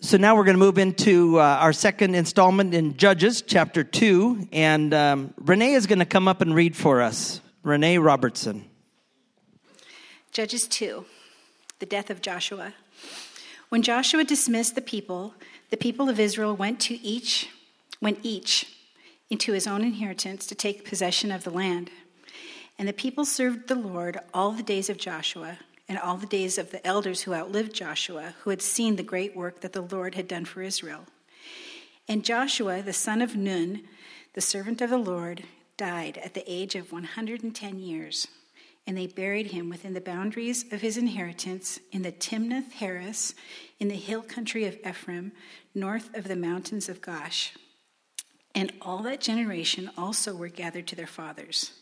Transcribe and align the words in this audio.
So 0.00 0.18
now 0.18 0.36
we're 0.36 0.44
going 0.44 0.56
to 0.56 0.62
move 0.62 0.76
into 0.76 1.40
uh, 1.40 1.42
our 1.42 1.72
second 1.72 2.14
installment 2.14 2.74
in 2.74 2.98
Judges, 2.98 3.40
chapter 3.40 3.82
2. 3.82 4.48
And 4.52 4.92
um, 4.92 5.34
Renee 5.38 5.72
is 5.72 5.86
going 5.86 6.00
to 6.00 6.04
come 6.04 6.28
up 6.28 6.42
and 6.42 6.54
read 6.54 6.76
for 6.76 7.00
us. 7.00 7.40
Renee 7.62 7.96
Robertson. 7.96 8.66
Judges 10.32 10.68
2, 10.68 11.06
the 11.78 11.86
death 11.86 12.10
of 12.10 12.20
Joshua. 12.20 12.74
When 13.70 13.80
Joshua 13.80 14.22
dismissed 14.22 14.74
the 14.74 14.82
people, 14.82 15.32
the 15.70 15.78
people 15.78 16.10
of 16.10 16.20
Israel 16.20 16.54
went 16.54 16.78
to 16.80 17.00
each, 17.00 17.48
went 18.02 18.18
each 18.22 18.70
into 19.30 19.52
his 19.54 19.66
own 19.66 19.82
inheritance 19.82 20.46
to 20.46 20.54
take 20.54 20.84
possession 20.84 21.32
of 21.32 21.42
the 21.42 21.50
land. 21.50 21.90
And 22.78 22.86
the 22.86 22.92
people 22.92 23.24
served 23.24 23.66
the 23.66 23.74
Lord 23.74 24.18
all 24.34 24.52
the 24.52 24.62
days 24.62 24.90
of 24.90 24.98
Joshua 24.98 25.58
and 25.88 25.98
all 25.98 26.16
the 26.16 26.26
days 26.26 26.58
of 26.58 26.70
the 26.70 26.84
elders 26.86 27.22
who 27.22 27.34
outlived 27.34 27.74
Joshua, 27.74 28.34
who 28.40 28.50
had 28.50 28.62
seen 28.62 28.96
the 28.96 29.02
great 29.02 29.36
work 29.36 29.60
that 29.60 29.72
the 29.72 29.82
Lord 29.82 30.14
had 30.14 30.28
done 30.28 30.44
for 30.44 30.62
Israel. 30.62 31.04
And 32.08 32.24
Joshua, 32.24 32.82
the 32.82 32.92
son 32.92 33.22
of 33.22 33.36
Nun, 33.36 33.82
the 34.34 34.40
servant 34.40 34.80
of 34.80 34.90
the 34.90 34.98
Lord, 34.98 35.44
died 35.76 36.18
at 36.18 36.34
the 36.34 36.44
age 36.50 36.74
of 36.74 36.92
110 36.92 37.78
years. 37.78 38.28
And 38.86 38.96
they 38.96 39.08
buried 39.08 39.48
him 39.48 39.68
within 39.68 39.94
the 39.94 40.00
boundaries 40.00 40.64
of 40.72 40.80
his 40.80 40.96
inheritance 40.96 41.80
in 41.90 42.02
the 42.02 42.12
Timnath 42.12 42.72
Heres, 42.72 43.34
in 43.80 43.88
the 43.88 43.96
hill 43.96 44.22
country 44.22 44.64
of 44.64 44.78
Ephraim, 44.86 45.32
north 45.74 46.14
of 46.16 46.28
the 46.28 46.36
mountains 46.36 46.88
of 46.88 47.00
Gaash. 47.00 47.50
And 48.54 48.72
all 48.80 49.02
that 49.02 49.20
generation 49.20 49.90
also 49.98 50.34
were 50.34 50.48
gathered 50.48 50.86
to 50.86 50.96
their 50.96 51.06
fathers. 51.06 51.72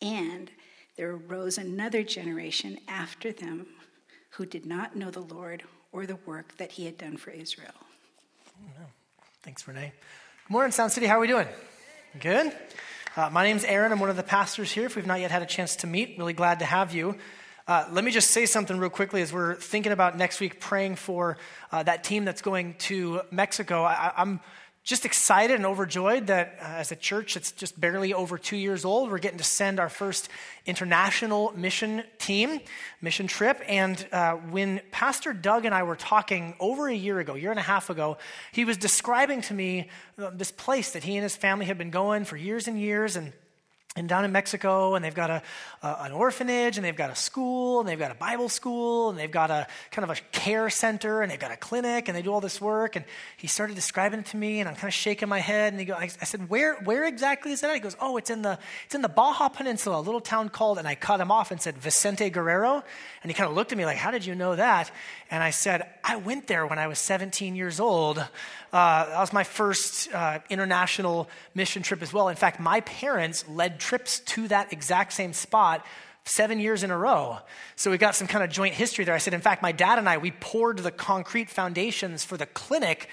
And 0.00 0.50
there 0.96 1.12
arose 1.12 1.58
another 1.58 2.02
generation 2.02 2.78
after 2.88 3.32
them 3.32 3.66
who 4.30 4.46
did 4.46 4.66
not 4.66 4.96
know 4.96 5.10
the 5.10 5.20
Lord 5.20 5.62
or 5.92 6.06
the 6.06 6.18
work 6.26 6.56
that 6.56 6.72
he 6.72 6.86
had 6.86 6.98
done 6.98 7.16
for 7.16 7.30
Israel. 7.30 7.74
Thanks, 9.42 9.66
Renee. 9.66 9.92
Good 10.46 10.52
morning, 10.52 10.72
Sound 10.72 10.92
City. 10.92 11.06
How 11.06 11.18
are 11.18 11.20
we 11.20 11.26
doing? 11.26 11.48
Good. 12.20 12.52
Uh, 13.16 13.30
my 13.30 13.44
name's 13.44 13.64
Aaron. 13.64 13.92
I'm 13.92 14.00
one 14.00 14.10
of 14.10 14.16
the 14.16 14.22
pastors 14.22 14.72
here. 14.72 14.86
If 14.86 14.96
we've 14.96 15.06
not 15.06 15.20
yet 15.20 15.30
had 15.30 15.42
a 15.42 15.46
chance 15.46 15.76
to 15.76 15.86
meet, 15.86 16.16
really 16.18 16.32
glad 16.32 16.60
to 16.60 16.64
have 16.64 16.94
you. 16.94 17.16
Uh, 17.66 17.86
let 17.92 18.04
me 18.04 18.10
just 18.10 18.30
say 18.30 18.44
something 18.44 18.78
real 18.78 18.90
quickly 18.90 19.22
as 19.22 19.32
we're 19.32 19.54
thinking 19.54 19.92
about 19.92 20.18
next 20.18 20.40
week 20.40 20.60
praying 20.60 20.96
for 20.96 21.38
uh, 21.72 21.82
that 21.82 22.04
team 22.04 22.24
that's 22.24 22.42
going 22.42 22.74
to 22.74 23.22
Mexico. 23.30 23.84
I, 23.84 24.12
I'm 24.16 24.40
just 24.84 25.06
excited 25.06 25.56
and 25.56 25.64
overjoyed 25.64 26.26
that 26.26 26.58
uh, 26.60 26.64
as 26.64 26.92
a 26.92 26.96
church 26.96 27.34
that's 27.34 27.52
just 27.52 27.80
barely 27.80 28.12
over 28.12 28.36
two 28.36 28.56
years 28.56 28.84
old, 28.84 29.10
we're 29.10 29.18
getting 29.18 29.38
to 29.38 29.44
send 29.44 29.80
our 29.80 29.88
first 29.88 30.28
international 30.66 31.54
mission 31.56 32.04
team, 32.18 32.60
mission 33.00 33.26
trip. 33.26 33.62
And 33.66 34.06
uh, 34.12 34.34
when 34.34 34.82
Pastor 34.90 35.32
Doug 35.32 35.64
and 35.64 35.74
I 35.74 35.84
were 35.84 35.96
talking 35.96 36.54
over 36.60 36.86
a 36.86 36.94
year 36.94 37.18
ago, 37.18 37.34
year 37.34 37.50
and 37.50 37.58
a 37.58 37.62
half 37.62 37.88
ago, 37.88 38.18
he 38.52 38.66
was 38.66 38.76
describing 38.76 39.40
to 39.42 39.54
me 39.54 39.88
uh, 40.18 40.30
this 40.34 40.52
place 40.52 40.92
that 40.92 41.02
he 41.02 41.16
and 41.16 41.22
his 41.22 41.34
family 41.34 41.64
had 41.64 41.78
been 41.78 41.90
going 41.90 42.26
for 42.26 42.36
years 42.36 42.68
and 42.68 42.78
years. 42.78 43.16
And 43.16 43.32
and 43.96 44.08
down 44.08 44.24
in 44.24 44.32
Mexico, 44.32 44.96
and 44.96 45.04
they've 45.04 45.14
got 45.14 45.30
a, 45.30 45.42
an 45.82 46.10
orphanage, 46.10 46.76
and 46.76 46.84
they've 46.84 46.96
got 46.96 47.10
a 47.10 47.14
school, 47.14 47.78
and 47.78 47.88
they've 47.88 47.98
got 47.98 48.10
a 48.10 48.16
Bible 48.16 48.48
school, 48.48 49.10
and 49.10 49.16
they've 49.16 49.30
got 49.30 49.52
a 49.52 49.68
kind 49.92 50.10
of 50.10 50.18
a 50.18 50.20
care 50.32 50.68
center, 50.68 51.22
and 51.22 51.30
they've 51.30 51.38
got 51.38 51.52
a 51.52 51.56
clinic, 51.56 52.08
and 52.08 52.16
they 52.16 52.22
do 52.22 52.32
all 52.32 52.40
this 52.40 52.60
work. 52.60 52.96
And 52.96 53.04
he 53.36 53.46
started 53.46 53.76
describing 53.76 54.18
it 54.18 54.26
to 54.26 54.36
me, 54.36 54.58
and 54.58 54.68
I'm 54.68 54.74
kind 54.74 54.88
of 54.88 54.94
shaking 54.94 55.28
my 55.28 55.38
head. 55.38 55.72
And 55.72 55.78
he 55.78 55.86
go, 55.86 55.94
I, 55.94 56.10
I 56.20 56.24
said, 56.24 56.50
"Where, 56.50 56.74
where 56.82 57.04
exactly 57.04 57.52
is 57.52 57.60
that?" 57.60 57.72
He 57.72 57.78
goes, 57.78 57.96
"Oh, 58.00 58.16
it's 58.16 58.30
in 58.30 58.42
the, 58.42 58.58
it's 58.84 58.96
in 58.96 59.02
the 59.02 59.08
Baja 59.08 59.48
Peninsula, 59.48 60.00
a 60.00 60.02
little 60.02 60.20
town 60.20 60.48
called." 60.48 60.78
And 60.78 60.88
I 60.88 60.96
cut 60.96 61.20
him 61.20 61.30
off 61.30 61.52
and 61.52 61.60
said, 61.60 61.78
"Vicente 61.78 62.28
Guerrero." 62.30 62.82
And 63.22 63.30
he 63.30 63.34
kind 63.34 63.48
of 63.48 63.54
looked 63.54 63.70
at 63.70 63.78
me 63.78 63.84
like, 63.84 63.98
"How 63.98 64.10
did 64.10 64.26
you 64.26 64.34
know 64.34 64.56
that?" 64.56 64.90
And 65.30 65.40
I 65.40 65.50
said, 65.50 65.88
"I 66.02 66.16
went 66.16 66.48
there 66.48 66.66
when 66.66 66.80
I 66.80 66.88
was 66.88 66.98
17 66.98 67.54
years 67.54 67.78
old. 67.78 68.18
Uh, 68.18 69.06
that 69.06 69.20
was 69.20 69.32
my 69.32 69.44
first 69.44 70.12
uh, 70.12 70.40
international 70.50 71.28
mission 71.54 71.84
trip 71.84 72.02
as 72.02 72.12
well. 72.12 72.28
In 72.28 72.34
fact, 72.34 72.58
my 72.58 72.80
parents 72.80 73.44
led." 73.48 73.83
Trips 73.84 74.20
to 74.20 74.48
that 74.48 74.72
exact 74.72 75.12
same 75.12 75.32
spot 75.32 75.84
seven 76.24 76.58
years 76.58 76.82
in 76.82 76.90
a 76.90 76.96
row. 76.96 77.38
So 77.76 77.90
we've 77.90 78.00
got 78.00 78.14
some 78.14 78.26
kind 78.26 78.42
of 78.42 78.48
joint 78.50 78.74
history 78.74 79.04
there. 79.04 79.14
I 79.14 79.18
said, 79.18 79.34
in 79.34 79.42
fact, 79.42 79.62
my 79.62 79.72
dad 79.72 79.98
and 79.98 80.08
I, 80.08 80.16
we 80.16 80.30
poured 80.30 80.78
the 80.78 80.90
concrete 80.90 81.50
foundations 81.50 82.24
for 82.24 82.38
the 82.38 82.46
clinic 82.46 83.08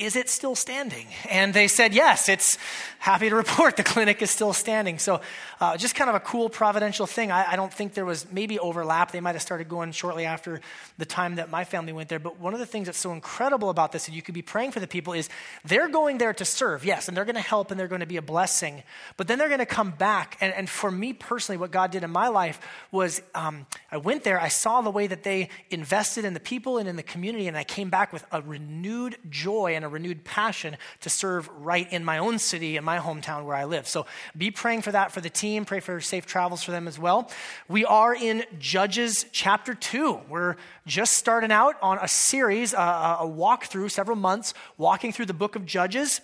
is 0.00 0.16
it 0.16 0.30
still 0.30 0.54
standing? 0.54 1.06
And 1.28 1.52
they 1.52 1.68
said, 1.68 1.94
yes, 1.94 2.28
it's 2.28 2.56
happy 2.98 3.28
to 3.28 3.34
report 3.34 3.76
the 3.76 3.84
clinic 3.84 4.22
is 4.22 4.30
still 4.30 4.52
standing. 4.52 4.98
So 4.98 5.20
uh, 5.60 5.76
just 5.76 5.94
kind 5.94 6.08
of 6.08 6.16
a 6.16 6.20
cool 6.20 6.48
providential 6.48 7.06
thing. 7.06 7.30
I, 7.30 7.52
I, 7.52 7.56
don't 7.56 7.72
think 7.72 7.92
there 7.92 8.06
was 8.06 8.30
maybe 8.32 8.58
overlap. 8.58 9.12
They 9.12 9.20
might 9.20 9.34
have 9.34 9.42
started 9.42 9.68
going 9.68 9.92
shortly 9.92 10.24
after 10.24 10.60
the 10.96 11.04
time 11.04 11.36
that 11.36 11.50
my 11.50 11.64
family 11.64 11.92
went 11.92 12.08
there. 12.08 12.18
But 12.18 12.40
one 12.40 12.54
of 12.54 12.60
the 12.60 12.66
things 12.66 12.86
that's 12.86 12.98
so 12.98 13.12
incredible 13.12 13.68
about 13.68 13.92
this, 13.92 14.06
and 14.06 14.16
you 14.16 14.22
could 14.22 14.34
be 14.34 14.42
praying 14.42 14.72
for 14.72 14.80
the 14.80 14.86
people, 14.86 15.12
is 15.12 15.28
they're 15.66 15.88
going 15.88 16.16
there 16.16 16.32
to 16.32 16.44
serve, 16.46 16.84
yes, 16.84 17.08
and 17.08 17.16
they're 17.16 17.26
going 17.26 17.34
to 17.34 17.42
help 17.42 17.70
and 17.70 17.78
they're 17.78 17.88
going 17.88 18.00
to 18.00 18.06
be 18.06 18.16
a 18.16 18.22
blessing. 18.22 18.82
But 19.18 19.28
then 19.28 19.38
they're 19.38 19.48
going 19.48 19.60
to 19.60 19.66
come 19.66 19.90
back. 19.90 20.38
And, 20.40 20.54
and 20.54 20.68
for 20.68 20.90
me 20.90 21.12
personally, 21.12 21.58
what 21.58 21.70
God 21.70 21.90
did 21.90 22.04
in 22.04 22.10
my 22.10 22.28
life 22.28 22.58
was 22.90 23.20
um, 23.34 23.66
I 23.92 23.98
went 23.98 24.24
there, 24.24 24.40
I 24.40 24.48
saw 24.48 24.80
the 24.80 24.90
way 24.90 25.06
that 25.06 25.24
they 25.24 25.50
invested 25.70 26.24
in 26.24 26.32
the 26.32 26.40
people 26.40 26.78
and 26.78 26.88
in 26.88 26.96
the 26.96 27.02
community, 27.02 27.48
and 27.48 27.56
I 27.56 27.64
came 27.64 27.90
back 27.90 28.14
with 28.14 28.24
a 28.32 28.40
renewed 28.40 29.18
joy 29.28 29.74
and 29.74 29.84
a 29.84 29.88
renewed 29.90 30.24
passion 30.24 30.76
to 31.00 31.10
serve 31.10 31.48
right 31.58 31.90
in 31.92 32.04
my 32.04 32.18
own 32.18 32.38
city, 32.38 32.76
in 32.76 32.84
my 32.84 32.98
hometown 32.98 33.44
where 33.44 33.56
I 33.56 33.64
live. 33.64 33.86
So 33.86 34.06
be 34.36 34.50
praying 34.50 34.82
for 34.82 34.92
that 34.92 35.12
for 35.12 35.20
the 35.20 35.30
team. 35.30 35.64
Pray 35.64 35.80
for 35.80 36.00
safe 36.00 36.26
travels 36.26 36.62
for 36.62 36.70
them 36.70 36.88
as 36.88 36.98
well. 36.98 37.30
We 37.68 37.84
are 37.84 38.14
in 38.14 38.44
Judges 38.58 39.26
chapter 39.32 39.74
2. 39.74 40.20
We're 40.28 40.56
just 40.86 41.14
starting 41.14 41.52
out 41.52 41.76
on 41.82 41.98
a 42.00 42.08
series, 42.08 42.72
uh, 42.74 43.18
a 43.20 43.26
walkthrough, 43.26 43.90
several 43.90 44.16
months, 44.16 44.54
walking 44.78 45.12
through 45.12 45.26
the 45.26 45.34
book 45.34 45.56
of 45.56 45.66
Judges. 45.66 46.20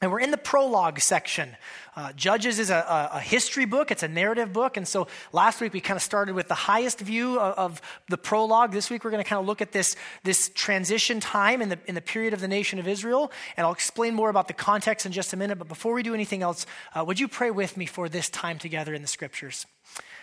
And 0.00 0.12
we're 0.12 0.20
in 0.20 0.30
the 0.30 0.38
prologue 0.38 1.00
section. 1.00 1.56
Uh, 1.96 2.12
Judges 2.12 2.60
is 2.60 2.70
a, 2.70 3.10
a, 3.12 3.18
history 3.18 3.64
book, 3.64 3.90
it's 3.90 4.04
a 4.04 4.08
narrative 4.08 4.52
book. 4.52 4.76
And 4.76 4.86
so 4.86 5.08
last 5.32 5.60
week 5.60 5.72
we 5.72 5.80
kind 5.80 5.96
of 5.96 6.02
started 6.02 6.36
with 6.36 6.46
the 6.46 6.54
highest 6.54 7.00
view 7.00 7.40
of, 7.40 7.58
of 7.58 7.82
the 8.08 8.16
prologue. 8.16 8.70
This 8.70 8.88
week 8.88 9.02
we're 9.02 9.10
going 9.10 9.22
to 9.22 9.28
kind 9.28 9.40
of 9.40 9.46
look 9.46 9.60
at 9.60 9.72
this, 9.72 9.96
this 10.22 10.52
transition 10.54 11.18
time 11.18 11.60
in 11.60 11.70
the, 11.70 11.78
in 11.86 11.96
the 11.96 12.00
period 12.00 12.32
of 12.32 12.40
the 12.40 12.46
nation 12.46 12.78
of 12.78 12.86
Israel. 12.86 13.32
And 13.56 13.66
I'll 13.66 13.72
explain 13.72 14.14
more 14.14 14.30
about 14.30 14.46
the 14.46 14.54
context 14.54 15.06
in 15.06 15.10
just 15.10 15.32
a 15.32 15.36
minute. 15.36 15.58
But 15.58 15.66
before 15.66 15.92
we 15.92 16.04
do 16.04 16.14
anything 16.14 16.42
else, 16.42 16.64
uh, 16.94 17.04
would 17.04 17.18
you 17.18 17.26
pray 17.26 17.50
with 17.50 17.76
me 17.76 17.86
for 17.86 18.08
this 18.08 18.30
time 18.30 18.58
together 18.58 18.94
in 18.94 19.02
the 19.02 19.08
scriptures? 19.08 19.66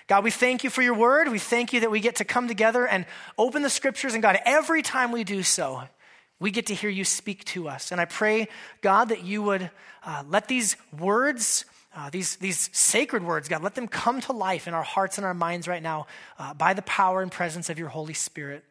God, 0.07 0.23
we 0.23 0.31
thank 0.31 0.63
you 0.63 0.69
for 0.69 0.83
your 0.83 0.93
word. 0.93 1.29
We 1.29 1.39
thank 1.39 1.73
you 1.73 1.81
that 1.81 1.91
we 1.91 1.99
get 1.99 2.17
to 2.17 2.25
come 2.25 2.47
together 2.47 2.87
and 2.87 3.05
open 3.37 3.63
the 3.63 3.69
scriptures. 3.69 4.13
And 4.13 4.21
God, 4.21 4.39
every 4.45 4.81
time 4.81 5.11
we 5.11 5.25
do 5.25 5.43
so, 5.43 5.83
we 6.39 6.51
get 6.51 6.65
to 6.67 6.75
hear 6.75 6.89
you 6.89 7.03
speak 7.03 7.45
to 7.45 7.67
us. 7.67 7.91
And 7.91 8.01
I 8.01 8.05
pray, 8.05 8.47
God, 8.81 9.09
that 9.09 9.23
you 9.23 9.41
would 9.41 9.69
uh, 10.03 10.23
let 10.27 10.47
these 10.47 10.75
words, 10.97 11.65
uh, 11.95 12.09
these, 12.09 12.35
these 12.37 12.69
sacred 12.73 13.23
words, 13.23 13.47
God, 13.47 13.63
let 13.63 13.75
them 13.75 13.87
come 13.87 14.19
to 14.21 14.33
life 14.33 14.67
in 14.67 14.73
our 14.73 14.83
hearts 14.83 15.17
and 15.17 15.25
our 15.25 15.33
minds 15.33 15.67
right 15.67 15.81
now 15.81 16.07
uh, 16.37 16.53
by 16.53 16.73
the 16.73 16.81
power 16.81 17.21
and 17.21 17.31
presence 17.31 17.69
of 17.69 17.79
your 17.79 17.87
Holy 17.87 18.13
Spirit. 18.13 18.63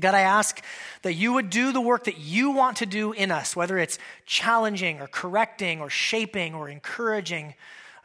God, 0.00 0.14
I 0.14 0.20
ask 0.20 0.60
that 1.02 1.14
you 1.14 1.32
would 1.34 1.50
do 1.50 1.72
the 1.72 1.80
work 1.80 2.04
that 2.04 2.18
you 2.18 2.50
want 2.50 2.78
to 2.78 2.86
do 2.86 3.12
in 3.12 3.30
us, 3.30 3.54
whether 3.54 3.78
it's 3.78 3.98
challenging 4.26 5.00
or 5.00 5.06
correcting 5.06 5.80
or 5.80 5.88
shaping 5.88 6.54
or 6.54 6.68
encouraging. 6.68 7.54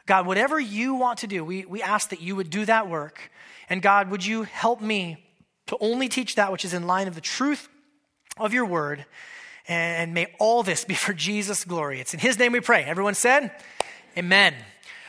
God, 0.06 0.26
whatever 0.26 0.58
you 0.58 0.94
want 0.94 1.20
to 1.20 1.26
do, 1.26 1.44
we, 1.44 1.64
we 1.64 1.82
ask 1.82 2.10
that 2.10 2.20
you 2.20 2.36
would 2.36 2.50
do 2.50 2.64
that 2.64 2.88
work. 2.88 3.30
And 3.68 3.82
God, 3.82 4.10
would 4.10 4.24
you 4.24 4.44
help 4.44 4.80
me 4.80 5.24
to 5.66 5.76
only 5.80 6.08
teach 6.08 6.36
that 6.36 6.52
which 6.52 6.64
is 6.64 6.74
in 6.74 6.86
line 6.86 7.08
of 7.08 7.14
the 7.14 7.20
truth 7.20 7.68
of 8.40 8.52
your 8.54 8.66
word. 8.66 9.04
And 9.68 10.14
may 10.14 10.34
all 10.38 10.62
this 10.62 10.84
be 10.84 10.94
for 10.94 11.12
Jesus' 11.12 11.64
glory. 11.64 12.00
It's 12.00 12.14
in 12.14 12.20
his 12.20 12.38
name 12.38 12.52
we 12.52 12.60
pray. 12.60 12.82
Everyone 12.84 13.14
said, 13.14 13.52
Amen. 14.18 14.54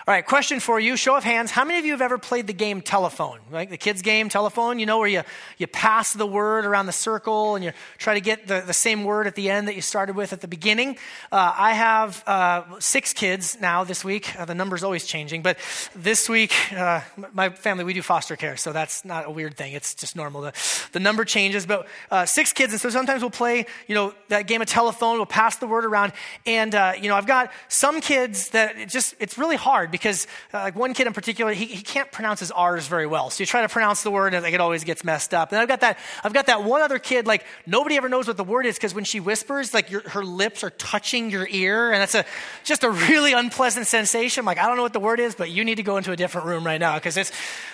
All 0.07 0.15
right, 0.15 0.25
question 0.25 0.59
for 0.59 0.79
you. 0.79 0.97
Show 0.97 1.15
of 1.15 1.23
hands. 1.23 1.51
How 1.51 1.63
many 1.63 1.77
of 1.77 1.85
you 1.85 1.91
have 1.91 2.01
ever 2.01 2.17
played 2.17 2.47
the 2.47 2.53
game 2.53 2.81
telephone? 2.81 3.37
Like 3.51 3.69
the 3.69 3.77
kids' 3.77 4.01
game, 4.01 4.29
telephone, 4.29 4.79
you 4.79 4.87
know, 4.87 4.97
where 4.97 5.07
you, 5.07 5.21
you 5.59 5.67
pass 5.67 6.13
the 6.13 6.25
word 6.25 6.65
around 6.65 6.87
the 6.87 6.91
circle 6.91 7.53
and 7.53 7.63
you 7.63 7.71
try 7.99 8.15
to 8.15 8.19
get 8.19 8.47
the, 8.47 8.63
the 8.65 8.73
same 8.73 9.03
word 9.03 9.27
at 9.27 9.35
the 9.35 9.51
end 9.51 9.67
that 9.67 9.75
you 9.75 9.81
started 9.83 10.15
with 10.15 10.33
at 10.33 10.41
the 10.41 10.47
beginning? 10.47 10.97
Uh, 11.31 11.53
I 11.55 11.73
have 11.73 12.23
uh, 12.25 12.79
six 12.79 13.13
kids 13.13 13.61
now 13.61 13.83
this 13.83 14.03
week. 14.03 14.35
Uh, 14.39 14.45
the 14.45 14.55
number's 14.55 14.83
always 14.83 15.05
changing, 15.05 15.43
but 15.43 15.59
this 15.95 16.27
week, 16.27 16.73
uh, 16.73 17.01
my 17.33 17.49
family, 17.49 17.83
we 17.83 17.93
do 17.93 18.01
foster 18.01 18.35
care, 18.35 18.57
so 18.57 18.73
that's 18.73 19.05
not 19.05 19.27
a 19.27 19.29
weird 19.29 19.55
thing. 19.55 19.73
It's 19.73 19.93
just 19.93 20.15
normal. 20.15 20.41
The, 20.41 20.87
the 20.93 20.99
number 20.99 21.25
changes, 21.25 21.67
but 21.67 21.87
uh, 22.09 22.25
six 22.25 22.53
kids, 22.53 22.73
and 22.73 22.81
so 22.81 22.89
sometimes 22.89 23.21
we'll 23.21 23.29
play, 23.29 23.67
you 23.85 23.93
know, 23.93 24.15
that 24.29 24.47
game 24.47 24.63
of 24.63 24.67
telephone, 24.67 25.17
we'll 25.17 25.27
pass 25.27 25.57
the 25.57 25.67
word 25.67 25.85
around, 25.85 26.11
and, 26.47 26.73
uh, 26.73 26.93
you 26.99 27.07
know, 27.07 27.15
I've 27.15 27.27
got 27.27 27.51
some 27.67 28.01
kids 28.01 28.49
that 28.49 28.79
it 28.79 28.89
just, 28.89 29.13
it's 29.19 29.37
really 29.37 29.57
hard 29.57 29.90
because, 29.91 30.27
uh, 30.53 30.59
like 30.59 30.75
one 30.75 30.93
kid 30.93 31.07
in 31.07 31.13
particular, 31.13 31.53
he, 31.53 31.65
he 31.65 31.81
can't 31.81 32.11
pronounce 32.11 32.39
his 32.39 32.51
R's 32.51 32.87
very 32.87 33.07
well. 33.07 33.29
So 33.29 33.41
you 33.41 33.45
try 33.45 33.61
to 33.61 33.69
pronounce 33.69 34.03
the 34.03 34.11
word, 34.11 34.33
and 34.33 34.43
like, 34.43 34.53
it 34.53 34.61
always 34.61 34.83
gets 34.83 35.03
messed 35.03 35.33
up. 35.33 35.51
And 35.51 35.59
I've 35.59 35.67
got 35.67 35.81
that, 35.81 35.97
I've 36.23 36.33
got 36.33 36.47
that 36.47 36.63
one 36.63 36.81
other 36.81 36.99
kid, 36.99 37.27
like 37.27 37.45
nobody 37.65 37.97
ever 37.97 38.09
knows 38.09 38.27
what 38.27 38.37
the 38.37 38.43
word 38.43 38.65
is 38.65 38.75
because 38.75 38.93
when 38.93 39.03
she 39.03 39.19
whispers, 39.19 39.73
like 39.73 39.91
your, 39.91 40.01
her 40.09 40.23
lips 40.23 40.63
are 40.63 40.69
touching 40.71 41.29
your 41.29 41.47
ear, 41.49 41.91
and 41.91 42.01
that's 42.01 42.15
a 42.15 42.25
just 42.63 42.83
a 42.83 42.89
really 42.89 43.33
unpleasant 43.33 43.87
sensation. 43.87 44.45
Like, 44.45 44.57
I 44.57 44.67
don't 44.67 44.77
know 44.77 44.83
what 44.83 44.93
the 44.93 44.99
word 44.99 45.19
is, 45.19 45.35
but 45.35 45.49
you 45.49 45.63
need 45.63 45.75
to 45.75 45.83
go 45.83 45.97
into 45.97 46.11
a 46.11 46.15
different 46.15 46.47
room 46.47 46.65
right 46.65 46.79
now 46.79 46.95
because 46.95 47.17
it's 47.17 47.31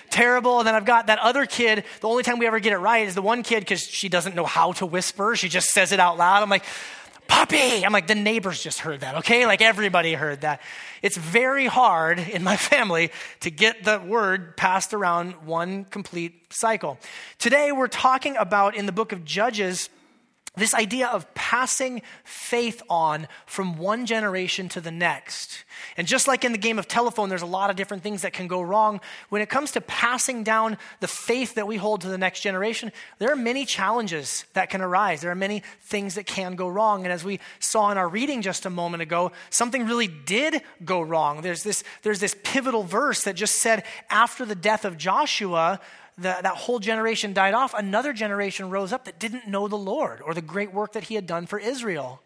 terrible. 0.09 0.59
And 0.59 0.67
then 0.67 0.75
I've 0.75 0.85
got 0.85 1.07
that 1.07 1.19
other 1.19 1.45
kid. 1.45 1.83
The 2.01 2.07
only 2.07 2.23
time 2.23 2.39
we 2.39 2.47
ever 2.47 2.59
get 2.59 2.73
it 2.73 2.77
right 2.77 3.07
is 3.07 3.15
the 3.15 3.21
one 3.21 3.43
kid 3.43 3.59
because 3.61 3.81
she 3.81 4.09
doesn't 4.09 4.35
know 4.35 4.45
how 4.45 4.71
to 4.73 4.85
whisper. 4.85 5.35
She 5.35 5.49
just 5.49 5.69
says 5.69 5.91
it 5.91 5.99
out 5.99 6.17
loud. 6.17 6.43
I'm 6.43 6.49
like, 6.49 6.63
puppy. 7.37 7.85
I'm 7.85 7.93
like, 7.93 8.07
the 8.07 8.15
neighbors 8.15 8.63
just 8.63 8.79
heard 8.79 9.01
that, 9.01 9.17
okay? 9.17 9.45
Like 9.45 9.61
everybody 9.61 10.15
heard 10.15 10.41
that. 10.41 10.59
It's 11.03 11.17
very 11.17 11.67
hard 11.67 12.17
in 12.17 12.43
my 12.43 12.57
family 12.71 13.11
to 13.41 13.51
get 13.51 13.83
the 13.83 13.99
word 13.99 14.57
passed 14.57 14.91
around 14.91 15.33
one 15.45 15.85
complete 15.85 16.51
cycle. 16.51 16.97
Today 17.37 17.71
we're 17.71 17.89
talking 17.89 18.35
about 18.37 18.75
in 18.75 18.87
the 18.87 18.91
book 18.91 19.11
of 19.11 19.23
Judges 19.23 19.89
this 20.57 20.73
idea 20.73 21.07
of 21.07 21.33
passing 21.35 22.01
faith 22.23 22.81
on 22.89 23.27
from 23.45 23.77
one 23.77 24.05
generation 24.05 24.67
to 24.69 24.81
the 24.81 24.91
next. 24.91 25.63
And 25.95 26.07
just 26.07 26.27
like 26.27 26.43
in 26.43 26.51
the 26.51 26.57
game 26.57 26.79
of 26.79 26.87
telephone, 26.87 27.29
there's 27.29 27.41
a 27.41 27.45
lot 27.45 27.69
of 27.69 27.75
different 27.75 28.03
things 28.03 28.23
that 28.23 28.33
can 28.33 28.47
go 28.47 28.61
wrong. 28.61 28.99
When 29.29 29.41
it 29.41 29.49
comes 29.49 29.71
to 29.71 29.81
passing 29.81 30.43
down 30.43 30.77
the 30.99 31.07
faith 31.07 31.55
that 31.55 31.67
we 31.67 31.77
hold 31.77 32.01
to 32.01 32.07
the 32.09 32.17
next 32.17 32.41
generation, 32.41 32.91
there 33.19 33.31
are 33.31 33.35
many 33.35 33.65
challenges 33.65 34.45
that 34.53 34.69
can 34.69 34.81
arise. 34.81 35.21
There 35.21 35.31
are 35.31 35.35
many 35.35 35.63
things 35.81 36.15
that 36.15 36.25
can 36.25 36.55
go 36.55 36.67
wrong. 36.67 37.03
And 37.03 37.13
as 37.13 37.23
we 37.23 37.39
saw 37.59 37.91
in 37.91 37.97
our 37.97 38.09
reading 38.09 38.41
just 38.41 38.65
a 38.65 38.69
moment 38.69 39.03
ago, 39.03 39.31
something 39.49 39.85
really 39.85 40.07
did 40.07 40.61
go 40.83 41.01
wrong. 41.01 41.41
There's 41.41 41.63
this, 41.63 41.83
there's 42.01 42.19
this 42.19 42.35
pivotal 42.43 42.83
verse 42.83 43.23
that 43.23 43.35
just 43.35 43.55
said, 43.55 43.83
after 44.09 44.45
the 44.45 44.55
death 44.55 44.85
of 44.85 44.97
Joshua, 44.97 45.79
the, 46.17 46.35
that 46.41 46.55
whole 46.55 46.79
generation 46.79 47.33
died 47.33 47.53
off, 47.53 47.73
another 47.73 48.11
generation 48.11 48.69
rose 48.69 48.91
up 48.91 49.05
that 49.05 49.19
didn't 49.19 49.47
know 49.47 49.67
the 49.67 49.77
Lord 49.77 50.21
or 50.21 50.33
the 50.33 50.41
great 50.41 50.73
work 50.73 50.93
that 50.93 51.05
he 51.05 51.15
had 51.15 51.27
done 51.27 51.45
for 51.45 51.59
Israel. 51.59 52.21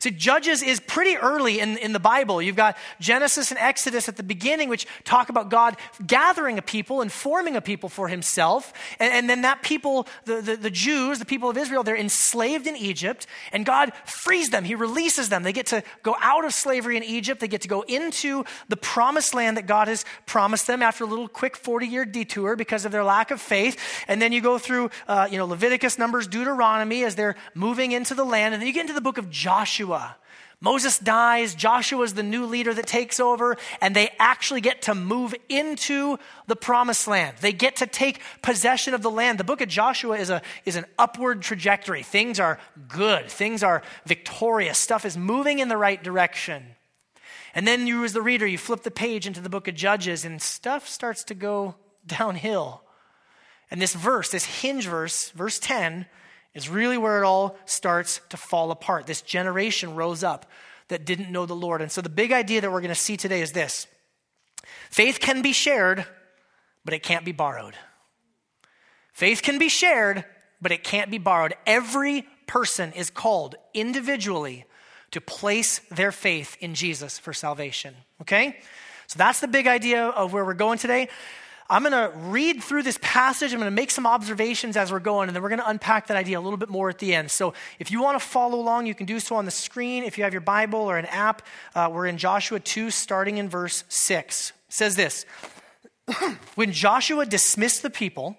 See, 0.00 0.10
Judges 0.10 0.62
is 0.62 0.80
pretty 0.80 1.18
early 1.18 1.60
in, 1.60 1.76
in 1.76 1.92
the 1.92 2.00
Bible. 2.00 2.40
You've 2.40 2.56
got 2.56 2.78
Genesis 3.00 3.50
and 3.50 3.60
Exodus 3.60 4.08
at 4.08 4.16
the 4.16 4.22
beginning, 4.22 4.70
which 4.70 4.86
talk 5.04 5.28
about 5.28 5.50
God 5.50 5.76
gathering 6.06 6.56
a 6.56 6.62
people 6.62 7.02
and 7.02 7.12
forming 7.12 7.54
a 7.54 7.60
people 7.60 7.90
for 7.90 8.08
himself. 8.08 8.72
And, 8.98 9.12
and 9.12 9.28
then 9.28 9.42
that 9.42 9.60
people, 9.60 10.08
the, 10.24 10.40
the, 10.40 10.56
the 10.56 10.70
Jews, 10.70 11.18
the 11.18 11.26
people 11.26 11.50
of 11.50 11.58
Israel, 11.58 11.82
they're 11.82 11.98
enslaved 11.98 12.66
in 12.66 12.76
Egypt, 12.76 13.26
and 13.52 13.66
God 13.66 13.92
frees 14.06 14.48
them. 14.48 14.64
He 14.64 14.74
releases 14.74 15.28
them. 15.28 15.42
They 15.42 15.52
get 15.52 15.66
to 15.66 15.82
go 16.02 16.16
out 16.18 16.46
of 16.46 16.54
slavery 16.54 16.96
in 16.96 17.04
Egypt. 17.04 17.38
They 17.38 17.48
get 17.48 17.60
to 17.60 17.68
go 17.68 17.82
into 17.82 18.46
the 18.68 18.78
promised 18.78 19.34
land 19.34 19.58
that 19.58 19.66
God 19.66 19.88
has 19.88 20.06
promised 20.24 20.66
them 20.66 20.80
after 20.80 21.04
a 21.04 21.06
little 21.06 21.28
quick 21.28 21.58
40 21.58 21.86
year 21.86 22.06
detour 22.06 22.56
because 22.56 22.86
of 22.86 22.92
their 22.92 23.04
lack 23.04 23.30
of 23.30 23.38
faith. 23.38 23.78
And 24.08 24.22
then 24.22 24.32
you 24.32 24.40
go 24.40 24.56
through, 24.56 24.88
uh, 25.06 25.28
you 25.30 25.36
know, 25.36 25.44
Leviticus, 25.44 25.98
Numbers, 25.98 26.26
Deuteronomy 26.26 27.04
as 27.04 27.16
they're 27.16 27.36
moving 27.54 27.92
into 27.92 28.14
the 28.14 28.24
land. 28.24 28.54
And 28.54 28.62
then 28.62 28.66
you 28.66 28.72
get 28.72 28.82
into 28.82 28.94
the 28.94 29.02
book 29.02 29.18
of 29.18 29.28
Joshua 29.28 29.89
Joshua. 29.90 30.16
Moses 30.62 30.98
dies, 30.98 31.54
Joshua 31.54 32.02
is 32.02 32.12
the 32.12 32.22
new 32.22 32.44
leader 32.44 32.74
that 32.74 32.86
takes 32.86 33.18
over, 33.18 33.56
and 33.80 33.96
they 33.96 34.10
actually 34.18 34.60
get 34.60 34.82
to 34.82 34.94
move 34.94 35.34
into 35.48 36.18
the 36.48 36.56
promised 36.56 37.08
land. 37.08 37.38
They 37.40 37.52
get 37.54 37.76
to 37.76 37.86
take 37.86 38.20
possession 38.42 38.92
of 38.92 39.00
the 39.00 39.10
land. 39.10 39.38
The 39.38 39.44
book 39.44 39.62
of 39.62 39.70
Joshua 39.70 40.18
is, 40.18 40.28
a, 40.28 40.42
is 40.66 40.76
an 40.76 40.84
upward 40.98 41.40
trajectory. 41.40 42.02
Things 42.02 42.38
are 42.38 42.58
good, 42.88 43.30
things 43.30 43.62
are 43.62 43.82
victorious, 44.04 44.78
stuff 44.78 45.06
is 45.06 45.16
moving 45.16 45.60
in 45.60 45.68
the 45.68 45.78
right 45.78 46.02
direction. 46.02 46.62
And 47.54 47.66
then 47.66 47.86
you, 47.86 48.04
as 48.04 48.12
the 48.12 48.22
reader, 48.22 48.46
you 48.46 48.58
flip 48.58 48.82
the 48.82 48.90
page 48.90 49.26
into 49.26 49.40
the 49.40 49.48
book 49.48 49.66
of 49.66 49.74
Judges, 49.74 50.26
and 50.26 50.42
stuff 50.42 50.86
starts 50.86 51.24
to 51.24 51.34
go 51.34 51.74
downhill. 52.06 52.82
And 53.70 53.80
this 53.80 53.94
verse, 53.94 54.30
this 54.30 54.44
hinge 54.44 54.86
verse, 54.86 55.30
verse 55.30 55.58
10, 55.58 56.04
is 56.54 56.68
really 56.68 56.98
where 56.98 57.22
it 57.22 57.26
all 57.26 57.56
starts 57.64 58.20
to 58.30 58.36
fall 58.36 58.70
apart. 58.70 59.06
This 59.06 59.22
generation 59.22 59.94
rose 59.94 60.24
up 60.24 60.46
that 60.88 61.04
didn't 61.04 61.30
know 61.30 61.46
the 61.46 61.54
Lord. 61.54 61.80
And 61.82 61.90
so 61.90 62.00
the 62.00 62.08
big 62.08 62.32
idea 62.32 62.60
that 62.60 62.70
we're 62.70 62.80
going 62.80 62.88
to 62.88 62.94
see 62.94 63.16
today 63.16 63.40
is 63.40 63.52
this 63.52 63.86
faith 64.90 65.20
can 65.20 65.42
be 65.42 65.52
shared, 65.52 66.04
but 66.84 66.94
it 66.94 67.02
can't 67.02 67.24
be 67.24 67.32
borrowed. 67.32 67.74
Faith 69.12 69.42
can 69.42 69.58
be 69.58 69.68
shared, 69.68 70.24
but 70.60 70.72
it 70.72 70.82
can't 70.84 71.10
be 71.10 71.18
borrowed. 71.18 71.54
Every 71.66 72.26
person 72.46 72.92
is 72.92 73.10
called 73.10 73.54
individually 73.74 74.64
to 75.12 75.20
place 75.20 75.80
their 75.90 76.12
faith 76.12 76.56
in 76.60 76.74
Jesus 76.74 77.18
for 77.18 77.32
salvation. 77.32 77.94
Okay? 78.20 78.60
So 79.06 79.18
that's 79.18 79.40
the 79.40 79.48
big 79.48 79.66
idea 79.66 80.06
of 80.06 80.32
where 80.32 80.44
we're 80.44 80.54
going 80.54 80.78
today. 80.78 81.08
I'm 81.70 81.84
going 81.84 81.92
to 81.92 82.10
read 82.18 82.64
through 82.64 82.82
this 82.82 82.98
passage. 83.00 83.52
I'm 83.52 83.60
going 83.60 83.70
to 83.70 83.74
make 83.74 83.92
some 83.92 84.04
observations 84.04 84.76
as 84.76 84.90
we're 84.90 84.98
going, 84.98 85.28
and 85.28 85.36
then 85.36 85.42
we're 85.42 85.50
going 85.50 85.60
to 85.60 85.68
unpack 85.68 86.08
that 86.08 86.16
idea 86.16 86.36
a 86.36 86.42
little 86.42 86.56
bit 86.56 86.68
more 86.68 86.90
at 86.90 86.98
the 86.98 87.14
end. 87.14 87.30
So 87.30 87.54
if 87.78 87.92
you 87.92 88.02
want 88.02 88.20
to 88.20 88.26
follow 88.26 88.58
along, 88.58 88.86
you 88.86 88.94
can 88.94 89.06
do 89.06 89.20
so 89.20 89.36
on 89.36 89.44
the 89.44 89.52
screen. 89.52 90.02
If 90.02 90.18
you 90.18 90.24
have 90.24 90.34
your 90.34 90.40
Bible 90.40 90.80
or 90.80 90.98
an 90.98 91.06
app, 91.06 91.42
uh, 91.76 91.88
we're 91.92 92.06
in 92.06 92.18
Joshua 92.18 92.58
2, 92.58 92.90
starting 92.90 93.38
in 93.38 93.48
verse 93.48 93.84
6. 93.88 94.50
It 94.50 94.54
says 94.68 94.96
this 94.96 95.24
When 96.56 96.72
Joshua 96.72 97.24
dismissed 97.24 97.82
the 97.82 97.90
people, 97.90 98.36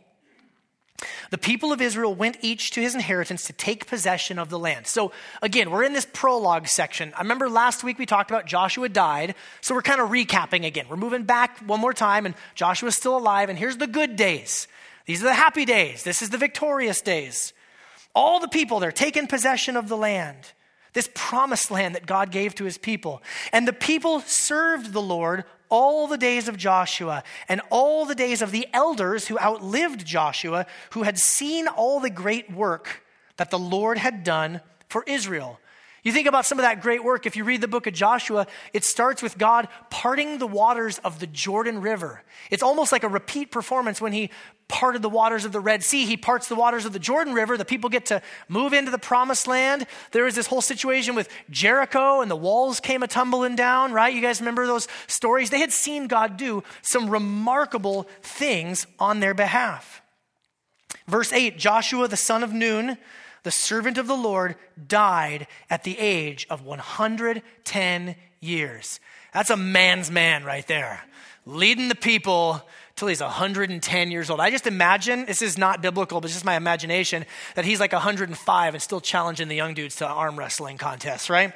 the 1.29 1.37
people 1.37 1.71
of 1.71 1.81
Israel 1.81 2.13
went 2.13 2.37
each 2.41 2.71
to 2.71 2.81
his 2.81 2.95
inheritance 2.95 3.45
to 3.45 3.53
take 3.53 3.87
possession 3.87 4.39
of 4.39 4.49
the 4.49 4.59
land. 4.59 4.87
So, 4.87 5.11
again, 5.41 5.71
we're 5.71 5.83
in 5.83 5.93
this 5.93 6.07
prologue 6.11 6.67
section. 6.67 7.13
I 7.15 7.21
remember 7.21 7.49
last 7.49 7.83
week 7.83 7.99
we 7.99 8.05
talked 8.05 8.31
about 8.31 8.45
Joshua 8.45 8.89
died, 8.89 9.35
so 9.61 9.75
we're 9.75 9.81
kind 9.81 10.01
of 10.01 10.09
recapping 10.09 10.65
again. 10.65 10.85
We're 10.89 10.97
moving 10.97 11.23
back 11.23 11.59
one 11.59 11.79
more 11.79 11.93
time, 11.93 12.25
and 12.25 12.35
Joshua's 12.55 12.95
still 12.95 13.17
alive, 13.17 13.49
and 13.49 13.57
here's 13.57 13.77
the 13.77 13.87
good 13.87 14.15
days. 14.15 14.67
These 15.05 15.21
are 15.21 15.25
the 15.25 15.33
happy 15.33 15.65
days. 15.65 16.03
This 16.03 16.21
is 16.21 16.29
the 16.29 16.37
victorious 16.37 17.01
days. 17.01 17.53
All 18.13 18.39
the 18.39 18.47
people, 18.47 18.79
they're 18.79 18.91
taking 18.91 19.27
possession 19.27 19.77
of 19.77 19.87
the 19.87 19.97
land, 19.97 20.51
this 20.93 21.09
promised 21.13 21.71
land 21.71 21.95
that 21.95 22.05
God 22.05 22.31
gave 22.31 22.55
to 22.55 22.65
his 22.65 22.77
people. 22.77 23.21
And 23.53 23.67
the 23.67 23.73
people 23.73 24.19
served 24.21 24.93
the 24.93 25.01
Lord 25.01 25.45
all 25.71 26.05
the 26.05 26.17
days 26.17 26.47
of 26.47 26.57
Joshua 26.57 27.23
and 27.49 27.61
all 27.71 28.05
the 28.05 28.13
days 28.13 28.43
of 28.43 28.51
the 28.51 28.67
elders 28.73 29.27
who 29.27 29.39
outlived 29.39 30.05
Joshua, 30.05 30.67
who 30.91 31.03
had 31.03 31.17
seen 31.17 31.67
all 31.67 31.99
the 31.99 32.11
great 32.11 32.51
work 32.51 33.03
that 33.37 33.49
the 33.49 33.57
Lord 33.57 33.97
had 33.97 34.23
done 34.23 34.61
for 34.87 35.03
Israel. 35.07 35.59
You 36.03 36.11
think 36.11 36.27
about 36.27 36.47
some 36.47 36.57
of 36.57 36.63
that 36.63 36.81
great 36.81 37.03
work. 37.03 37.27
If 37.27 37.35
you 37.35 37.43
read 37.43 37.61
the 37.61 37.67
book 37.67 37.85
of 37.85 37.93
Joshua, 37.93 38.47
it 38.73 38.83
starts 38.83 39.21
with 39.21 39.37
God 39.37 39.67
parting 39.91 40.39
the 40.39 40.47
waters 40.47 40.97
of 40.99 41.19
the 41.19 41.27
Jordan 41.27 41.79
River. 41.79 42.23
It's 42.49 42.63
almost 42.63 42.91
like 42.91 43.03
a 43.03 43.07
repeat 43.07 43.51
performance 43.51 44.01
when 44.01 44.11
he 44.11 44.31
parted 44.67 45.03
the 45.03 45.09
waters 45.09 45.45
of 45.45 45.51
the 45.51 45.59
Red 45.59 45.83
Sea. 45.83 46.05
He 46.05 46.17
parts 46.17 46.47
the 46.47 46.55
waters 46.55 46.85
of 46.85 46.93
the 46.93 46.99
Jordan 46.99 47.35
River. 47.35 47.55
The 47.55 47.65
people 47.65 47.89
get 47.89 48.07
to 48.07 48.21
move 48.47 48.73
into 48.73 48.89
the 48.89 48.97
promised 48.97 49.45
land. 49.45 49.85
There 50.11 50.23
was 50.23 50.33
this 50.33 50.47
whole 50.47 50.61
situation 50.61 51.13
with 51.13 51.29
Jericho 51.51 52.21
and 52.21 52.31
the 52.31 52.35
walls 52.35 52.79
came 52.79 53.03
a 53.03 53.07
tumbling 53.07 53.55
down, 53.55 53.91
right? 53.93 54.13
You 54.13 54.21
guys 54.21 54.39
remember 54.39 54.65
those 54.65 54.87
stories? 55.05 55.51
They 55.51 55.59
had 55.59 55.71
seen 55.71 56.07
God 56.07 56.35
do 56.35 56.63
some 56.81 57.09
remarkable 57.09 58.07
things 58.23 58.87
on 58.97 59.19
their 59.19 59.35
behalf. 59.35 60.01
Verse 61.07 61.31
8 61.31 61.59
Joshua 61.59 62.07
the 62.07 62.17
son 62.17 62.41
of 62.41 62.53
Nun 62.53 62.97
the 63.43 63.51
servant 63.51 63.97
of 63.97 64.07
the 64.07 64.15
Lord, 64.15 64.55
died 64.87 65.47
at 65.69 65.83
the 65.83 65.97
age 65.97 66.47
of 66.49 66.63
110 66.63 68.15
years. 68.39 68.99
That's 69.33 69.49
a 69.49 69.57
man's 69.57 70.11
man 70.11 70.43
right 70.43 70.65
there, 70.67 71.01
leading 71.45 71.87
the 71.87 71.95
people 71.95 72.61
till 72.95 73.07
he's 73.07 73.21
110 73.21 74.11
years 74.11 74.29
old. 74.29 74.39
I 74.39 74.51
just 74.51 74.67
imagine, 74.67 75.25
this 75.25 75.41
is 75.41 75.57
not 75.57 75.81
biblical, 75.81 76.21
but 76.21 76.25
it's 76.25 76.35
just 76.35 76.45
my 76.45 76.55
imagination, 76.55 77.25
that 77.55 77.65
he's 77.65 77.79
like 77.79 77.93
105 77.93 78.73
and 78.73 78.83
still 78.83 79.01
challenging 79.01 79.47
the 79.47 79.55
young 79.55 79.73
dudes 79.73 79.95
to 79.97 80.07
arm 80.07 80.37
wrestling 80.37 80.77
contests, 80.77 81.29
right? 81.29 81.55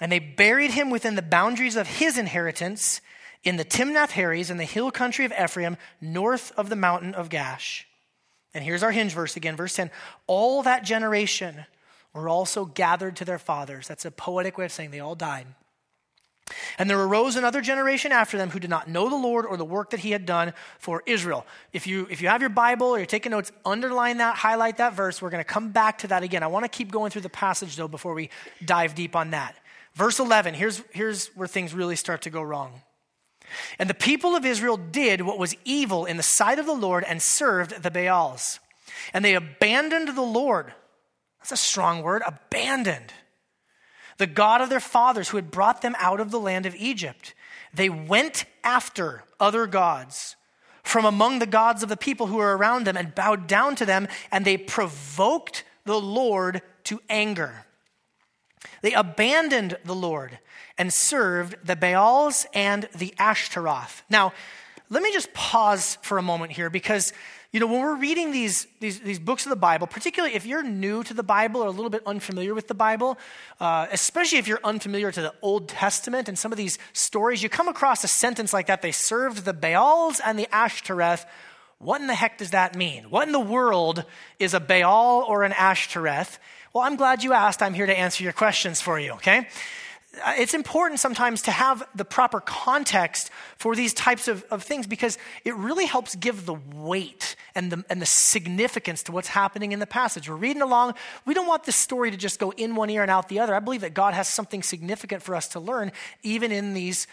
And 0.00 0.10
they 0.12 0.18
buried 0.18 0.70
him 0.70 0.90
within 0.90 1.16
the 1.16 1.22
boundaries 1.22 1.76
of 1.76 1.86
his 1.86 2.16
inheritance 2.16 3.00
in 3.44 3.56
the 3.56 3.64
Timnath 3.64 4.10
Heres 4.10 4.50
in 4.50 4.56
the 4.56 4.64
hill 4.64 4.90
country 4.90 5.24
of 5.24 5.32
Ephraim, 5.32 5.76
north 6.00 6.52
of 6.56 6.68
the 6.68 6.76
mountain 6.76 7.14
of 7.14 7.28
Gaash. 7.28 7.84
And 8.56 8.64
here's 8.64 8.82
our 8.82 8.90
hinge 8.90 9.12
verse 9.12 9.36
again, 9.36 9.54
verse 9.54 9.74
10. 9.74 9.90
All 10.26 10.62
that 10.62 10.82
generation 10.82 11.66
were 12.14 12.26
also 12.26 12.64
gathered 12.64 13.14
to 13.16 13.26
their 13.26 13.38
fathers. 13.38 13.86
That's 13.86 14.06
a 14.06 14.10
poetic 14.10 14.56
way 14.56 14.64
of 14.64 14.72
saying 14.72 14.92
they 14.92 15.00
all 15.00 15.14
died. 15.14 15.46
And 16.78 16.88
there 16.88 16.98
arose 16.98 17.36
another 17.36 17.60
generation 17.60 18.12
after 18.12 18.38
them 18.38 18.48
who 18.48 18.58
did 18.58 18.70
not 18.70 18.88
know 18.88 19.10
the 19.10 19.16
Lord 19.16 19.44
or 19.44 19.58
the 19.58 19.64
work 19.64 19.90
that 19.90 20.00
he 20.00 20.10
had 20.12 20.24
done 20.24 20.54
for 20.78 21.02
Israel. 21.04 21.44
If 21.74 21.86
you, 21.86 22.06
if 22.08 22.22
you 22.22 22.28
have 22.28 22.40
your 22.40 22.48
Bible 22.48 22.86
or 22.86 22.96
you're 22.96 23.04
taking 23.04 23.32
notes, 23.32 23.52
underline 23.66 24.18
that, 24.18 24.36
highlight 24.36 24.78
that 24.78 24.94
verse. 24.94 25.20
We're 25.20 25.28
going 25.28 25.44
to 25.44 25.52
come 25.52 25.72
back 25.72 25.98
to 25.98 26.06
that 26.06 26.22
again. 26.22 26.42
I 26.42 26.46
want 26.46 26.64
to 26.64 26.70
keep 26.70 26.90
going 26.90 27.10
through 27.10 27.22
the 27.22 27.28
passage, 27.28 27.76
though, 27.76 27.88
before 27.88 28.14
we 28.14 28.30
dive 28.64 28.94
deep 28.94 29.14
on 29.14 29.32
that. 29.32 29.54
Verse 29.92 30.18
11, 30.18 30.54
here's, 30.54 30.82
here's 30.92 31.26
where 31.36 31.48
things 31.48 31.74
really 31.74 31.96
start 31.96 32.22
to 32.22 32.30
go 32.30 32.40
wrong. 32.40 32.80
And 33.78 33.88
the 33.88 33.94
people 33.94 34.34
of 34.34 34.44
Israel 34.44 34.76
did 34.76 35.20
what 35.22 35.38
was 35.38 35.56
evil 35.64 36.04
in 36.04 36.16
the 36.16 36.22
sight 36.22 36.58
of 36.58 36.66
the 36.66 36.72
Lord 36.72 37.04
and 37.04 37.20
served 37.20 37.82
the 37.82 37.90
Baals. 37.90 38.60
And 39.12 39.24
they 39.24 39.34
abandoned 39.34 40.16
the 40.16 40.22
Lord. 40.22 40.72
That's 41.38 41.52
a 41.52 41.56
strong 41.56 42.02
word, 42.02 42.22
abandoned. 42.26 43.12
The 44.18 44.26
God 44.26 44.60
of 44.60 44.70
their 44.70 44.80
fathers 44.80 45.28
who 45.28 45.36
had 45.36 45.50
brought 45.50 45.82
them 45.82 45.94
out 45.98 46.20
of 46.20 46.30
the 46.30 46.40
land 46.40 46.66
of 46.66 46.74
Egypt. 46.74 47.34
they 47.74 47.90
went 47.90 48.46
after 48.64 49.24
other 49.38 49.66
gods 49.66 50.36
from 50.82 51.04
among 51.04 51.40
the 51.40 51.46
gods 51.46 51.82
of 51.82 51.88
the 51.88 51.96
people 51.96 52.28
who 52.28 52.36
were 52.36 52.56
around 52.56 52.86
them 52.86 52.96
and 52.96 53.14
bowed 53.14 53.46
down 53.46 53.74
to 53.76 53.84
them, 53.84 54.08
and 54.30 54.44
they 54.44 54.56
provoked 54.56 55.64
the 55.84 56.00
Lord 56.00 56.62
to 56.84 57.00
anger. 57.10 57.65
They 58.82 58.92
abandoned 58.92 59.78
the 59.84 59.94
Lord 59.94 60.38
and 60.78 60.92
served 60.92 61.56
the 61.64 61.76
Baals 61.76 62.46
and 62.54 62.88
the 62.96 63.14
Ashtaroth. 63.18 64.02
Now, 64.10 64.32
let 64.90 65.02
me 65.02 65.12
just 65.12 65.32
pause 65.32 65.98
for 66.02 66.18
a 66.18 66.22
moment 66.22 66.52
here 66.52 66.70
because 66.70 67.12
you 67.52 67.60
know, 67.60 67.68
when 67.68 67.80
we're 67.80 67.96
reading 67.96 68.32
these, 68.32 68.66
these, 68.80 69.00
these, 69.00 69.18
books 69.18 69.46
of 69.46 69.50
the 69.50 69.56
Bible, 69.56 69.86
particularly 69.86 70.34
if 70.34 70.44
you're 70.44 70.62
new 70.62 71.02
to 71.04 71.14
the 71.14 71.22
Bible 71.22 71.62
or 71.62 71.68
a 71.68 71.70
little 71.70 71.88
bit 71.88 72.02
unfamiliar 72.04 72.54
with 72.54 72.68
the 72.68 72.74
Bible, 72.74 73.16
uh, 73.60 73.86
especially 73.90 74.36
if 74.36 74.46
you're 74.46 74.60
unfamiliar 74.62 75.10
to 75.10 75.22
the 75.22 75.32
Old 75.40 75.68
Testament 75.68 76.28
and 76.28 76.38
some 76.38 76.52
of 76.52 76.58
these 76.58 76.78
stories, 76.92 77.42
you 77.42 77.48
come 77.48 77.66
across 77.66 78.04
a 78.04 78.08
sentence 78.08 78.52
like 78.52 78.66
that 78.66 78.82
they 78.82 78.92
served 78.92 79.46
the 79.46 79.54
Baals 79.54 80.20
and 80.20 80.38
the 80.38 80.54
Ashtoreth. 80.54 81.24
What 81.78 82.00
in 82.02 82.08
the 82.08 82.14
heck 82.14 82.36
does 82.36 82.50
that 82.50 82.76
mean? 82.76 83.04
What 83.04 83.26
in 83.26 83.32
the 83.32 83.40
world 83.40 84.04
is 84.38 84.52
a 84.52 84.60
Baal 84.60 85.24
or 85.26 85.42
an 85.42 85.52
Ashtoreth? 85.52 86.38
Well, 86.76 86.84
I'm 86.84 86.96
glad 86.96 87.24
you 87.24 87.32
asked. 87.32 87.62
I'm 87.62 87.72
here 87.72 87.86
to 87.86 87.98
answer 87.98 88.22
your 88.22 88.34
questions 88.34 88.82
for 88.82 89.00
you, 89.00 89.12
okay? 89.12 89.48
Uh, 90.22 90.34
it's 90.36 90.52
important 90.52 91.00
sometimes 91.00 91.40
to 91.40 91.50
have 91.50 91.82
the 91.94 92.04
proper 92.04 92.38
context 92.38 93.30
for 93.56 93.74
these 93.74 93.94
types 93.94 94.28
of, 94.28 94.44
of 94.50 94.62
things 94.62 94.86
because 94.86 95.16
it 95.46 95.54
really 95.54 95.86
helps 95.86 96.14
give 96.16 96.44
the 96.44 96.58
weight 96.74 97.34
and 97.54 97.72
the, 97.72 97.82
and 97.88 98.02
the 98.02 98.04
significance 98.04 99.02
to 99.04 99.12
what's 99.12 99.28
happening 99.28 99.72
in 99.72 99.78
the 99.78 99.86
passage. 99.86 100.28
We're 100.28 100.36
reading 100.36 100.60
along. 100.60 100.96
We 101.24 101.32
don't 101.32 101.46
want 101.46 101.64
this 101.64 101.76
story 101.76 102.10
to 102.10 102.16
just 102.18 102.38
go 102.38 102.50
in 102.50 102.74
one 102.74 102.90
ear 102.90 103.00
and 103.00 103.10
out 103.10 103.30
the 103.30 103.40
other. 103.40 103.54
I 103.54 103.60
believe 103.60 103.80
that 103.80 103.94
God 103.94 104.12
has 104.12 104.28
something 104.28 104.62
significant 104.62 105.22
for 105.22 105.34
us 105.34 105.48
to 105.48 105.60
learn, 105.60 105.92
even 106.22 106.52
in 106.52 106.74
these 106.74 107.06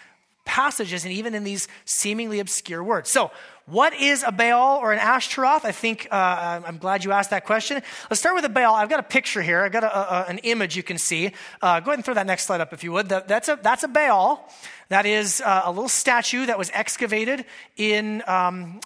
passages 0.46 1.06
and 1.06 1.14
even 1.14 1.36
in 1.36 1.44
these 1.44 1.68
seemingly 1.86 2.40
obscure 2.40 2.84
words. 2.84 3.10
So, 3.10 3.32
what 3.66 3.94
is 3.94 4.26
a 4.28 4.32
Baal 4.32 4.80
or 4.80 4.92
an 4.92 5.00
Ashtaroth? 5.00 5.64
I 5.64 5.72
think 5.72 6.10
uh, 6.12 6.62
I'm 6.66 6.78
glad 6.78 7.06
you 7.06 7.14
asked 7.14 7.30
that 7.30 7.46
question. 7.46 7.82
Let's 8.10 8.20
start 8.20 8.36
with 8.36 8.44
a 8.44 8.50
Baal. 8.50 8.76
I've 8.76 8.90
got 8.90 9.00
a 9.00 9.04
picture 9.04 9.42
here. 9.42 9.62
I've 9.64 9.72
got 9.72 9.86
a, 9.86 10.14
a, 10.14 10.26
an 10.28 10.40
image 10.40 10.76
you 10.76 10.84
can 10.84 10.98
see. 10.98 11.32
Uh, 11.62 11.80
go 11.80 11.92
ahead 11.92 12.00
and 12.00 12.04
throw 12.04 12.14
that 12.14 12.28
next 12.28 12.46
slide 12.46 12.60
up 12.60 12.74
if 12.74 12.84
you 12.84 12.92
would. 12.92 13.08
That, 13.08 13.30
that's, 13.30 13.48
a, 13.48 13.58
that's 13.62 13.84
a 13.84 13.88
Baal. 13.88 14.52
That 14.90 15.06
is 15.06 15.40
uh, 15.40 15.62
a 15.64 15.72
little 15.72 15.88
statue 15.88 16.46
that 16.46 16.58
was 16.58 16.72
excavated 16.74 17.46
in 17.78 18.22
um, 18.28 18.82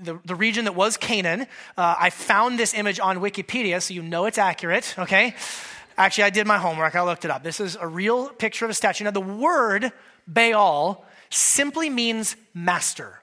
the, 0.00 0.20
the, 0.24 0.36
region 0.36 0.66
that 0.66 0.76
was 0.76 0.96
Canaan. 0.96 1.42
Uh, 1.76 1.96
I 1.98 2.10
found 2.10 2.60
this 2.60 2.74
image 2.74 3.00
on 3.00 3.18
Wikipedia, 3.18 3.82
so 3.82 3.92
you 3.92 4.02
know 4.02 4.26
it's 4.26 4.38
accurate, 4.38 4.94
okay? 4.98 5.34
Actually, 5.98 6.24
I 6.24 6.30
did 6.30 6.46
my 6.46 6.58
homework. 6.58 6.94
I 6.94 7.02
looked 7.02 7.24
it 7.24 7.30
up. 7.30 7.42
This 7.42 7.60
is 7.60 7.76
a 7.78 7.86
real 7.86 8.28
picture 8.28 8.64
of 8.64 8.70
a 8.70 8.74
statue. 8.74 9.04
Now, 9.04 9.10
the 9.10 9.20
word 9.20 9.92
Baal 10.26 11.04
simply 11.30 11.88
means 11.90 12.36
master. 12.54 13.21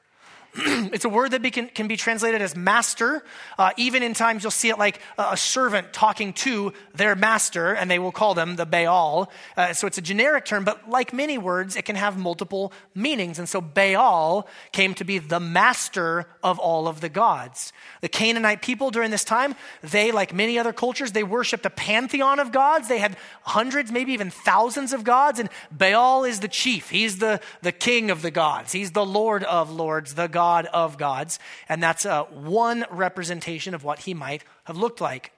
it's 0.55 1.05
a 1.05 1.09
word 1.09 1.31
that 1.31 1.43
be, 1.43 1.51
can, 1.51 1.67
can, 1.67 1.87
be 1.87 1.95
translated 1.95 2.41
as 2.41 2.55
master. 2.55 3.23
Uh, 3.57 3.69
even 3.77 4.01
in 4.01 4.15
times 4.15 4.43
you'll 4.43 4.49
see 4.49 4.69
it 4.69 4.79
like 4.79 4.99
a, 5.17 5.37
servant 5.37 5.93
talking 5.93 6.33
to 6.33 6.73
their 6.95 7.15
master, 7.15 7.73
and 7.73 7.89
they 7.89 7.99
will 7.99 8.11
call 8.11 8.33
them 8.33 8.55
the 8.55 8.65
Baal. 8.65 9.31
Uh, 9.55 9.73
so 9.73 9.85
it's 9.85 9.99
a 9.99 10.01
generic 10.01 10.45
term, 10.45 10.63
but 10.63 10.89
like 10.89 11.13
many 11.13 11.37
words, 11.37 11.75
it 11.75 11.85
can 11.85 11.95
have 11.95 12.17
multiple 12.17 12.73
meanings. 12.95 13.37
And 13.37 13.47
so 13.47 13.61
Baal 13.61 14.47
came 14.71 14.95
to 14.95 15.03
be 15.03 15.19
the 15.19 15.39
master 15.39 16.25
of 16.43 16.57
all 16.57 16.87
of 16.87 16.99
the 16.99 17.09
gods. 17.09 17.71
The 18.01 18.09
Canaanite 18.09 18.63
people 18.63 18.89
during 18.89 19.11
this 19.11 19.23
time, 19.23 19.55
they, 19.81 20.11
like 20.11 20.33
many 20.33 20.57
other 20.57 20.73
cultures, 20.73 21.11
they 21.11 21.23
worshiped 21.23 21.65
a 21.67 21.69
pantheon 21.69 22.39
of 22.39 22.51
gods. 22.51 22.87
They 22.87 22.99
had 22.99 23.17
hundreds, 23.43 23.91
maybe 23.91 24.13
even 24.13 24.31
thousands 24.31 24.93
of 24.93 25.03
gods, 25.03 25.39
and 25.39 25.49
Baal 25.71 26.23
is 26.23 26.39
the 26.39 26.47
chief. 26.47 26.89
He's 26.89 27.19
the, 27.19 27.39
the 27.61 27.71
king 27.71 28.09
of 28.09 28.23
the 28.23 28.31
gods. 28.31 28.71
He's 28.71 28.91
the 28.91 29.05
Lord 29.05 29.43
of 29.43 29.71
lords, 29.71 30.15
the 30.15 30.27
God 30.27 30.38
of 30.67 30.97
gods. 30.97 31.39
And 31.67 31.81
that's 31.81 32.05
uh, 32.05 32.23
one 32.25 32.85
representation 32.91 33.73
of 33.73 33.83
what 33.83 33.99
he 33.99 34.13
might 34.13 34.43
have 34.65 34.77
looked 34.77 35.01
like. 35.01 35.31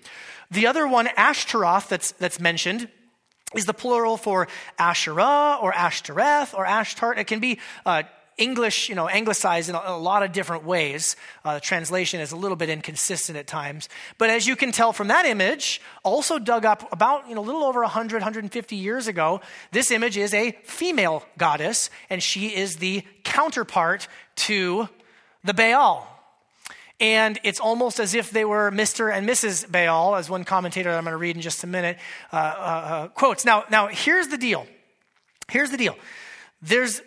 the 0.50 0.66
other 0.66 0.86
one, 0.86 1.08
Ashtaroth, 1.16 1.88
that's, 1.88 2.12
that's 2.12 2.40
mentioned, 2.40 2.88
is 3.54 3.66
the 3.66 3.74
plural 3.74 4.16
for 4.16 4.48
Asherah 4.78 5.58
or 5.60 5.72
Ashtoreth 5.74 6.54
or 6.54 6.64
Ashtart. 6.66 7.18
It 7.18 7.24
can 7.24 7.40
be 7.40 7.60
uh, 7.86 8.02
English, 8.36 8.88
you 8.88 8.94
know, 8.94 9.08
anglicized 9.08 9.68
in 9.68 9.74
a, 9.74 9.82
a 9.84 9.98
lot 9.98 10.22
of 10.22 10.32
different 10.32 10.64
ways. 10.64 11.16
Uh, 11.44 11.54
the 11.54 11.60
translation 11.60 12.20
is 12.20 12.32
a 12.32 12.36
little 12.36 12.56
bit 12.56 12.68
inconsistent 12.68 13.38
at 13.38 13.46
times. 13.46 13.88
But 14.18 14.30
as 14.30 14.46
you 14.46 14.56
can 14.56 14.72
tell 14.72 14.92
from 14.92 15.08
that 15.08 15.26
image, 15.26 15.80
also 16.02 16.38
dug 16.38 16.64
up 16.64 16.92
about, 16.92 17.28
you 17.28 17.34
know, 17.34 17.40
a 17.40 17.46
little 17.46 17.64
over 17.64 17.80
100, 17.80 18.16
150 18.16 18.76
years 18.76 19.06
ago, 19.06 19.40
this 19.72 19.90
image 19.90 20.16
is 20.16 20.34
a 20.34 20.52
female 20.64 21.24
goddess, 21.38 21.90
and 22.10 22.22
she 22.22 22.54
is 22.54 22.76
the 22.76 23.02
counterpart 23.22 24.08
to 24.36 24.88
the 25.44 25.54
Baal. 25.54 26.10
And 27.00 27.40
it's 27.42 27.60
almost 27.60 27.98
as 27.98 28.14
if 28.14 28.30
they 28.30 28.44
were 28.44 28.70
Mr. 28.70 29.12
and 29.12 29.28
Mrs. 29.28 29.70
Baal, 29.70 30.16
as 30.16 30.30
one 30.30 30.44
commentator 30.44 30.90
that 30.90 30.96
I'm 30.96 31.04
going 31.04 31.12
to 31.12 31.18
read 31.18 31.36
in 31.36 31.42
just 31.42 31.64
a 31.64 31.66
minute 31.66 31.98
uh, 32.32 32.36
uh, 32.36 32.38
uh, 32.38 33.08
quotes. 33.08 33.44
Now, 33.44 33.64
now, 33.70 33.88
here's 33.88 34.28
the 34.28 34.38
deal. 34.38 34.66
Here's 35.48 35.70
the 35.70 35.76
deal. 35.76 35.96
There's 36.62 37.02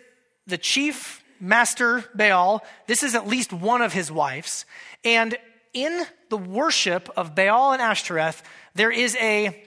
the 0.48 0.58
chief 0.58 1.22
master 1.40 2.04
Baal. 2.14 2.64
This 2.86 3.02
is 3.02 3.14
at 3.14 3.26
least 3.26 3.52
one 3.52 3.82
of 3.82 3.92
his 3.92 4.10
wives. 4.10 4.64
And 5.04 5.36
in 5.72 6.04
the 6.30 6.36
worship 6.36 7.08
of 7.16 7.34
Baal 7.34 7.72
and 7.72 7.80
Ashtoreth, 7.80 8.42
there 8.74 8.90
is 8.90 9.16
a 9.16 9.64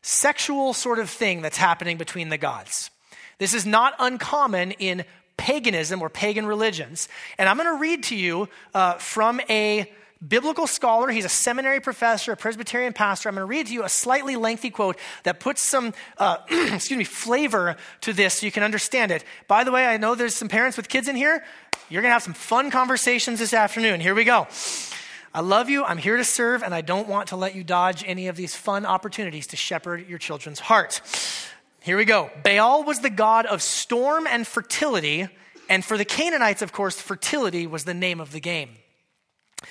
sexual 0.00 0.72
sort 0.72 0.98
of 0.98 1.10
thing 1.10 1.42
that's 1.42 1.56
happening 1.58 1.96
between 1.96 2.28
the 2.28 2.38
gods. 2.38 2.90
This 3.38 3.54
is 3.54 3.66
not 3.66 3.94
uncommon 3.98 4.72
in 4.72 5.04
paganism 5.36 6.00
or 6.00 6.08
pagan 6.08 6.46
religions. 6.46 7.08
And 7.38 7.48
I'm 7.48 7.56
going 7.56 7.68
to 7.68 7.80
read 7.80 8.04
to 8.04 8.16
you 8.16 8.48
uh, 8.72 8.94
from 8.94 9.40
a 9.50 9.92
biblical 10.26 10.66
scholar. 10.66 11.08
He's 11.10 11.24
a 11.24 11.30
seminary 11.30 11.80
professor, 11.80 12.32
a 12.32 12.36
Presbyterian 12.36 12.92
pastor. 12.92 13.28
I'm 13.28 13.34
going 13.34 13.42
to 13.42 13.46
read 13.46 13.66
to 13.68 13.72
you 13.72 13.84
a 13.84 13.88
slightly 13.88 14.36
lengthy 14.36 14.70
quote 14.70 14.98
that 15.24 15.40
puts 15.40 15.60
some, 15.60 15.92
uh, 16.18 16.38
excuse 16.50 16.98
me, 16.98 17.04
flavor 17.04 17.76
to 18.02 18.12
this 18.12 18.34
so 18.34 18.46
you 18.46 18.52
can 18.52 18.62
understand 18.62 19.10
it. 19.12 19.24
By 19.48 19.64
the 19.64 19.72
way, 19.72 19.86
I 19.86 19.96
know 19.96 20.14
there's 20.14 20.34
some 20.34 20.48
parents 20.48 20.76
with 20.76 20.88
kids 20.88 21.08
in 21.08 21.16
here. 21.16 21.44
You're 21.88 22.02
going 22.02 22.10
to 22.10 22.14
have 22.14 22.22
some 22.22 22.34
fun 22.34 22.70
conversations 22.70 23.38
this 23.38 23.52
afternoon. 23.52 24.00
Here 24.00 24.14
we 24.14 24.24
go. 24.24 24.48
I 25.34 25.40
love 25.40 25.68
you. 25.68 25.84
I'm 25.84 25.98
here 25.98 26.16
to 26.16 26.24
serve, 26.24 26.62
and 26.62 26.72
I 26.72 26.80
don't 26.80 27.08
want 27.08 27.28
to 27.28 27.36
let 27.36 27.54
you 27.54 27.64
dodge 27.64 28.04
any 28.06 28.28
of 28.28 28.36
these 28.36 28.54
fun 28.54 28.86
opportunities 28.86 29.48
to 29.48 29.56
shepherd 29.56 30.08
your 30.08 30.18
children's 30.18 30.60
heart. 30.60 31.00
Here 31.80 31.96
we 31.96 32.04
go. 32.04 32.30
Baal 32.42 32.84
was 32.84 33.00
the 33.00 33.10
god 33.10 33.44
of 33.44 33.60
storm 33.60 34.26
and 34.26 34.46
fertility, 34.46 35.28
and 35.68 35.84
for 35.84 35.98
the 35.98 36.04
Canaanites, 36.04 36.62
of 36.62 36.72
course, 36.72 37.00
fertility 37.00 37.66
was 37.66 37.84
the 37.84 37.94
name 37.94 38.20
of 38.20 38.30
the 38.32 38.40
game 38.40 38.70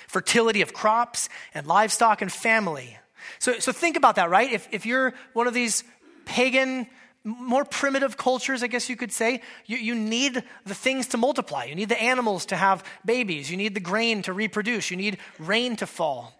fertility 0.07 0.61
of 0.61 0.73
crops 0.73 1.29
and 1.53 1.67
livestock 1.67 2.21
and 2.21 2.31
family. 2.31 2.97
So, 3.39 3.59
so 3.59 3.71
think 3.71 3.97
about 3.97 4.15
that, 4.15 4.29
right? 4.29 4.51
If, 4.51 4.67
if 4.71 4.85
you're 4.85 5.13
one 5.33 5.47
of 5.47 5.53
these 5.53 5.83
pagan, 6.25 6.87
more 7.23 7.63
primitive 7.63 8.17
cultures, 8.17 8.63
I 8.63 8.67
guess 8.67 8.89
you 8.89 8.95
could 8.95 9.11
say, 9.11 9.41
you, 9.65 9.77
you 9.77 9.95
need 9.95 10.43
the 10.65 10.75
things 10.75 11.07
to 11.07 11.17
multiply. 11.17 11.65
You 11.65 11.75
need 11.75 11.89
the 11.89 12.01
animals 12.01 12.47
to 12.47 12.55
have 12.55 12.83
babies. 13.05 13.49
You 13.49 13.57
need 13.57 13.73
the 13.73 13.79
grain 13.79 14.21
to 14.23 14.33
reproduce. 14.33 14.91
You 14.91 14.97
need 14.97 15.17
rain 15.39 15.75
to 15.77 15.87
fall. 15.87 16.33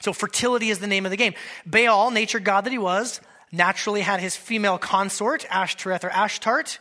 So, 0.00 0.12
fertility 0.12 0.70
is 0.70 0.78
the 0.78 0.86
name 0.86 1.04
of 1.04 1.10
the 1.10 1.16
game. 1.16 1.34
Baal, 1.66 2.12
nature 2.12 2.38
god 2.38 2.64
that 2.64 2.70
he 2.70 2.78
was, 2.78 3.20
naturally 3.50 4.02
had 4.02 4.20
his 4.20 4.36
female 4.36 4.78
consort, 4.78 5.44
Ashtoreth 5.50 6.04
or 6.04 6.10
Ashtart. 6.10 6.78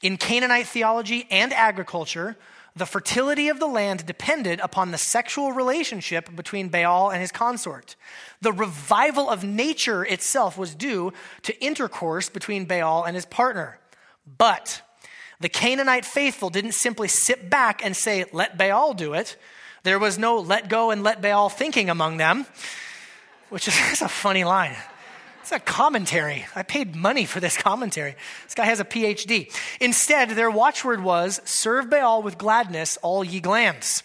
In 0.00 0.16
Canaanite 0.16 0.66
theology 0.66 1.26
and 1.30 1.52
agriculture, 1.52 2.36
the 2.76 2.86
fertility 2.86 3.48
of 3.48 3.60
the 3.60 3.68
land 3.68 4.04
depended 4.04 4.58
upon 4.60 4.90
the 4.90 4.98
sexual 4.98 5.52
relationship 5.52 6.34
between 6.34 6.68
Baal 6.68 7.10
and 7.10 7.20
his 7.20 7.30
consort. 7.30 7.94
The 8.40 8.52
revival 8.52 9.30
of 9.30 9.44
nature 9.44 10.04
itself 10.04 10.58
was 10.58 10.74
due 10.74 11.12
to 11.42 11.64
intercourse 11.64 12.28
between 12.28 12.64
Baal 12.64 13.04
and 13.04 13.14
his 13.14 13.26
partner. 13.26 13.78
But 14.38 14.82
the 15.38 15.48
Canaanite 15.48 16.04
faithful 16.04 16.50
didn't 16.50 16.72
simply 16.72 17.06
sit 17.06 17.48
back 17.48 17.84
and 17.84 17.96
say, 17.96 18.24
let 18.32 18.58
Baal 18.58 18.92
do 18.92 19.14
it. 19.14 19.36
There 19.84 19.98
was 19.98 20.18
no 20.18 20.38
let 20.38 20.68
go 20.68 20.90
and 20.90 21.04
let 21.04 21.22
Baal 21.22 21.48
thinking 21.48 21.90
among 21.90 22.16
them, 22.16 22.46
which 23.50 23.68
is 23.68 23.74
a 24.02 24.08
funny 24.08 24.42
line. 24.42 24.74
It's 25.44 25.52
a 25.52 25.60
commentary. 25.60 26.46
I 26.56 26.62
paid 26.62 26.96
money 26.96 27.26
for 27.26 27.38
this 27.38 27.58
commentary. 27.58 28.16
This 28.44 28.54
guy 28.54 28.64
has 28.64 28.80
a 28.80 28.84
PhD. 28.84 29.54
Instead, 29.78 30.30
their 30.30 30.50
watchword 30.50 31.04
was, 31.04 31.42
Serve 31.44 31.90
Baal 31.90 32.22
with 32.22 32.38
gladness, 32.38 32.96
all 33.02 33.22
ye 33.22 33.40
glands. 33.40 34.02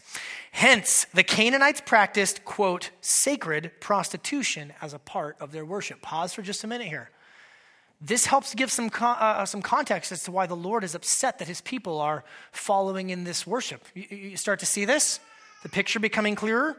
Hence, 0.52 1.06
the 1.14 1.24
Canaanites 1.24 1.80
practiced, 1.80 2.44
quote, 2.44 2.90
sacred 3.00 3.72
prostitution 3.80 4.74
as 4.82 4.94
a 4.94 5.00
part 5.00 5.38
of 5.40 5.54
their 5.54 5.64
worship. 5.64 6.02
Pause 6.02 6.34
for 6.34 6.42
just 6.42 6.66
a 6.66 6.68
minute 6.68 6.88
here. 6.88 7.10
This 8.02 8.26
helps 8.26 8.54
give 8.54 8.70
some, 8.70 8.92
uh, 9.00 9.06
uh, 9.06 9.46
some 9.46 9.62
context 9.62 10.12
as 10.12 10.24
to 10.24 10.34
why 10.34 10.46
the 10.46 10.58
Lord 10.58 10.84
is 10.84 10.94
upset 10.94 11.40
that 11.40 11.48
his 11.48 11.62
people 11.62 12.02
are 12.02 12.26
following 12.52 13.12
in 13.12 13.24
this 13.24 13.48
worship. 13.48 13.86
You, 13.96 14.08
you 14.10 14.36
start 14.36 14.60
to 14.60 14.66
see 14.66 14.84
this? 14.84 15.22
The 15.64 15.70
picture 15.70 16.02
becoming 16.02 16.36
clearer? 16.36 16.76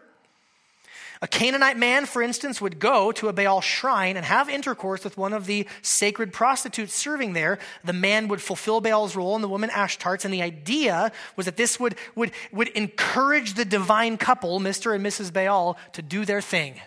A 1.22 1.28
Canaanite 1.28 1.76
man, 1.76 2.06
for 2.06 2.22
instance, 2.22 2.62
would 2.62 2.78
go 2.78 3.12
to 3.12 3.28
a 3.28 3.32
Baal 3.34 3.60
shrine 3.60 4.16
and 4.16 4.24
have 4.24 4.48
intercourse 4.48 5.04
with 5.04 5.18
one 5.18 5.34
of 5.34 5.44
the 5.44 5.66
sacred 5.82 6.32
prostitutes 6.32 6.94
serving 6.94 7.34
there. 7.34 7.58
The 7.84 7.92
man 7.92 8.28
would 8.28 8.40
fulfill 8.40 8.80
Baal's 8.80 9.14
role 9.14 9.34
and 9.34 9.44
the 9.44 9.48
woman 9.48 9.68
Ashtart's. 9.68 10.24
And 10.24 10.32
the 10.32 10.40
idea 10.40 11.12
was 11.36 11.44
that 11.44 11.58
this 11.58 11.78
would, 11.78 11.96
would, 12.14 12.32
would 12.52 12.68
encourage 12.68 13.52
the 13.52 13.66
divine 13.66 14.16
couple, 14.16 14.60
Mr. 14.60 14.94
and 14.94 15.04
Mrs. 15.04 15.30
Baal, 15.30 15.76
to 15.92 16.00
do 16.00 16.24
their 16.24 16.40
thing. 16.40 16.80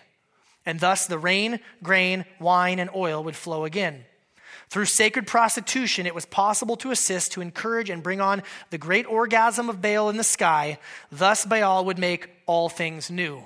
And 0.66 0.80
thus 0.80 1.06
the 1.06 1.18
rain, 1.18 1.60
grain, 1.84 2.24
wine, 2.40 2.80
and 2.80 2.90
oil 2.92 3.22
would 3.22 3.36
flow 3.36 3.64
again. 3.64 4.04
Through 4.68 4.86
sacred 4.86 5.28
prostitution, 5.28 6.06
it 6.06 6.14
was 6.14 6.26
possible 6.26 6.74
to 6.78 6.90
assist, 6.90 7.32
to 7.32 7.40
encourage, 7.40 7.88
and 7.88 8.02
bring 8.02 8.20
on 8.20 8.42
the 8.70 8.78
great 8.78 9.06
orgasm 9.06 9.68
of 9.68 9.80
Baal 9.80 10.08
in 10.08 10.16
the 10.16 10.24
sky. 10.24 10.78
Thus, 11.12 11.44
Baal 11.44 11.84
would 11.84 12.00
make 12.00 12.30
all 12.46 12.68
things 12.68 13.12
new. 13.12 13.44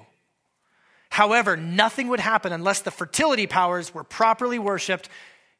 However, 1.08 1.56
nothing 1.56 2.08
would 2.08 2.20
happen 2.20 2.52
unless 2.52 2.80
the 2.80 2.90
fertility 2.90 3.46
powers 3.46 3.92
were 3.92 4.04
properly 4.04 4.58
worshiped. 4.58 5.08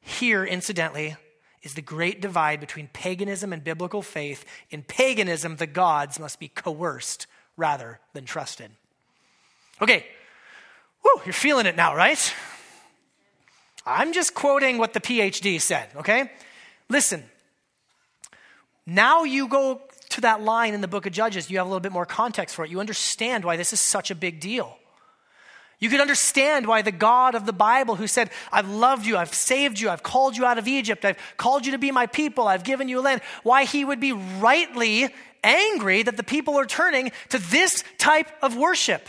Here, 0.01 0.45
incidentally, 0.45 1.17
is 1.63 1.75
the 1.75 1.83
great 1.83 2.21
divide 2.21 2.61
between 2.61 2.89
paganism 2.93 3.53
and 3.53 3.65
biblical 3.65 4.03
faith. 4.03 4.45
In 4.71 4.83
paganism, 4.83 5.57
the 5.57 5.67
gods 5.67 6.19
must 6.21 6.39
be 6.39 6.49
coerced 6.49 7.27
rather 7.57 7.99
than 8.13 8.25
trusted. 8.25 8.71
Okay, 9.81 10.05
Whew, 11.03 11.23
you're 11.25 11.33
feeling 11.33 11.67
it 11.67 11.77
now, 11.77 11.95
right? 11.95 12.35
I'm 13.87 14.13
just 14.13 14.35
quoting 14.35 14.79
what 14.79 14.93
the 14.93 15.01
PhD 15.01 15.61
said, 15.61 15.89
okay? 15.97 16.31
Listen, 16.89 17.25
now 18.85 19.25
you 19.25 19.49
go 19.49 19.81
to 20.11 20.21
that 20.23 20.43
line 20.43 20.75
in 20.75 20.81
the 20.81 20.89
book 20.89 21.07
of 21.07 21.13
Judges, 21.13 21.51
you 21.51 21.59
have 21.59 21.67
a 21.67 21.71
little 21.71 21.81
bit 21.81 21.93
more 21.93 22.07
context 22.07 22.55
for 22.55 22.65
it. 22.65 22.71
You 22.71 22.81
understand 22.81 23.45
why 23.45 23.57
this 23.57 23.73
is 23.73 23.81
such 23.81 24.11
a 24.11 24.15
big 24.15 24.41
deal. 24.41 24.78
You 25.81 25.89
can 25.89 26.01
understand 26.01 26.67
why 26.67 26.83
the 26.83 26.91
God 26.91 27.35
of 27.35 27.47
the 27.47 27.53
Bible, 27.53 27.95
who 27.95 28.09
said, 28.09 28.31
I've 28.51 28.69
loved 28.69 29.07
you, 29.07 29.17
I've 29.17 29.33
saved 29.33 29.79
you, 29.79 29.91
I've 29.91 30.03
called 30.03 30.37
you 30.37 30.45
out 30.45 30.59
of 30.59 30.67
Egypt, 30.67 31.05
I've 31.05 31.19
called 31.37 31.67
you 31.67 31.73
to 31.73 31.79
be 31.79 31.93
my 31.93 32.07
people, 32.07 32.49
I've 32.49 32.65
given 32.65 32.89
you 32.89 32.99
a 32.99 33.03
land, 33.03 33.21
why 33.45 33.65
he 33.65 33.85
would 33.85 34.01
be 34.01 34.13
rightly 34.13 35.09
angry 35.45 36.03
that 36.03 36.17
the 36.17 36.25
people 36.25 36.59
are 36.59 36.67
turning 36.67 37.13
to 37.29 37.39
this 37.39 37.85
type 37.97 38.29
of 38.43 38.57
worship. 38.57 39.09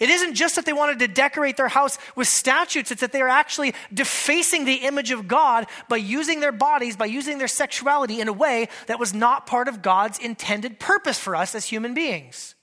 It 0.00 0.10
isn't 0.10 0.34
just 0.34 0.56
that 0.56 0.66
they 0.66 0.72
wanted 0.72 0.98
to 0.98 1.08
decorate 1.08 1.56
their 1.56 1.68
house 1.68 1.98
with 2.16 2.26
statues, 2.28 2.90
it's 2.90 3.00
that 3.00 3.12
they 3.12 3.22
are 3.22 3.28
actually 3.28 3.72
defacing 3.94 4.64
the 4.64 4.74
image 4.74 5.12
of 5.12 5.28
God 5.28 5.66
by 5.88 5.96
using 5.96 6.40
their 6.40 6.52
bodies, 6.52 6.96
by 6.96 7.06
using 7.06 7.38
their 7.38 7.48
sexuality 7.48 8.20
in 8.20 8.28
a 8.28 8.32
way 8.32 8.68
that 8.88 8.98
was 8.98 9.14
not 9.14 9.46
part 9.46 9.68
of 9.68 9.82
God's 9.82 10.18
intended 10.18 10.80
purpose 10.80 11.18
for 11.18 11.36
us 11.36 11.54
as 11.54 11.64
human 11.64 11.94
beings. 11.94 12.56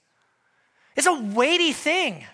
It's 0.94 1.06
a 1.06 1.20
weighty 1.20 1.72
thing. 1.72 2.24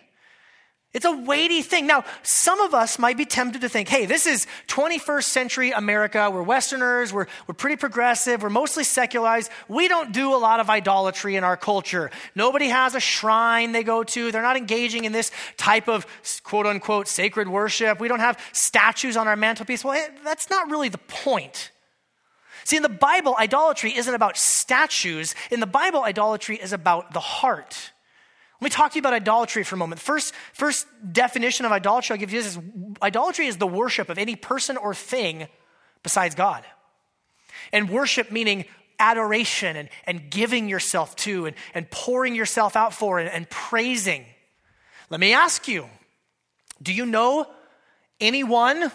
It's 0.92 1.04
a 1.04 1.12
weighty 1.12 1.62
thing. 1.62 1.86
Now, 1.86 2.04
some 2.24 2.60
of 2.60 2.74
us 2.74 2.98
might 2.98 3.16
be 3.16 3.24
tempted 3.24 3.60
to 3.60 3.68
think, 3.68 3.88
hey, 3.88 4.06
this 4.06 4.26
is 4.26 4.48
21st 4.66 5.22
century 5.22 5.70
America. 5.70 6.28
We're 6.28 6.42
Westerners. 6.42 7.12
We're, 7.12 7.26
we're 7.46 7.54
pretty 7.54 7.76
progressive. 7.76 8.42
We're 8.42 8.50
mostly 8.50 8.82
secularized. 8.82 9.52
We 9.68 9.86
don't 9.86 10.10
do 10.10 10.34
a 10.34 10.38
lot 10.38 10.58
of 10.58 10.68
idolatry 10.68 11.36
in 11.36 11.44
our 11.44 11.56
culture. 11.56 12.10
Nobody 12.34 12.66
has 12.68 12.96
a 12.96 13.00
shrine 13.00 13.70
they 13.70 13.84
go 13.84 14.02
to. 14.02 14.32
They're 14.32 14.42
not 14.42 14.56
engaging 14.56 15.04
in 15.04 15.12
this 15.12 15.30
type 15.56 15.88
of 15.88 16.08
quote 16.42 16.66
unquote 16.66 17.06
sacred 17.06 17.46
worship. 17.46 18.00
We 18.00 18.08
don't 18.08 18.18
have 18.18 18.40
statues 18.50 19.16
on 19.16 19.28
our 19.28 19.36
mantelpiece. 19.36 19.84
Well, 19.84 20.04
that's 20.24 20.50
not 20.50 20.70
really 20.70 20.88
the 20.88 20.98
point. 20.98 21.70
See, 22.64 22.76
in 22.76 22.82
the 22.82 22.88
Bible, 22.88 23.36
idolatry 23.38 23.96
isn't 23.96 24.14
about 24.14 24.36
statues. 24.36 25.36
In 25.52 25.60
the 25.60 25.66
Bible, 25.66 26.02
idolatry 26.02 26.56
is 26.56 26.72
about 26.72 27.12
the 27.12 27.20
heart. 27.20 27.92
Let 28.60 28.64
me 28.64 28.70
talk 28.70 28.92
to 28.92 28.96
you 28.96 29.00
about 29.00 29.14
idolatry 29.14 29.64
for 29.64 29.74
a 29.74 29.78
moment. 29.78 30.00
First, 30.02 30.34
first 30.52 30.86
definition 31.12 31.64
of 31.64 31.72
idolatry 31.72 32.14
I'll 32.14 32.20
give 32.20 32.32
you 32.32 32.40
is 32.40 32.58
idolatry 33.02 33.46
is 33.46 33.56
the 33.56 33.66
worship 33.66 34.10
of 34.10 34.18
any 34.18 34.36
person 34.36 34.76
or 34.76 34.94
thing 34.94 35.48
besides 36.02 36.34
God. 36.34 36.64
And 37.72 37.88
worship 37.88 38.30
meaning 38.30 38.66
adoration 38.98 39.76
and, 39.76 39.88
and 40.04 40.30
giving 40.30 40.68
yourself 40.68 41.16
to 41.16 41.46
and, 41.46 41.56
and 41.72 41.90
pouring 41.90 42.34
yourself 42.34 42.76
out 42.76 42.92
for 42.92 43.18
and, 43.18 43.30
and 43.30 43.48
praising. 43.48 44.26
Let 45.08 45.20
me 45.20 45.32
ask 45.32 45.66
you 45.66 45.88
do 46.82 46.92
you 46.92 47.06
know 47.06 47.46
anyone 48.20 48.90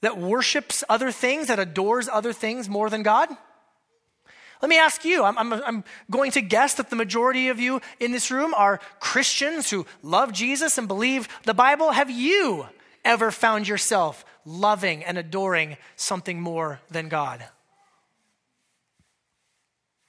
that 0.00 0.18
worships 0.18 0.82
other 0.88 1.10
things, 1.10 1.48
that 1.48 1.58
adores 1.58 2.08
other 2.08 2.32
things 2.32 2.68
more 2.68 2.88
than 2.90 3.02
God? 3.02 3.28
Let 4.62 4.68
me 4.68 4.78
ask 4.78 5.04
you 5.04 5.24
I'm, 5.24 5.36
I'm, 5.38 5.52
I'm, 5.52 5.84
going 6.10 6.30
to 6.32 6.40
guess 6.40 6.74
that 6.74 6.90
the 6.90 6.96
majority 6.96 7.48
of 7.48 7.60
you 7.60 7.80
in 8.00 8.12
this 8.12 8.30
room 8.30 8.54
are 8.54 8.80
Christians 9.00 9.70
who 9.70 9.86
love 10.02 10.32
Jesus 10.32 10.78
and 10.78 10.88
believe 10.88 11.28
the 11.44 11.54
Bible. 11.54 11.92
Have 11.92 12.10
you 12.10 12.66
ever 13.04 13.30
found 13.30 13.68
yourself 13.68 14.24
loving 14.44 15.04
and 15.04 15.18
adoring 15.18 15.76
something 15.96 16.40
more 16.40 16.80
than 16.90 17.08
God? 17.08 17.44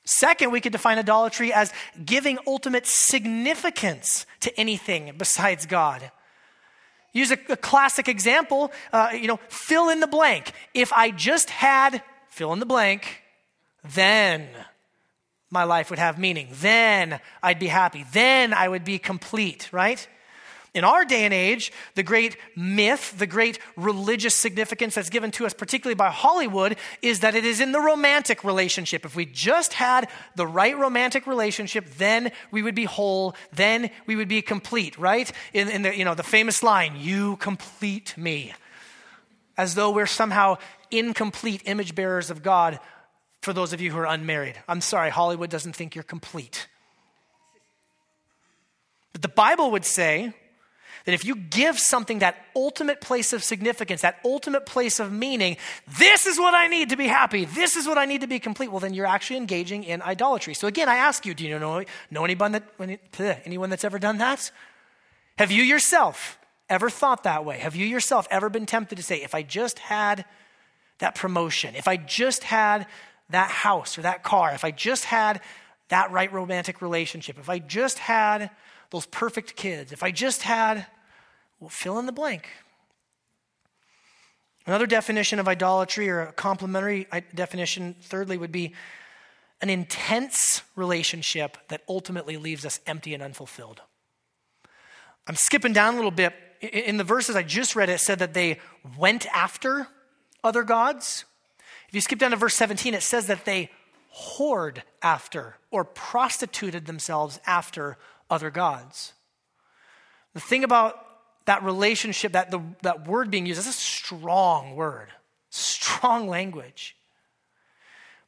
Second, 0.05 0.51
we 0.51 0.61
could 0.61 0.71
define 0.71 0.99
idolatry 0.99 1.51
as 1.51 1.73
giving 2.03 2.37
ultimate 2.45 2.85
significance 2.85 4.27
to 4.41 4.57
anything 4.59 5.13
besides 5.17 5.65
God. 5.65 6.11
Use 7.11 7.31
a, 7.31 7.39
a 7.49 7.57
classic 7.57 8.07
example, 8.07 8.71
uh, 8.93 9.09
you 9.13 9.27
know, 9.27 9.39
fill 9.49 9.89
in 9.89 10.01
the 10.01 10.07
blank. 10.07 10.51
If 10.73 10.93
I 10.93 11.09
just 11.09 11.49
had, 11.49 12.03
fill 12.29 12.53
in 12.53 12.59
the 12.59 12.65
blank, 12.65 13.23
then 13.93 14.47
my 15.49 15.63
life 15.63 15.89
would 15.89 15.99
have 15.99 16.19
meaning. 16.19 16.49
Then 16.51 17.19
I'd 17.41 17.59
be 17.59 17.67
happy. 17.67 18.05
Then 18.11 18.53
I 18.53 18.67
would 18.67 18.83
be 18.83 18.99
complete, 18.99 19.69
right? 19.71 20.05
In 20.73 20.83
our 20.83 21.05
day 21.05 21.23
and 21.23 21.33
age, 21.33 21.71
the 21.95 22.03
great 22.03 22.35
myth, 22.53 23.15
the 23.17 23.25
great 23.25 23.59
religious 23.77 24.35
significance 24.35 24.95
that's 24.95 25.09
given 25.09 25.31
to 25.31 25.45
us, 25.45 25.53
particularly 25.53 25.95
by 25.95 26.09
Hollywood, 26.09 26.75
is 27.01 27.21
that 27.21 27.33
it 27.33 27.45
is 27.45 27.61
in 27.61 27.71
the 27.71 27.79
romantic 27.79 28.43
relationship. 28.43 29.05
If 29.05 29.15
we 29.15 29.25
just 29.25 29.71
had 29.71 30.09
the 30.35 30.45
right 30.45 30.77
romantic 30.77 31.27
relationship, 31.27 31.85
then 31.97 32.33
we 32.51 32.61
would 32.61 32.75
be 32.75 32.83
whole, 32.83 33.35
then 33.53 33.89
we 34.05 34.17
would 34.17 34.27
be 34.27 34.41
complete, 34.41 34.97
right? 34.97 35.31
In, 35.53 35.69
in 35.69 35.81
the, 35.83 35.97
you 35.97 36.03
know, 36.03 36.13
the 36.13 36.23
famous 36.23 36.61
line, 36.61 36.97
you 36.97 37.37
complete 37.37 38.17
me. 38.17 38.53
As 39.57 39.75
though 39.75 39.91
we're 39.91 40.05
somehow 40.05 40.57
incomplete 40.91 41.61
image 41.63 41.95
bearers 41.95 42.29
of 42.29 42.43
God 42.43 42.79
for 43.45 43.53
those 43.53 43.71
of 43.71 43.79
you 43.79 43.91
who 43.91 43.99
are 43.99 44.07
unmarried. 44.07 44.59
I'm 44.67 44.81
sorry, 44.81 45.11
Hollywood 45.11 45.49
doesn't 45.49 45.73
think 45.73 45.95
you're 45.95 46.03
complete. 46.03 46.67
But 49.13 49.21
the 49.21 49.29
Bible 49.29 49.71
would 49.71 49.85
say 49.85 50.33
that 51.05 51.13
if 51.13 51.23
you 51.23 51.35
give 51.35 51.77
something 51.79 52.19
that 52.19 52.35
ultimate 52.55 52.99
place 52.99 53.31
of 53.31 53.43
significance, 53.43 54.01
that 54.01 54.19
ultimate 54.25 54.65
place 54.65 54.99
of 54.99 55.11
meaning, 55.11 55.57
this 55.99 56.25
is 56.25 56.39
what 56.39 56.55
I 56.55 56.67
need 56.67 56.89
to 56.89 56.97
be 56.97 57.07
happy, 57.07 57.45
this 57.45 57.75
is 57.75 57.87
what 57.87 57.99
I 57.99 58.05
need 58.05 58.21
to 58.21 58.27
be 58.27 58.39
complete, 58.39 58.71
well, 58.71 58.79
then 58.79 58.95
you're 58.95 59.05
actually 59.05 59.37
engaging 59.37 59.83
in 59.83 60.01
idolatry. 60.01 60.55
So 60.55 60.67
again, 60.67 60.89
I 60.89 60.95
ask 60.95 61.25
you, 61.25 61.35
do 61.35 61.45
you 61.45 61.59
know, 61.59 61.83
know 62.09 62.25
anyone, 62.25 62.51
that, 62.53 62.63
anyone 63.45 63.69
that's 63.69 63.85
ever 63.85 63.99
done 63.99 64.17
that? 64.17 64.51
Have 65.37 65.51
you 65.51 65.61
yourself 65.61 66.39
ever 66.67 66.89
thought 66.89 67.23
that 67.23 67.45
way? 67.45 67.59
Have 67.59 67.75
you 67.75 67.85
yourself 67.85 68.27
ever 68.31 68.49
been 68.49 68.65
tempted 68.65 68.95
to 68.95 69.03
say, 69.03 69.21
if 69.21 69.35
I 69.35 69.43
just 69.43 69.77
had 69.77 70.25
that 70.97 71.13
promotion, 71.13 71.75
if 71.75 71.87
I 71.87 71.97
just 71.97 72.43
had 72.43 72.87
that 73.29 73.49
house 73.49 73.97
or 73.97 74.01
that 74.03 74.23
car, 74.23 74.53
if 74.53 74.63
I 74.63 74.71
just 74.71 75.05
had 75.05 75.41
that 75.89 76.11
right 76.11 76.31
romantic 76.31 76.81
relationship, 76.81 77.37
if 77.37 77.49
I 77.49 77.59
just 77.59 77.99
had 77.99 78.49
those 78.91 79.05
perfect 79.05 79.55
kids, 79.55 79.91
if 79.91 80.03
I 80.03 80.11
just 80.11 80.43
had, 80.43 80.85
well, 81.59 81.69
fill 81.69 81.99
in 81.99 82.05
the 82.05 82.11
blank. 82.11 82.47
Another 84.67 84.87
definition 84.87 85.39
of 85.39 85.47
idolatry, 85.47 86.09
or 86.09 86.21
a 86.21 86.33
complementary 86.33 87.07
uh, 87.11 87.21
definition, 87.35 87.95
thirdly, 88.01 88.37
would 88.37 88.51
be 88.51 88.73
an 89.61 89.69
intense 89.69 90.63
relationship 90.75 91.57
that 91.69 91.81
ultimately 91.87 92.37
leaves 92.37 92.65
us 92.65 92.79
empty 92.87 93.13
and 93.13 93.21
unfulfilled. 93.21 93.81
I'm 95.27 95.35
skipping 95.35 95.73
down 95.73 95.93
a 95.93 95.97
little 95.97 96.11
bit. 96.11 96.33
In 96.61 96.97
the 96.97 97.03
verses 97.03 97.35
I 97.35 97.43
just 97.43 97.75
read, 97.75 97.89
it 97.89 97.99
said 97.99 98.19
that 98.19 98.33
they 98.33 98.59
went 98.97 99.27
after 99.27 99.87
other 100.43 100.63
gods. 100.63 101.25
If 101.95 101.99
you 101.99 102.01
skip 102.01 102.19
down 102.19 102.31
to 102.31 102.35
verse 102.35 102.55
17, 102.55 102.93
it 102.93 103.03
says 103.03 103.27
that 103.27 103.45
they 103.45 103.71
whored 104.13 104.79
after 105.01 105.55
or 105.71 105.85
prostituted 105.85 106.87
themselves 106.87 107.39
after 107.47 107.97
other 108.29 108.49
gods. 108.49 109.13
The 110.33 110.41
thing 110.41 110.65
about 110.65 110.99
that 111.45 111.63
relationship, 111.63 112.33
that, 112.33 112.51
the, 112.51 112.59
that 112.81 113.07
word 113.07 113.31
being 113.31 113.45
used, 113.45 113.61
is 113.61 113.67
a 113.67 113.71
strong 113.71 114.75
word, 114.75 115.07
strong 115.51 116.27
language. 116.37 116.97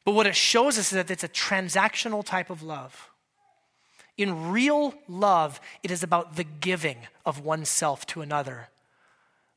But 0.02 0.12
what 0.12 0.26
it 0.26 0.34
shows 0.34 0.78
us 0.78 0.90
is 0.90 0.96
that 0.96 1.10
it's 1.10 1.24
a 1.24 1.28
transactional 1.28 2.24
type 2.24 2.48
of 2.48 2.62
love. 2.62 3.10
In 4.16 4.50
real 4.50 4.94
love, 5.08 5.60
it 5.82 5.90
is 5.90 6.02
about 6.02 6.36
the 6.36 6.44
giving 6.44 6.96
of 7.26 7.44
oneself 7.44 8.06
to 8.06 8.22
another. 8.22 8.70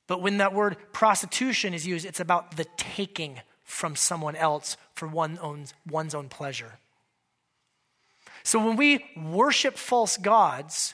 But 0.08 0.21
when 0.21 0.39
that 0.39 0.54
word 0.54 0.76
prostitution 0.91 1.74
is 1.74 1.88
used, 1.88 2.06
it's 2.06 2.19
about 2.19 2.58
the 2.58 2.65
taking 2.76 3.39
from 3.71 3.95
someone 3.95 4.36
else 4.36 4.75
for 4.93 5.07
one 5.07 5.39
own, 5.41 5.65
one's 5.89 6.13
own 6.13 6.29
pleasure. 6.29 6.79
So 8.43 8.63
when 8.63 8.75
we 8.75 9.05
worship 9.15 9.77
false 9.77 10.17
gods, 10.17 10.93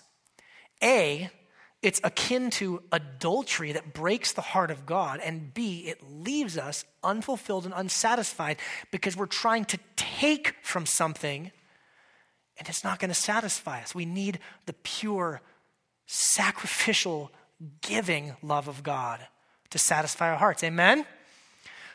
A, 0.84 1.30
it's 1.82 2.00
akin 2.04 2.50
to 2.52 2.84
adultery 2.92 3.72
that 3.72 3.94
breaks 3.94 4.32
the 4.34 4.42
heart 4.42 4.70
of 4.70 4.86
God. 4.86 5.20
And 5.24 5.54
B, 5.54 5.86
it 5.88 6.02
leaves 6.10 6.58
us 6.58 6.86
unfulfilled 7.04 7.66
and 7.66 7.74
unsatisfied 7.76 8.58
because 8.92 9.18
we're 9.18 9.26
trying 9.26 9.66
to 9.66 9.80
take 9.96 10.56
from 10.62 10.86
something 10.86 11.52
and 12.60 12.68
it's 12.68 12.84
not 12.84 13.00
going 13.00 13.10
to 13.10 13.16
satisfy 13.16 13.82
us. 13.82 13.94
We 13.94 14.06
need 14.06 14.40
the 14.66 14.74
pure, 14.74 15.42
sacrificial, 16.08 17.32
giving 17.82 18.36
love 18.42 18.68
of 18.68 18.82
God 18.82 19.20
to 19.70 19.78
satisfy 19.78 20.32
our 20.32 20.38
hearts. 20.38 20.64
Amen? 20.64 21.06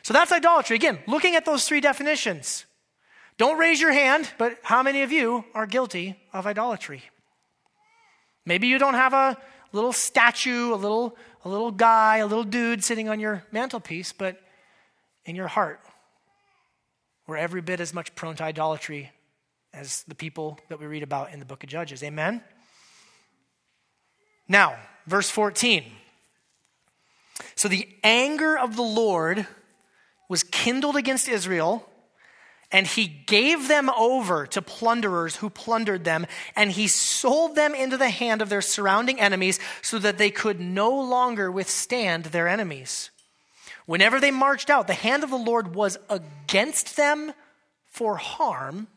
So 0.03 0.13
that's 0.13 0.31
idolatry. 0.31 0.75
Again, 0.75 0.99
looking 1.07 1.35
at 1.35 1.45
those 1.45 1.65
three 1.65 1.81
definitions. 1.81 2.65
Don't 3.37 3.57
raise 3.57 3.81
your 3.81 3.91
hand, 3.91 4.29
but 4.37 4.57
how 4.61 4.83
many 4.83 5.01
of 5.01 5.11
you 5.11 5.43
are 5.55 5.65
guilty 5.65 6.17
of 6.33 6.45
idolatry? 6.45 7.01
Maybe 8.45 8.67
you 8.67 8.77
don't 8.77 8.93
have 8.93 9.13
a 9.13 9.37
little 9.71 9.93
statue, 9.93 10.73
a 10.73 10.75
little, 10.75 11.17
a 11.43 11.49
little 11.49 11.71
guy, 11.71 12.17
a 12.17 12.27
little 12.27 12.43
dude 12.43 12.83
sitting 12.83 13.09
on 13.09 13.19
your 13.19 13.43
mantelpiece, 13.51 14.11
but 14.11 14.39
in 15.25 15.35
your 15.35 15.47
heart, 15.47 15.79
we're 17.25 17.37
every 17.37 17.61
bit 17.61 17.79
as 17.79 17.93
much 17.93 18.13
prone 18.13 18.35
to 18.35 18.43
idolatry 18.43 19.09
as 19.73 20.03
the 20.03 20.15
people 20.15 20.59
that 20.69 20.79
we 20.79 20.85
read 20.85 21.01
about 21.01 21.31
in 21.31 21.39
the 21.39 21.45
book 21.45 21.63
of 21.63 21.69
Judges. 21.69 22.03
Amen? 22.03 22.43
Now, 24.47 24.75
verse 25.07 25.29
14. 25.29 25.85
So 27.55 27.67
the 27.67 27.87
anger 28.03 28.57
of 28.57 28.75
the 28.75 28.83
Lord 28.83 29.47
was 30.29 30.43
kindled 30.43 30.95
against 30.95 31.27
Israel, 31.27 31.89
and 32.71 32.87
he 32.87 33.07
gave 33.07 33.67
them 33.67 33.89
over 33.91 34.47
to 34.47 34.61
plunderers 34.61 35.37
who 35.37 35.49
plundered 35.49 36.03
them, 36.03 36.25
and 36.55 36.71
he 36.71 36.87
sold 36.87 37.55
them 37.55 37.75
into 37.75 37.97
the 37.97 38.09
hand 38.09 38.41
of 38.41 38.49
their 38.49 38.61
surrounding 38.61 39.19
enemies 39.19 39.59
so 39.81 39.99
that 39.99 40.17
they 40.17 40.31
could 40.31 40.59
no 40.59 40.89
longer 40.89 41.51
withstand 41.51 42.25
their 42.25 42.47
enemies. 42.47 43.11
Whenever 43.85 44.19
they 44.19 44.31
marched 44.31 44.69
out, 44.69 44.87
the 44.87 44.93
hand 44.93 45.23
of 45.23 45.29
the 45.29 45.35
Lord 45.35 45.75
was 45.75 45.97
against 46.09 46.95
them 46.95 47.33
for 47.85 48.15
harm 48.15 48.87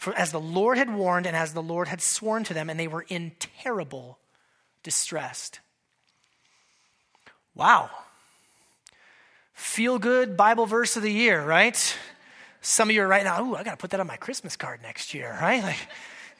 for 0.00 0.14
as 0.14 0.32
the 0.32 0.40
Lord 0.40 0.78
had 0.78 0.94
warned 0.94 1.26
and 1.26 1.36
as 1.36 1.52
the 1.52 1.60
Lord 1.60 1.86
had 1.86 2.00
sworn 2.00 2.42
to 2.44 2.54
them, 2.54 2.70
and 2.70 2.80
they 2.80 2.88
were 2.88 3.04
in 3.10 3.32
terrible 3.38 4.18
distress. 4.82 5.50
Wow. 7.54 7.90
Feel 9.60 9.98
good 9.98 10.38
Bible 10.38 10.64
verse 10.64 10.96
of 10.96 11.02
the 11.02 11.12
year, 11.12 11.44
right? 11.44 11.98
Some 12.62 12.88
of 12.88 12.94
you 12.94 13.02
are 13.02 13.06
right 13.06 13.22
now, 13.22 13.44
ooh, 13.44 13.54
I 13.54 13.62
got 13.62 13.72
to 13.72 13.76
put 13.76 13.90
that 13.90 14.00
on 14.00 14.06
my 14.06 14.16
Christmas 14.16 14.56
card 14.56 14.80
next 14.82 15.12
year, 15.12 15.36
right? 15.38 15.62
Like, 15.62 15.76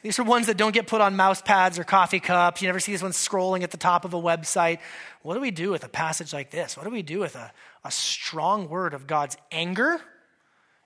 these 0.01 0.17
are 0.17 0.23
ones 0.23 0.47
that 0.47 0.57
don't 0.57 0.73
get 0.73 0.87
put 0.87 1.01
on 1.01 1.15
mouse 1.15 1.39
pads 1.39 1.77
or 1.77 1.83
coffee 1.83 2.19
cups. 2.19 2.63
You 2.63 2.67
never 2.67 2.79
see 2.79 2.91
this 2.91 3.03
one 3.03 3.11
scrolling 3.11 3.61
at 3.61 3.69
the 3.69 3.77
top 3.77 4.05
of 4.05 4.15
a 4.15 4.19
website. 4.19 4.79
What 5.21 5.35
do 5.35 5.39
we 5.39 5.51
do 5.51 5.69
with 5.69 5.83
a 5.83 5.87
passage 5.87 6.33
like 6.33 6.49
this? 6.49 6.75
What 6.75 6.83
do 6.83 6.89
we 6.89 7.03
do 7.03 7.19
with 7.19 7.35
a, 7.35 7.51
a 7.85 7.91
strong 7.91 8.67
word 8.67 8.95
of 8.95 9.05
God's 9.05 9.37
anger 9.51 10.01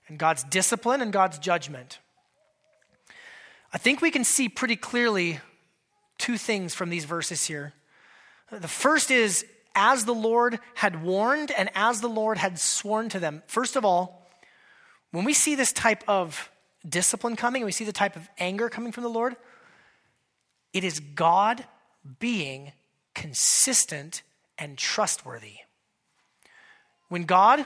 and 0.06 0.18
God's 0.18 0.44
discipline 0.44 1.00
and 1.00 1.14
God's 1.14 1.38
judgment? 1.38 2.00
I 3.72 3.78
think 3.78 4.02
we 4.02 4.10
can 4.10 4.24
see 4.24 4.50
pretty 4.50 4.76
clearly 4.76 5.40
two 6.18 6.36
things 6.36 6.74
from 6.74 6.90
these 6.90 7.06
verses 7.06 7.46
here. 7.46 7.72
The 8.52 8.68
first 8.68 9.10
is 9.10 9.46
as 9.76 10.06
the 10.06 10.14
Lord 10.14 10.58
had 10.74 11.04
warned 11.04 11.52
and 11.52 11.70
as 11.74 12.00
the 12.00 12.08
Lord 12.08 12.38
had 12.38 12.58
sworn 12.58 13.08
to 13.10 13.20
them. 13.20 13.42
First 13.46 13.76
of 13.76 13.84
all, 13.84 14.26
when 15.12 15.24
we 15.24 15.34
see 15.34 15.54
this 15.54 15.72
type 15.72 16.02
of 16.08 16.50
discipline 16.88 17.36
coming, 17.36 17.62
and 17.62 17.66
we 17.66 17.72
see 17.72 17.84
the 17.84 17.92
type 17.92 18.16
of 18.16 18.28
anger 18.38 18.68
coming 18.68 18.90
from 18.90 19.04
the 19.04 19.10
Lord, 19.10 19.36
it 20.72 20.82
is 20.82 20.98
God 20.98 21.64
being 22.18 22.72
consistent 23.14 24.22
and 24.58 24.76
trustworthy. 24.76 25.56
When 27.08 27.24
God 27.24 27.64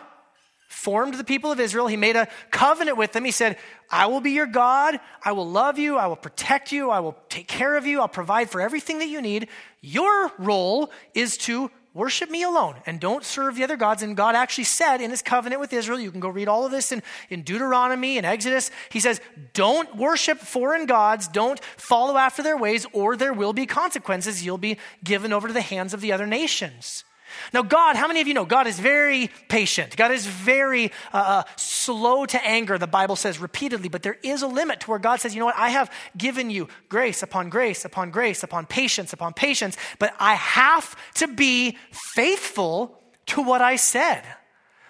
formed 0.70 1.14
the 1.14 1.24
people 1.24 1.50
of 1.50 1.58
Israel. 1.58 1.88
He 1.88 1.96
made 1.96 2.14
a 2.14 2.28
covenant 2.52 2.96
with 2.96 3.10
them. 3.10 3.24
He 3.24 3.32
said, 3.32 3.58
I 3.90 4.06
will 4.06 4.20
be 4.20 4.30
your 4.30 4.46
God. 4.46 5.00
I 5.22 5.32
will 5.32 5.48
love 5.48 5.80
you. 5.80 5.98
I 5.98 6.06
will 6.06 6.16
protect 6.16 6.70
you. 6.70 6.90
I 6.90 7.00
will 7.00 7.16
take 7.28 7.48
care 7.48 7.76
of 7.76 7.86
you. 7.86 8.00
I'll 8.00 8.08
provide 8.08 8.48
for 8.50 8.60
everything 8.60 9.00
that 9.00 9.08
you 9.08 9.20
need. 9.20 9.48
Your 9.80 10.30
role 10.38 10.92
is 11.12 11.36
to 11.38 11.72
worship 11.92 12.30
me 12.30 12.42
alone 12.42 12.76
and 12.86 13.00
don't 13.00 13.24
serve 13.24 13.56
the 13.56 13.64
other 13.64 13.76
gods. 13.76 14.02
And 14.02 14.16
God 14.16 14.34
actually 14.34 14.64
said 14.64 15.00
in 15.00 15.10
his 15.10 15.22
covenant 15.22 15.60
with 15.60 15.72
Israel, 15.72 15.98
you 15.98 16.10
can 16.10 16.20
go 16.20 16.28
read 16.28 16.48
all 16.48 16.64
of 16.64 16.70
this 16.70 16.92
in, 16.92 17.02
in 17.28 17.42
Deuteronomy 17.42 18.16
and 18.16 18.26
Exodus. 18.26 18.70
He 18.90 19.00
says, 19.00 19.20
don't 19.52 19.96
worship 19.96 20.38
foreign 20.38 20.86
gods. 20.86 21.28
Don't 21.28 21.62
follow 21.76 22.16
after 22.16 22.42
their 22.42 22.56
ways 22.56 22.86
or 22.92 23.16
there 23.16 23.32
will 23.32 23.52
be 23.52 23.66
consequences. 23.66 24.44
You'll 24.44 24.58
be 24.58 24.78
given 25.02 25.32
over 25.32 25.48
to 25.48 25.54
the 25.54 25.60
hands 25.60 25.94
of 25.94 26.00
the 26.00 26.12
other 26.12 26.26
nations. 26.26 27.04
Now, 27.52 27.62
God, 27.62 27.96
how 27.96 28.08
many 28.08 28.20
of 28.20 28.28
you 28.28 28.34
know 28.34 28.44
God 28.44 28.66
is 28.66 28.78
very 28.78 29.30
patient? 29.48 29.96
God 29.96 30.10
is 30.12 30.26
very 30.26 30.92
uh, 31.12 31.16
uh, 31.16 31.42
slow 31.56 32.26
to 32.26 32.44
anger, 32.44 32.78
the 32.78 32.86
Bible 32.86 33.16
says 33.16 33.38
repeatedly, 33.38 33.88
but 33.88 34.02
there 34.02 34.18
is 34.22 34.42
a 34.42 34.46
limit 34.46 34.80
to 34.80 34.90
where 34.90 34.98
God 34.98 35.20
says, 35.20 35.34
you 35.34 35.40
know 35.40 35.46
what, 35.46 35.56
I 35.56 35.70
have 35.70 35.92
given 36.16 36.50
you 36.50 36.68
grace 36.88 37.22
upon 37.22 37.48
grace 37.48 37.84
upon 37.84 38.10
grace 38.10 38.42
upon 38.42 38.66
patience 38.66 39.12
upon 39.12 39.34
patience, 39.34 39.76
but 39.98 40.14
I 40.18 40.34
have 40.34 40.96
to 41.14 41.28
be 41.28 41.78
faithful 42.14 43.00
to 43.26 43.42
what 43.42 43.62
I 43.62 43.76
said. 43.76 44.24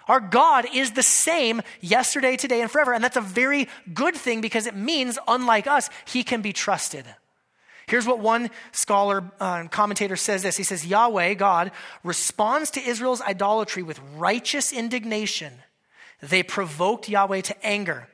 Our 0.07 0.19
God 0.19 0.65
is 0.73 0.91
the 0.91 1.03
same 1.03 1.61
yesterday, 1.79 2.35
today, 2.35 2.61
and 2.61 2.69
forever. 2.69 2.93
And 2.93 3.03
that's 3.03 3.17
a 3.17 3.21
very 3.21 3.69
good 3.93 4.15
thing 4.15 4.41
because 4.41 4.65
it 4.65 4.75
means, 4.75 5.17
unlike 5.27 5.67
us, 5.67 5.89
he 6.05 6.23
can 6.23 6.41
be 6.41 6.51
trusted. 6.51 7.05
Here's 7.87 8.05
what 8.05 8.19
one 8.19 8.49
scholar 8.71 9.23
uh, 9.39 9.67
commentator 9.67 10.15
says 10.15 10.43
this. 10.43 10.57
He 10.57 10.63
says, 10.63 10.85
Yahweh, 10.85 11.33
God, 11.33 11.71
responds 12.03 12.71
to 12.71 12.81
Israel's 12.81 13.21
idolatry 13.21 13.83
with 13.83 13.99
righteous 14.15 14.71
indignation. 14.71 15.53
They 16.21 16.43
provoked 16.43 17.09
Yahweh 17.09 17.41
to 17.41 17.65
anger. 17.65 18.07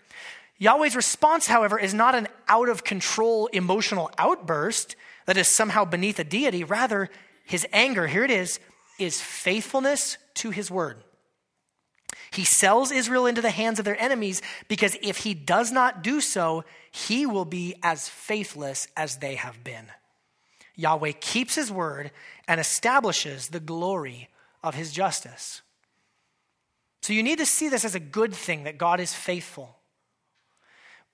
Yahweh's 0.57 0.95
response, 0.95 1.47
however, 1.47 1.77
is 1.77 1.93
not 1.93 2.15
an 2.15 2.27
out 2.47 2.69
of 2.69 2.83
control 2.83 3.47
emotional 3.47 4.09
outburst 4.17 4.95
that 5.25 5.37
is 5.37 5.47
somehow 5.47 5.85
beneath 5.85 6.17
a 6.17 6.23
deity. 6.23 6.63
Rather, 6.63 7.09
his 7.45 7.67
anger, 7.71 8.07
here 8.07 8.23
it 8.23 8.31
is, 8.31 8.59
is 8.97 9.21
faithfulness 9.21 10.17
to 10.35 10.49
his 10.49 10.71
word. 10.71 11.03
He 12.31 12.43
sells 12.43 12.91
Israel 12.91 13.25
into 13.25 13.41
the 13.41 13.51
hands 13.51 13.79
of 13.79 13.85
their 13.85 13.99
enemies 14.01 14.41
because 14.67 14.97
if 15.01 15.17
he 15.17 15.33
does 15.33 15.71
not 15.71 16.03
do 16.03 16.21
so, 16.21 16.63
he 16.91 17.25
will 17.25 17.45
be 17.45 17.75
as 17.83 18.09
faithless 18.09 18.87
as 18.95 19.17
they 19.17 19.35
have 19.35 19.63
been. 19.63 19.85
Yahweh 20.75 21.13
keeps 21.19 21.55
his 21.55 21.71
word 21.71 22.11
and 22.47 22.59
establishes 22.59 23.49
the 23.49 23.59
glory 23.59 24.29
of 24.63 24.75
his 24.75 24.91
justice. 24.91 25.61
So 27.01 27.13
you 27.13 27.23
need 27.23 27.39
to 27.39 27.45
see 27.45 27.69
this 27.69 27.85
as 27.85 27.95
a 27.95 27.99
good 27.99 28.33
thing 28.33 28.65
that 28.65 28.77
God 28.77 28.99
is 28.99 29.13
faithful. 29.13 29.77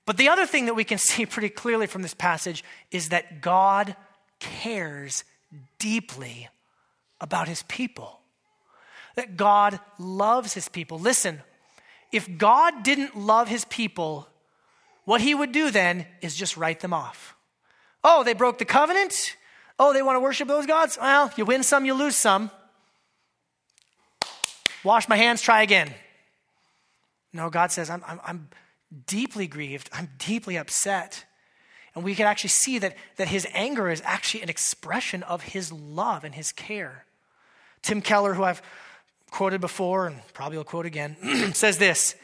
But 0.06 0.17
the 0.17 0.30
other 0.30 0.45
thing 0.45 0.65
that 0.65 0.73
we 0.73 0.84
can 0.84 0.97
see 0.99 1.26
pretty 1.26 1.49
clearly 1.49 1.88
from 1.88 2.02
this 2.02 2.13
passage 2.13 2.63
is 2.91 3.10
that 3.10 3.41
God 3.41 3.95
cares 4.39 5.23
deeply 5.80 6.49
about 7.21 7.47
his 7.47 7.63
people 7.63 8.19
that 9.15 9.38
God 9.38 9.80
loves 9.99 10.54
his 10.54 10.69
people. 10.69 10.99
Listen, 10.99 11.41
if 12.12 12.38
God 12.38 12.84
didn't 12.84 13.17
love 13.17 13.47
his 13.47 13.65
people, 13.65 14.28
what 15.06 15.21
he 15.21 15.36
would 15.36 15.52
do 15.52 15.71
then 15.71 16.06
is 16.21 16.36
just 16.36 16.58
write 16.58 16.80
them 16.80 16.93
off. 16.93 17.36
Oh, 18.04 18.23
they 18.23 18.34
broke 18.34 18.58
the 18.58 18.65
covenant? 18.65 19.36
Oh, 19.80 19.93
they 19.93 20.02
want 20.02 20.15
to 20.17 20.19
worship 20.19 20.47
those 20.47 20.65
gods? 20.65 20.97
Well, 20.99 21.32
you 21.36 21.45
win 21.45 21.63
some, 21.63 21.86
you 21.86 21.93
lose 21.93 22.15
some. 22.15 22.52
Wash 24.84 25.08
my 25.08 25.15
hands, 25.15 25.41
try 25.41 25.62
again. 25.62 25.93
No, 27.32 27.49
God 27.49 27.71
says, 27.71 27.89
I'm, 27.89 28.04
I'm, 28.06 28.19
I'm 28.26 28.49
deeply 29.08 29.47
grieved. 29.47 29.89
I'm 29.93 30.10
deeply 30.19 30.58
upset. 30.58 31.26
And 31.95 32.04
we 32.04 32.15
can 32.15 32.28
actually 32.28 32.49
see 32.49 32.80
that, 32.80 32.95
that 33.17 33.28
his 33.28 33.47
anger 33.54 33.89
is 33.89 34.02
actually 34.06 34.43
an 34.43 34.49
expression 34.49 35.23
of 35.23 35.41
his 35.41 35.71
love 35.71 36.23
and 36.23 36.36
his 36.36 36.52
care. 36.52 37.06
Tim 37.82 38.02
Keller, 38.02 38.34
who 38.34 38.43
I've 38.43 38.62
quoted 39.34 39.60
before 39.60 40.06
and 40.06 40.22
probably 40.34 40.58
will 40.58 40.63
quote 40.63 40.86
again, 40.86 41.17
says 41.54 41.80
this 41.80 42.15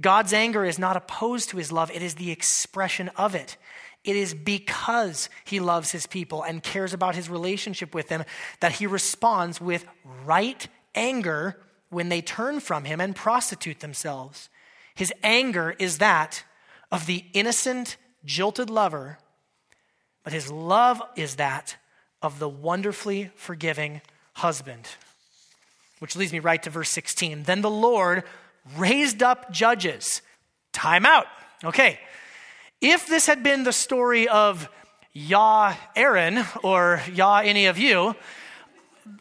God's 0.00 0.32
anger 0.32 0.64
is 0.64 0.78
not 0.78 0.96
opposed 0.96 1.50
to 1.50 1.58
his 1.58 1.70
love, 1.70 1.90
it 1.90 2.02
is 2.02 2.14
the 2.14 2.30
expression 2.30 3.10
of 3.16 3.34
it. 3.34 3.56
It 4.04 4.16
is 4.16 4.32
because 4.32 5.28
he 5.44 5.60
loves 5.60 5.90
his 5.90 6.06
people 6.06 6.42
and 6.42 6.62
cares 6.62 6.94
about 6.94 7.14
his 7.14 7.28
relationship 7.28 7.94
with 7.94 8.08
them 8.08 8.24
that 8.60 8.72
he 8.72 8.86
responds 8.86 9.60
with 9.60 9.84
right 10.24 10.66
anger 10.94 11.60
when 11.90 12.08
they 12.08 12.22
turn 12.22 12.60
from 12.60 12.84
him 12.84 13.00
and 13.00 13.14
prostitute 13.14 13.80
themselves. 13.80 14.48
His 14.94 15.12
anger 15.22 15.74
is 15.78 15.98
that 15.98 16.44
of 16.90 17.04
the 17.06 17.24
innocent, 17.34 17.98
jilted 18.24 18.70
lover, 18.70 19.18
but 20.24 20.32
his 20.32 20.50
love 20.50 21.02
is 21.16 21.36
that 21.36 21.76
of 22.22 22.38
the 22.38 22.48
wonderfully 22.48 23.30
forgiving 23.34 24.00
husband. 24.34 24.88
Which 25.98 26.16
leads 26.16 26.32
me 26.32 26.38
right 26.38 26.62
to 26.62 26.70
verse 26.70 26.90
16. 26.90 27.44
Then 27.44 27.60
the 27.60 27.70
Lord 27.70 28.24
raised 28.76 29.22
up 29.22 29.50
judges. 29.50 30.22
Time 30.72 31.04
out. 31.06 31.26
Okay. 31.64 31.98
If 32.80 33.08
this 33.08 33.26
had 33.26 33.42
been 33.42 33.64
the 33.64 33.72
story 33.72 34.28
of 34.28 34.68
Yah 35.12 35.74
Aaron 35.96 36.44
or 36.62 37.02
Yah 37.12 37.40
any 37.44 37.66
of 37.66 37.78
you, 37.78 38.14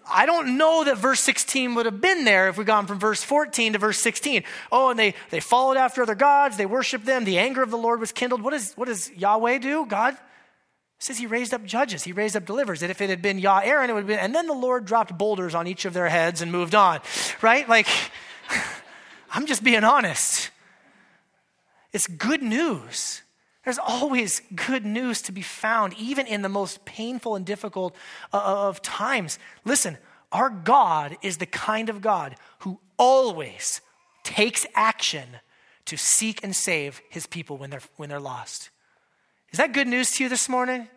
I 0.09 0.25
don't 0.25 0.57
know 0.57 0.83
that 0.83 0.97
verse 0.97 1.19
16 1.21 1.75
would 1.75 1.85
have 1.85 2.01
been 2.01 2.25
there 2.25 2.49
if 2.49 2.57
we'd 2.57 2.67
gone 2.67 2.87
from 2.87 2.99
verse 2.99 3.23
14 3.23 3.73
to 3.73 3.79
verse 3.79 3.99
16. 3.99 4.43
Oh, 4.71 4.89
and 4.89 4.99
they, 4.99 5.15
they 5.29 5.39
followed 5.39 5.77
after 5.77 6.01
other 6.01 6.15
gods, 6.15 6.57
they 6.57 6.65
worshiped 6.65 7.05
them, 7.05 7.23
the 7.23 7.39
anger 7.39 7.63
of 7.63 7.71
the 7.71 7.77
Lord 7.77 7.99
was 7.99 8.11
kindled. 8.11 8.41
What, 8.41 8.53
is, 8.53 8.73
what 8.73 8.87
does 8.87 9.09
Yahweh 9.11 9.59
do? 9.59 9.85
God 9.85 10.17
says 10.99 11.17
he 11.17 11.27
raised 11.27 11.53
up 11.53 11.63
judges, 11.63 12.03
he 12.03 12.11
raised 12.11 12.35
up 12.35 12.45
deliverers. 12.45 12.79
That 12.79 12.89
if 12.89 13.01
it 13.01 13.09
had 13.09 13.21
been 13.21 13.39
Yah 13.39 13.61
Aaron, 13.63 13.89
it 13.89 13.93
would 13.93 14.01
have 14.01 14.07
been, 14.07 14.19
and 14.19 14.33
then 14.33 14.47
the 14.47 14.53
Lord 14.53 14.85
dropped 14.85 15.17
boulders 15.17 15.53
on 15.53 15.67
each 15.67 15.85
of 15.85 15.93
their 15.93 16.09
heads 16.09 16.41
and 16.41 16.51
moved 16.51 16.75
on, 16.75 16.99
right? 17.41 17.67
Like, 17.69 17.87
I'm 19.31 19.45
just 19.45 19.63
being 19.63 19.83
honest. 19.83 20.49
It's 21.93 22.07
good 22.07 22.41
news. 22.41 23.21
There's 23.63 23.79
always 23.79 24.41
good 24.55 24.85
news 24.85 25.21
to 25.23 25.31
be 25.31 25.41
found, 25.41 25.93
even 25.97 26.25
in 26.25 26.41
the 26.41 26.49
most 26.49 26.85
painful 26.85 27.35
and 27.35 27.45
difficult 27.45 27.95
of 28.31 28.81
times. 28.81 29.39
Listen, 29.65 29.97
our 30.31 30.49
God 30.49 31.17
is 31.21 31.37
the 31.37 31.45
kind 31.45 31.89
of 31.89 32.01
God 32.01 32.35
who 32.59 32.79
always 32.97 33.81
takes 34.23 34.65
action 34.73 35.27
to 35.85 35.97
seek 35.97 36.43
and 36.43 36.55
save 36.55 37.01
his 37.09 37.27
people 37.27 37.57
when 37.57 37.69
they're, 37.69 37.81
when 37.97 38.09
they're 38.09 38.19
lost. 38.19 38.69
Is 39.51 39.57
that 39.57 39.73
good 39.73 39.87
news 39.87 40.11
to 40.11 40.23
you 40.23 40.29
this 40.29 40.49
morning? 40.49 40.87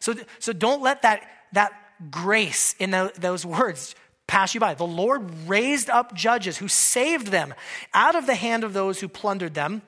So, 0.00 0.14
so 0.38 0.52
don't 0.52 0.82
let 0.82 1.02
that, 1.02 1.22
that 1.52 1.72
grace 2.10 2.74
in 2.78 2.90
the, 2.90 3.12
those 3.18 3.44
words 3.44 3.94
pass 4.26 4.54
you 4.54 4.60
by. 4.60 4.74
The 4.74 4.86
Lord 4.86 5.48
raised 5.48 5.90
up 5.90 6.14
judges 6.14 6.58
who 6.58 6.68
saved 6.68 7.28
them 7.28 7.54
out 7.92 8.14
of 8.14 8.26
the 8.26 8.34
hand 8.34 8.64
of 8.64 8.72
those 8.72 9.00
who 9.00 9.08
plundered 9.08 9.54
them. 9.54 9.82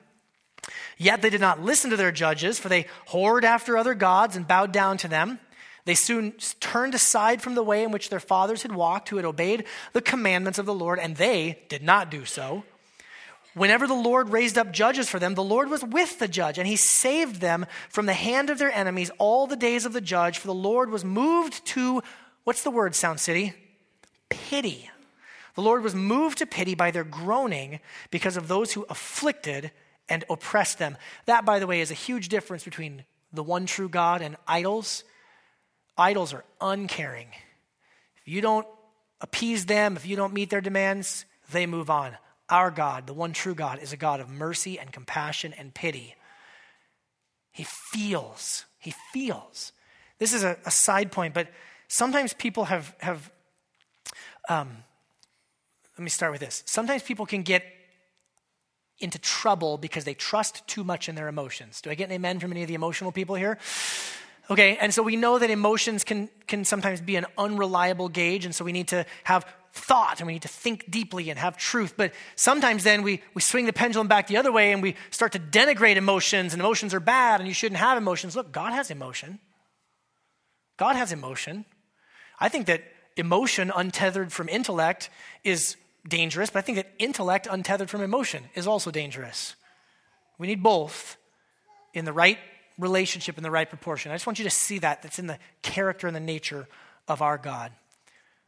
Yet 0.97 1.21
they 1.21 1.29
did 1.29 1.41
not 1.41 1.61
listen 1.61 1.89
to 1.89 1.97
their 1.97 2.11
judges, 2.11 2.59
for 2.59 2.69
they 2.69 2.85
whored 3.09 3.43
after 3.43 3.77
other 3.77 3.95
gods 3.95 4.35
and 4.35 4.47
bowed 4.47 4.71
down 4.71 4.97
to 4.97 5.07
them. 5.07 5.39
They 5.85 5.95
soon 5.95 6.33
turned 6.59 6.93
aside 6.93 7.41
from 7.41 7.55
the 7.55 7.63
way 7.63 7.83
in 7.83 7.91
which 7.91 8.09
their 8.09 8.19
fathers 8.19 8.61
had 8.61 8.71
walked, 8.71 9.09
who 9.09 9.15
had 9.15 9.25
obeyed 9.25 9.65
the 9.93 10.01
commandments 10.01 10.59
of 10.59 10.67
the 10.67 10.73
Lord, 10.73 10.99
and 10.99 11.15
they 11.15 11.63
did 11.69 11.81
not 11.81 12.11
do 12.11 12.25
so. 12.25 12.63
Whenever 13.53 13.85
the 13.85 13.93
Lord 13.93 14.29
raised 14.29 14.57
up 14.57 14.71
judges 14.71 15.09
for 15.09 15.19
them, 15.19 15.35
the 15.35 15.43
Lord 15.43 15.69
was 15.69 15.83
with 15.83 16.19
the 16.19 16.27
judge, 16.27 16.57
and 16.57 16.67
he 16.67 16.77
saved 16.77 17.41
them 17.41 17.65
from 17.89 18.05
the 18.05 18.13
hand 18.13 18.49
of 18.49 18.57
their 18.57 18.71
enemies 18.71 19.11
all 19.17 19.45
the 19.45 19.57
days 19.57 19.85
of 19.85 19.93
the 19.93 20.01
judge, 20.01 20.37
for 20.37 20.47
the 20.47 20.53
Lord 20.53 20.89
was 20.89 21.03
moved 21.03 21.65
to, 21.67 22.01
what's 22.45 22.63
the 22.63 22.71
word, 22.71 22.95
Sound 22.95 23.19
City? 23.19 23.53
Pity. 24.29 24.89
The 25.55 25.61
Lord 25.61 25.83
was 25.83 25.93
moved 25.93 26.37
to 26.37 26.45
pity 26.45 26.75
by 26.75 26.91
their 26.91 27.03
groaning 27.03 27.81
because 28.09 28.37
of 28.37 28.47
those 28.47 28.71
who 28.71 28.85
afflicted 28.89 29.71
and 30.07 30.23
oppressed 30.29 30.79
them. 30.79 30.97
That, 31.25 31.43
by 31.43 31.59
the 31.59 31.67
way, 31.67 31.81
is 31.81 31.91
a 31.91 31.95
huge 31.95 32.29
difference 32.29 32.63
between 32.63 33.03
the 33.33 33.43
one 33.43 33.65
true 33.65 33.89
God 33.89 34.21
and 34.21 34.37
idols. 34.47 35.03
Idols 35.97 36.33
are 36.33 36.45
uncaring. 36.61 37.27
If 38.17 38.31
you 38.31 38.39
don't 38.39 38.67
appease 39.19 39.65
them, 39.65 39.97
if 39.97 40.05
you 40.05 40.15
don't 40.15 40.33
meet 40.33 40.49
their 40.49 40.61
demands, 40.61 41.25
they 41.51 41.65
move 41.65 41.89
on. 41.89 42.15
Our 42.51 42.69
God, 42.69 43.07
the 43.07 43.13
one 43.13 43.33
true 43.33 43.55
God, 43.55 43.79
is 43.81 43.93
a 43.93 43.97
God 43.97 44.19
of 44.19 44.29
mercy 44.29 44.77
and 44.77 44.91
compassion 44.91 45.53
and 45.57 45.73
pity. 45.73 46.15
He 47.51 47.63
feels. 47.63 48.65
He 48.77 48.93
feels. 49.13 49.71
This 50.19 50.33
is 50.33 50.43
a, 50.43 50.57
a 50.65 50.71
side 50.71 51.11
point, 51.11 51.33
but 51.33 51.47
sometimes 51.87 52.33
people 52.33 52.65
have, 52.65 52.95
have 52.99 53.31
um, 54.49 54.69
let 55.97 56.03
me 56.03 56.09
start 56.09 56.31
with 56.31 56.41
this. 56.41 56.61
Sometimes 56.65 57.03
people 57.03 57.25
can 57.25 57.41
get 57.41 57.63
into 58.99 59.17
trouble 59.17 59.77
because 59.77 60.03
they 60.03 60.13
trust 60.13 60.67
too 60.67 60.83
much 60.83 61.09
in 61.09 61.15
their 61.15 61.27
emotions. 61.27 61.81
Do 61.81 61.89
I 61.89 61.95
get 61.95 62.09
an 62.09 62.11
amen 62.11 62.39
from 62.39 62.51
any 62.51 62.61
of 62.61 62.67
the 62.67 62.75
emotional 62.75 63.11
people 63.11 63.35
here? 63.35 63.57
Okay, 64.49 64.77
and 64.77 64.93
so 64.93 65.01
we 65.01 65.15
know 65.15 65.39
that 65.39 65.49
emotions 65.49 66.03
can, 66.03 66.29
can 66.47 66.65
sometimes 66.65 67.01
be 67.01 67.15
an 67.15 67.25
unreliable 67.37 68.09
gauge, 68.09 68.45
and 68.45 68.53
so 68.53 68.65
we 68.65 68.71
need 68.71 68.89
to 68.89 69.05
have 69.23 69.45
thought 69.73 70.19
and 70.19 70.27
we 70.27 70.33
need 70.33 70.41
to 70.41 70.47
think 70.47 70.89
deeply 70.89 71.29
and 71.29 71.39
have 71.39 71.57
truth. 71.57 71.93
But 71.95 72.13
sometimes 72.35 72.83
then 72.83 73.03
we, 73.03 73.21
we 73.33 73.41
swing 73.41 73.65
the 73.65 73.73
pendulum 73.73 74.07
back 74.07 74.27
the 74.27 74.37
other 74.37 74.51
way 74.51 74.71
and 74.71 74.81
we 74.81 74.95
start 75.11 75.31
to 75.33 75.39
denigrate 75.39 75.95
emotions, 75.95 76.53
and 76.53 76.61
emotions 76.61 76.93
are 76.93 76.99
bad 76.99 77.39
and 77.39 77.47
you 77.47 77.53
shouldn't 77.53 77.79
have 77.79 77.97
emotions. 77.97 78.35
Look, 78.35 78.51
God 78.51 78.73
has 78.73 78.91
emotion. 78.91 79.39
God 80.77 80.95
has 80.95 81.11
emotion. 81.11 81.65
I 82.39 82.49
think 82.49 82.65
that 82.65 82.83
emotion 83.15 83.71
untethered 83.73 84.33
from 84.33 84.49
intellect 84.49 85.09
is 85.43 85.77
dangerous, 86.07 86.49
but 86.49 86.59
I 86.59 86.61
think 86.63 86.77
that 86.77 86.91
intellect 86.97 87.47
untethered 87.49 87.89
from 87.89 88.01
emotion 88.01 88.45
is 88.55 88.67
also 88.67 88.91
dangerous. 88.91 89.55
We 90.37 90.47
need 90.47 90.63
both 90.63 91.17
in 91.93 92.05
the 92.05 92.13
right 92.13 92.39
relationship, 92.79 93.37
in 93.37 93.43
the 93.43 93.51
right 93.51 93.69
proportion. 93.69 94.11
I 94.11 94.15
just 94.15 94.25
want 94.25 94.39
you 94.39 94.45
to 94.45 94.49
see 94.49 94.79
that. 94.79 95.03
That's 95.03 95.19
in 95.19 95.27
the 95.27 95.37
character 95.61 96.07
and 96.07 96.15
the 96.15 96.19
nature 96.19 96.67
of 97.07 97.21
our 97.21 97.37
God. 97.37 97.71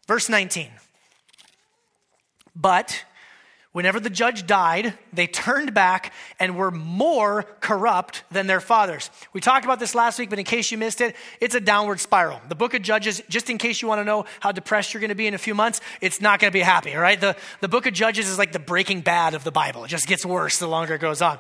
Verse 0.08 0.28
19. 0.28 0.72
But 2.56 3.04
whenever 3.72 4.00
the 4.00 4.10
judge 4.10 4.46
died, 4.46 4.94
they 5.12 5.28
turned 5.28 5.74
back 5.74 6.14
and 6.40 6.56
were 6.56 6.72
more 6.72 7.44
corrupt 7.60 8.24
than 8.32 8.48
their 8.48 8.62
fathers. 8.62 9.10
We 9.34 9.42
talked 9.42 9.66
about 9.66 9.80
this 9.80 9.96
last 9.96 10.20
week, 10.20 10.30
but 10.30 10.40
in 10.40 10.46
case 10.46 10.72
you 10.72 10.78
missed 10.78 11.02
it, 11.02 11.16
it's 11.42 11.56
a 11.56 11.60
downward 11.60 12.00
spiral. 12.00 12.40
The 12.48 12.56
book 12.56 12.74
of 12.74 12.82
Judges, 12.82 13.22
just 13.30 13.50
in 13.50 13.58
case 13.58 13.82
you 13.82 13.88
want 13.88 14.00
to 14.00 14.06
know 14.06 14.26
how 14.40 14.52
depressed 14.52 14.94
you're 14.94 15.02
going 15.02 15.10
to 15.10 15.16
be 15.16 15.28
in 15.28 15.34
a 15.34 15.40
few 15.40 15.56
months, 15.56 15.82
it's 16.02 16.22
not 16.22 16.40
going 16.40 16.52
to 16.52 16.54
be 16.54 16.62
happy, 16.62 16.96
all 16.96 17.02
right? 17.02 17.20
The, 17.20 17.36
the 17.62 17.68
book 17.68 17.88
of 17.88 17.94
Judges 17.94 18.30
is 18.30 18.38
like 18.38 18.52
the 18.52 18.60
breaking 18.60 19.02
bad 19.02 19.34
of 19.34 19.44
the 19.44 19.52
Bible. 19.52 19.84
It 19.84 19.90
just 19.90 20.08
gets 20.08 20.26
worse 20.26 20.60
the 20.60 20.68
longer 20.68 20.96
it 20.96 21.02
goes 21.02 21.22
on. 21.22 21.40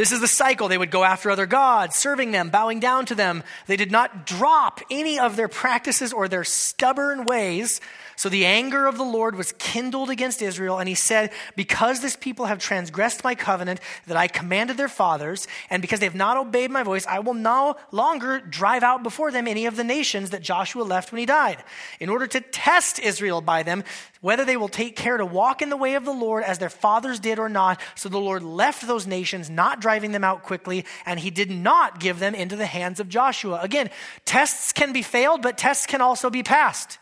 This 0.00 0.12
is 0.12 0.22
the 0.22 0.28
cycle. 0.28 0.68
They 0.68 0.78
would 0.78 0.90
go 0.90 1.04
after 1.04 1.30
other 1.30 1.44
gods, 1.44 1.94
serving 1.94 2.30
them, 2.30 2.48
bowing 2.48 2.80
down 2.80 3.04
to 3.04 3.14
them. 3.14 3.42
They 3.66 3.76
did 3.76 3.92
not 3.92 4.24
drop 4.24 4.80
any 4.90 5.18
of 5.18 5.36
their 5.36 5.46
practices 5.46 6.10
or 6.10 6.26
their 6.26 6.42
stubborn 6.42 7.26
ways 7.26 7.82
so 8.20 8.28
the 8.28 8.44
anger 8.44 8.86
of 8.86 8.98
the 8.98 9.02
Lord 9.02 9.34
was 9.34 9.52
kindled 9.52 10.10
against 10.10 10.42
Israel, 10.42 10.78
and 10.78 10.86
he 10.86 10.94
said, 10.94 11.32
Because 11.56 12.00
this 12.00 12.16
people 12.16 12.44
have 12.44 12.58
transgressed 12.58 13.24
my 13.24 13.34
covenant 13.34 13.80
that 14.08 14.16
I 14.18 14.28
commanded 14.28 14.76
their 14.76 14.90
fathers, 14.90 15.48
and 15.70 15.80
because 15.80 16.00
they 16.00 16.06
have 16.06 16.14
not 16.14 16.36
obeyed 16.36 16.70
my 16.70 16.82
voice, 16.82 17.06
I 17.06 17.20
will 17.20 17.32
no 17.32 17.76
longer 17.92 18.38
drive 18.38 18.82
out 18.82 19.02
before 19.02 19.30
them 19.30 19.48
any 19.48 19.64
of 19.64 19.76
the 19.76 19.84
nations 19.84 20.28
that 20.30 20.42
Joshua 20.42 20.82
left 20.82 21.10
when 21.10 21.18
he 21.18 21.24
died, 21.24 21.64
in 21.98 22.10
order 22.10 22.26
to 22.26 22.42
test 22.42 22.98
Israel 22.98 23.40
by 23.40 23.62
them, 23.62 23.84
whether 24.20 24.44
they 24.44 24.56
will 24.56 24.68
take 24.68 24.96
care 24.96 25.16
to 25.16 25.26
walk 25.26 25.62
in 25.62 25.70
the 25.70 25.76
way 25.76 25.94
of 25.94 26.04
the 26.04 26.12
Lord 26.12 26.44
as 26.44 26.58
their 26.58 26.70
fathers 26.70 27.18
did 27.18 27.38
or 27.38 27.48
not. 27.48 27.80
So 27.94 28.08
the 28.08 28.18
Lord 28.18 28.42
left 28.42 28.86
those 28.86 29.06
nations, 29.06 29.50
not 29.50 29.80
driving 29.80 30.12
them 30.12 30.24
out 30.24 30.42
quickly, 30.44 30.84
and 31.04 31.18
he 31.18 31.30
did 31.30 31.50
not 31.50 31.98
give 31.98 32.18
them 32.20 32.34
into 32.34 32.54
the 32.54 32.66
hands 32.66 33.00
of 33.00 33.08
Joshua. 33.08 33.58
Again, 33.62 33.90
tests 34.24 34.72
can 34.72 34.92
be 34.92 35.02
failed, 35.02 35.42
but 35.42 35.58
tests 35.58 35.86
can 35.86 36.00
also 36.00 36.30
be 36.30 36.42
passed. 36.42 36.99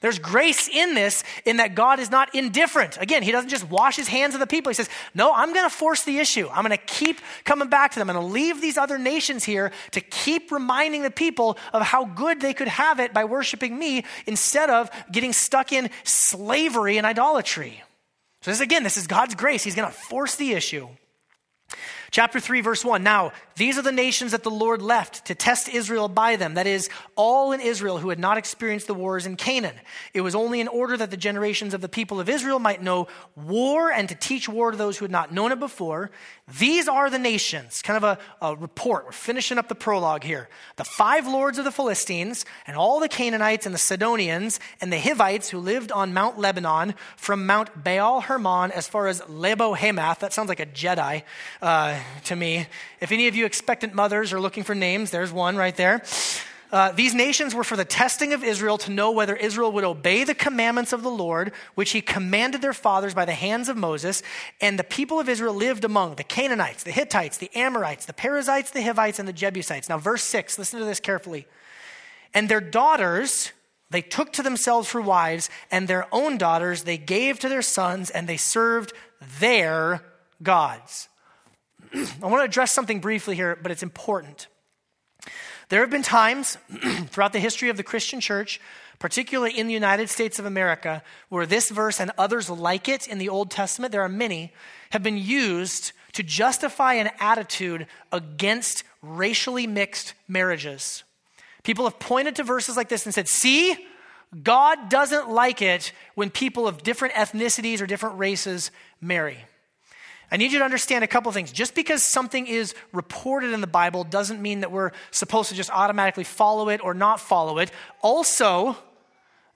There's 0.00 0.18
grace 0.18 0.66
in 0.66 0.94
this, 0.94 1.24
in 1.44 1.58
that 1.58 1.74
God 1.74 2.00
is 2.00 2.10
not 2.10 2.34
indifferent. 2.34 2.96
Again, 2.98 3.22
He 3.22 3.32
doesn't 3.32 3.50
just 3.50 3.68
wash 3.68 3.96
His 3.96 4.08
hands 4.08 4.32
of 4.34 4.40
the 4.40 4.46
people. 4.46 4.70
He 4.70 4.74
says, 4.74 4.88
No, 5.14 5.32
I'm 5.32 5.52
going 5.52 5.68
to 5.68 5.74
force 5.74 6.04
the 6.04 6.18
issue. 6.18 6.48
I'm 6.48 6.64
going 6.64 6.76
to 6.76 6.84
keep 6.84 7.20
coming 7.44 7.68
back 7.68 7.92
to 7.92 7.98
them. 7.98 8.08
I'm 8.08 8.16
going 8.16 8.26
to 8.26 8.32
leave 8.32 8.62
these 8.62 8.78
other 8.78 8.98
nations 8.98 9.44
here 9.44 9.72
to 9.90 10.00
keep 10.00 10.50
reminding 10.50 11.02
the 11.02 11.10
people 11.10 11.58
of 11.74 11.82
how 11.82 12.06
good 12.06 12.40
they 12.40 12.54
could 12.54 12.68
have 12.68 12.98
it 12.98 13.12
by 13.12 13.24
worshiping 13.24 13.78
me 13.78 14.04
instead 14.26 14.70
of 14.70 14.90
getting 15.12 15.34
stuck 15.34 15.70
in 15.70 15.90
slavery 16.04 16.96
and 16.96 17.06
idolatry. 17.06 17.82
So, 18.40 18.50
this 18.50 18.60
again, 18.60 18.82
this 18.84 18.96
is 18.96 19.06
God's 19.06 19.34
grace. 19.34 19.62
He's 19.62 19.74
going 19.74 19.88
to 19.88 19.94
force 19.94 20.36
the 20.36 20.52
issue. 20.52 20.88
Chapter 22.10 22.40
3, 22.40 22.60
verse 22.62 22.84
1. 22.84 23.02
Now, 23.02 23.32
these 23.60 23.76
are 23.76 23.82
the 23.82 23.92
nations 23.92 24.32
that 24.32 24.42
the 24.42 24.50
Lord 24.50 24.80
left 24.80 25.26
to 25.26 25.34
test 25.34 25.68
Israel 25.68 26.08
by 26.08 26.36
them. 26.36 26.54
That 26.54 26.66
is, 26.66 26.88
all 27.14 27.52
in 27.52 27.60
Israel 27.60 27.98
who 27.98 28.08
had 28.08 28.18
not 28.18 28.38
experienced 28.38 28.86
the 28.86 28.94
wars 28.94 29.26
in 29.26 29.36
Canaan. 29.36 29.74
It 30.14 30.22
was 30.22 30.34
only 30.34 30.60
in 30.60 30.68
order 30.68 30.96
that 30.96 31.10
the 31.10 31.18
generations 31.18 31.74
of 31.74 31.82
the 31.82 31.88
people 31.88 32.20
of 32.20 32.30
Israel 32.30 32.58
might 32.58 32.82
know 32.82 33.08
war 33.36 33.92
and 33.92 34.08
to 34.08 34.14
teach 34.14 34.48
war 34.48 34.70
to 34.70 34.78
those 34.78 34.96
who 34.96 35.04
had 35.04 35.12
not 35.12 35.30
known 35.30 35.52
it 35.52 35.60
before. 35.60 36.10
These 36.58 36.88
are 36.88 37.10
the 37.10 37.18
nations. 37.18 37.82
Kind 37.82 38.02
of 38.02 38.18
a, 38.40 38.46
a 38.46 38.56
report. 38.56 39.04
We're 39.04 39.12
finishing 39.12 39.58
up 39.58 39.68
the 39.68 39.74
prologue 39.74 40.24
here. 40.24 40.48
The 40.76 40.84
five 40.84 41.26
lords 41.26 41.58
of 41.58 41.64
the 41.64 41.70
Philistines, 41.70 42.46
and 42.66 42.76
all 42.76 42.98
the 42.98 43.08
Canaanites 43.08 43.66
and 43.66 43.74
the 43.74 43.78
Sidonians, 43.78 44.58
and 44.80 44.90
the 44.90 44.98
Hivites 44.98 45.50
who 45.50 45.58
lived 45.58 45.92
on 45.92 46.14
Mount 46.14 46.38
Lebanon, 46.38 46.94
from 47.16 47.46
Mount 47.46 47.84
Baal 47.84 48.22
Hermon 48.22 48.72
as 48.72 48.88
far 48.88 49.06
as 49.06 49.22
Lebo 49.28 49.74
Hamath. 49.74 50.20
That 50.20 50.32
sounds 50.32 50.48
like 50.48 50.60
a 50.60 50.66
Jedi 50.66 51.22
uh, 51.60 52.00
to 52.24 52.34
me. 52.34 52.66
If 53.00 53.12
any 53.12 53.28
of 53.28 53.36
you 53.36 53.46
expectant 53.50 53.94
mothers 53.94 54.32
are 54.32 54.40
looking 54.40 54.62
for 54.62 54.76
names, 54.76 55.10
there's 55.10 55.32
one 55.32 55.56
right 55.56 55.74
there. 55.76 56.04
Uh, 56.70 56.92
these 56.92 57.16
nations 57.16 57.52
were 57.52 57.64
for 57.64 57.74
the 57.74 57.84
testing 57.84 58.32
of 58.32 58.44
Israel 58.44 58.78
to 58.78 58.92
know 58.92 59.10
whether 59.10 59.34
Israel 59.34 59.72
would 59.72 59.82
obey 59.82 60.22
the 60.22 60.36
commandments 60.36 60.92
of 60.92 61.02
the 61.02 61.10
Lord, 61.10 61.50
which 61.74 61.90
he 61.90 62.00
commanded 62.00 62.62
their 62.62 62.72
fathers 62.72 63.12
by 63.12 63.24
the 63.24 63.32
hands 63.32 63.68
of 63.68 63.76
Moses. 63.76 64.22
And 64.60 64.78
the 64.78 64.84
people 64.84 65.18
of 65.18 65.28
Israel 65.28 65.52
lived 65.52 65.84
among 65.84 66.14
the 66.14 66.22
Canaanites, 66.22 66.84
the 66.84 66.92
Hittites, 66.92 67.38
the 67.38 67.50
Amorites, 67.56 68.06
the 68.06 68.12
Perizzites, 68.12 68.70
the 68.70 68.82
Hivites, 68.82 69.18
and 69.18 69.26
the 69.26 69.32
Jebusites. 69.32 69.88
Now, 69.88 69.98
verse 69.98 70.22
6, 70.22 70.60
listen 70.60 70.78
to 70.78 70.86
this 70.86 71.00
carefully. 71.00 71.48
And 72.32 72.48
their 72.48 72.60
daughters 72.60 73.50
they 73.90 74.02
took 74.02 74.32
to 74.34 74.42
themselves 74.42 74.88
for 74.88 75.00
wives, 75.00 75.50
and 75.70 75.88
their 75.88 76.06
own 76.14 76.38
daughters 76.38 76.84
they 76.84 76.96
gave 76.96 77.40
to 77.40 77.48
their 77.48 77.62
sons, 77.62 78.08
and 78.08 78.28
they 78.28 78.36
served 78.36 78.92
their 79.40 80.02
gods. 80.42 81.08
I 82.22 82.26
want 82.26 82.40
to 82.40 82.44
address 82.44 82.72
something 82.72 83.00
briefly 83.00 83.36
here, 83.36 83.58
but 83.60 83.72
it's 83.72 83.82
important. 83.82 84.48
There 85.68 85.80
have 85.80 85.90
been 85.90 86.02
times 86.02 86.56
throughout 87.10 87.32
the 87.32 87.38
history 87.38 87.68
of 87.68 87.76
the 87.76 87.82
Christian 87.82 88.20
church, 88.20 88.60
particularly 88.98 89.56
in 89.56 89.66
the 89.66 89.72
United 89.72 90.10
States 90.10 90.38
of 90.38 90.44
America, 90.44 91.02
where 91.28 91.46
this 91.46 91.70
verse 91.70 92.00
and 92.00 92.10
others 92.18 92.50
like 92.50 92.88
it 92.88 93.06
in 93.06 93.18
the 93.18 93.28
Old 93.28 93.50
Testament, 93.50 93.92
there 93.92 94.02
are 94.02 94.08
many, 94.08 94.52
have 94.90 95.02
been 95.02 95.16
used 95.16 95.92
to 96.12 96.22
justify 96.22 96.94
an 96.94 97.10
attitude 97.18 97.86
against 98.12 98.84
racially 99.00 99.66
mixed 99.66 100.14
marriages. 100.28 101.04
People 101.62 101.84
have 101.84 101.98
pointed 101.98 102.36
to 102.36 102.42
verses 102.42 102.76
like 102.76 102.88
this 102.88 103.04
and 103.04 103.14
said, 103.14 103.28
See, 103.28 103.76
God 104.42 104.88
doesn't 104.88 105.30
like 105.30 105.62
it 105.62 105.92
when 106.14 106.30
people 106.30 106.68
of 106.68 106.82
different 106.82 107.14
ethnicities 107.14 107.80
or 107.80 107.86
different 107.86 108.18
races 108.18 108.70
marry. 109.00 109.38
I 110.30 110.36
need 110.36 110.52
you 110.52 110.58
to 110.60 110.64
understand 110.64 111.02
a 111.02 111.08
couple 111.08 111.28
of 111.28 111.34
things. 111.34 111.50
Just 111.50 111.74
because 111.74 112.04
something 112.04 112.46
is 112.46 112.74
reported 112.92 113.52
in 113.52 113.60
the 113.60 113.66
Bible 113.66 114.04
doesn't 114.04 114.40
mean 114.40 114.60
that 114.60 114.70
we're 114.70 114.92
supposed 115.10 115.48
to 115.48 115.54
just 115.54 115.70
automatically 115.70 116.24
follow 116.24 116.68
it 116.68 116.82
or 116.82 116.94
not 116.94 117.20
follow 117.20 117.58
it. 117.58 117.70
Also, 118.00 118.76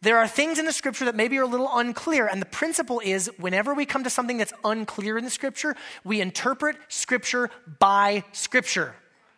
there 0.03 0.19
are 0.19 0.29
things 0.29 0.59
in 0.59 0.67
the 0.67 0.73
scripture 0.73 1.07
that 1.07 1.15
maybe 1.15 1.39
are 1.39 1.45
a 1.45 1.47
little 1.47 1.71
unclear. 1.73 2.27
And 2.27 2.43
the 2.43 2.47
principle 2.47 3.01
is 3.03 3.31
whenever 3.39 3.73
we 3.73 3.87
come 3.87 4.05
to 4.05 4.11
something 4.11 4.37
that's 4.37 4.53
unclear 4.65 5.17
in 5.17 5.25
the 5.25 5.31
scripture, 5.31 5.77
we 6.05 6.21
interpret 6.21 6.77
scripture 6.89 7.51
by 7.79 8.25
scripture. 8.33 8.95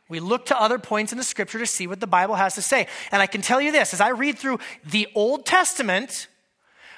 We 0.09 0.21
look 0.21 0.47
to 0.47 0.61
other 0.61 0.79
points 0.79 1.13
in 1.13 1.19
the 1.19 1.25
scripture 1.25 1.59
to 1.59 1.67
see 1.67 1.87
what 1.87 2.01
the 2.01 2.07
Bible 2.07 2.37
has 2.37 2.55
to 2.55 2.63
say. 2.63 2.87
And 3.13 3.21
I 3.21 3.27
can 3.27 3.43
tell 3.43 3.61
you 3.61 3.73
this 3.73 3.93
as 3.93 4.01
I 4.01 4.09
read 4.09 4.39
through 4.39 4.59
the 4.85 5.09
Old 5.15 5.45
Testament, 5.45 6.29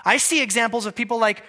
I 0.04 0.18
see 0.18 0.42
examples 0.42 0.86
of 0.86 0.94
people 0.94 1.18
like 1.18 1.42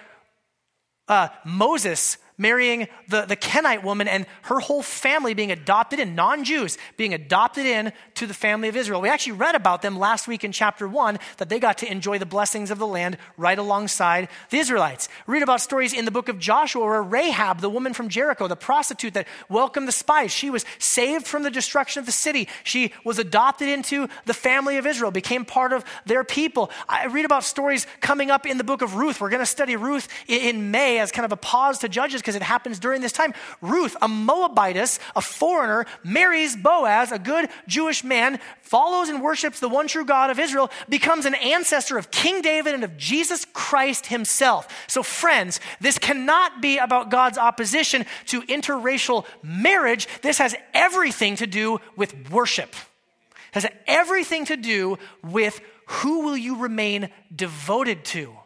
uh, 1.08 1.28
Moses 1.44 2.18
marrying 2.40 2.88
the, 3.06 3.26
the 3.26 3.36
Kenite 3.36 3.84
woman 3.84 4.08
and 4.08 4.26
her 4.42 4.58
whole 4.58 4.82
family 4.82 5.34
being 5.34 5.52
adopted 5.52 6.00
in, 6.00 6.14
non 6.14 6.42
Jews 6.42 6.78
being 6.96 7.12
adopted 7.12 7.66
in 7.66 7.92
to 8.14 8.26
the 8.26 8.34
family 8.34 8.68
of 8.68 8.76
Israel. 8.76 9.00
We 9.00 9.10
actually 9.10 9.32
read 9.32 9.54
about 9.54 9.82
them 9.82 9.98
last 9.98 10.26
week 10.26 10.42
in 10.42 10.50
chapter 10.50 10.88
one 10.88 11.18
that 11.36 11.50
they 11.50 11.60
got 11.60 11.78
to 11.78 11.90
enjoy 11.90 12.18
the 12.18 12.26
blessings 12.26 12.70
of 12.70 12.78
the 12.78 12.86
land 12.86 13.18
right 13.36 13.58
alongside 13.58 14.28
the 14.48 14.58
Israelites. 14.58 15.08
Read 15.26 15.42
about 15.42 15.60
stories 15.60 15.92
in 15.92 16.06
the 16.06 16.10
book 16.10 16.30
of 16.30 16.38
Joshua 16.38 16.84
where 16.84 17.02
Rahab, 17.02 17.60
the 17.60 17.68
woman 17.68 17.92
from 17.92 18.08
Jericho, 18.08 18.48
the 18.48 18.56
prostitute 18.56 19.14
that 19.14 19.28
welcomed 19.50 19.86
the 19.86 19.92
spies, 19.92 20.32
she 20.32 20.48
was 20.48 20.64
saved 20.78 21.26
from 21.26 21.42
the 21.42 21.50
destruction 21.50 22.00
of 22.00 22.06
the 22.06 22.12
city. 22.12 22.48
She 22.64 22.92
was 23.04 23.18
adopted 23.18 23.68
into 23.68 24.08
the 24.24 24.34
family 24.34 24.78
of 24.78 24.86
Israel, 24.86 25.10
became 25.10 25.44
part 25.44 25.74
of 25.74 25.84
their 26.06 26.24
people. 26.24 26.70
I 26.88 27.06
read 27.06 27.26
about 27.26 27.44
stories 27.44 27.86
coming 28.00 28.30
up 28.30 28.46
in 28.46 28.56
the 28.56 28.64
book 28.64 28.80
of 28.80 28.94
Ruth. 28.94 29.20
We're 29.20 29.28
going 29.28 29.40
to 29.40 29.46
study 29.46 29.76
Ruth 29.76 30.08
in 30.26 30.70
May 30.70 30.98
as 31.00 31.12
kind 31.12 31.26
of 31.26 31.32
a 31.32 31.36
pause 31.36 31.80
to 31.80 31.88
Judges 31.88 32.22
because 32.30 32.40
it 32.40 32.44
happens 32.44 32.78
during 32.78 33.00
this 33.00 33.10
time. 33.10 33.34
Ruth, 33.60 33.96
a 34.00 34.06
Moabitess, 34.06 35.00
a 35.16 35.20
foreigner, 35.20 35.84
marries 36.04 36.54
Boaz, 36.54 37.10
a 37.10 37.18
good 37.18 37.48
Jewish 37.66 38.04
man, 38.04 38.38
follows 38.62 39.08
and 39.08 39.20
worships 39.20 39.58
the 39.58 39.68
one 39.68 39.88
true 39.88 40.04
God 40.04 40.30
of 40.30 40.38
Israel, 40.38 40.70
becomes 40.88 41.26
an 41.26 41.34
ancestor 41.34 41.98
of 41.98 42.12
King 42.12 42.40
David 42.40 42.74
and 42.74 42.84
of 42.84 42.96
Jesus 42.96 43.44
Christ 43.52 44.06
himself. 44.06 44.68
So, 44.86 45.02
friends, 45.02 45.58
this 45.80 45.98
cannot 45.98 46.62
be 46.62 46.78
about 46.78 47.10
God's 47.10 47.36
opposition 47.36 48.06
to 48.26 48.42
interracial 48.42 49.24
marriage. 49.42 50.06
This 50.22 50.38
has 50.38 50.54
everything 50.72 51.34
to 51.36 51.48
do 51.48 51.80
with 51.96 52.30
worship. 52.30 52.68
It 52.68 53.54
has 53.54 53.66
everything 53.88 54.44
to 54.44 54.56
do 54.56 54.98
with 55.24 55.60
who 55.86 56.20
will 56.20 56.36
you 56.36 56.58
remain 56.58 57.10
devoted 57.34 58.04
to? 58.04 58.39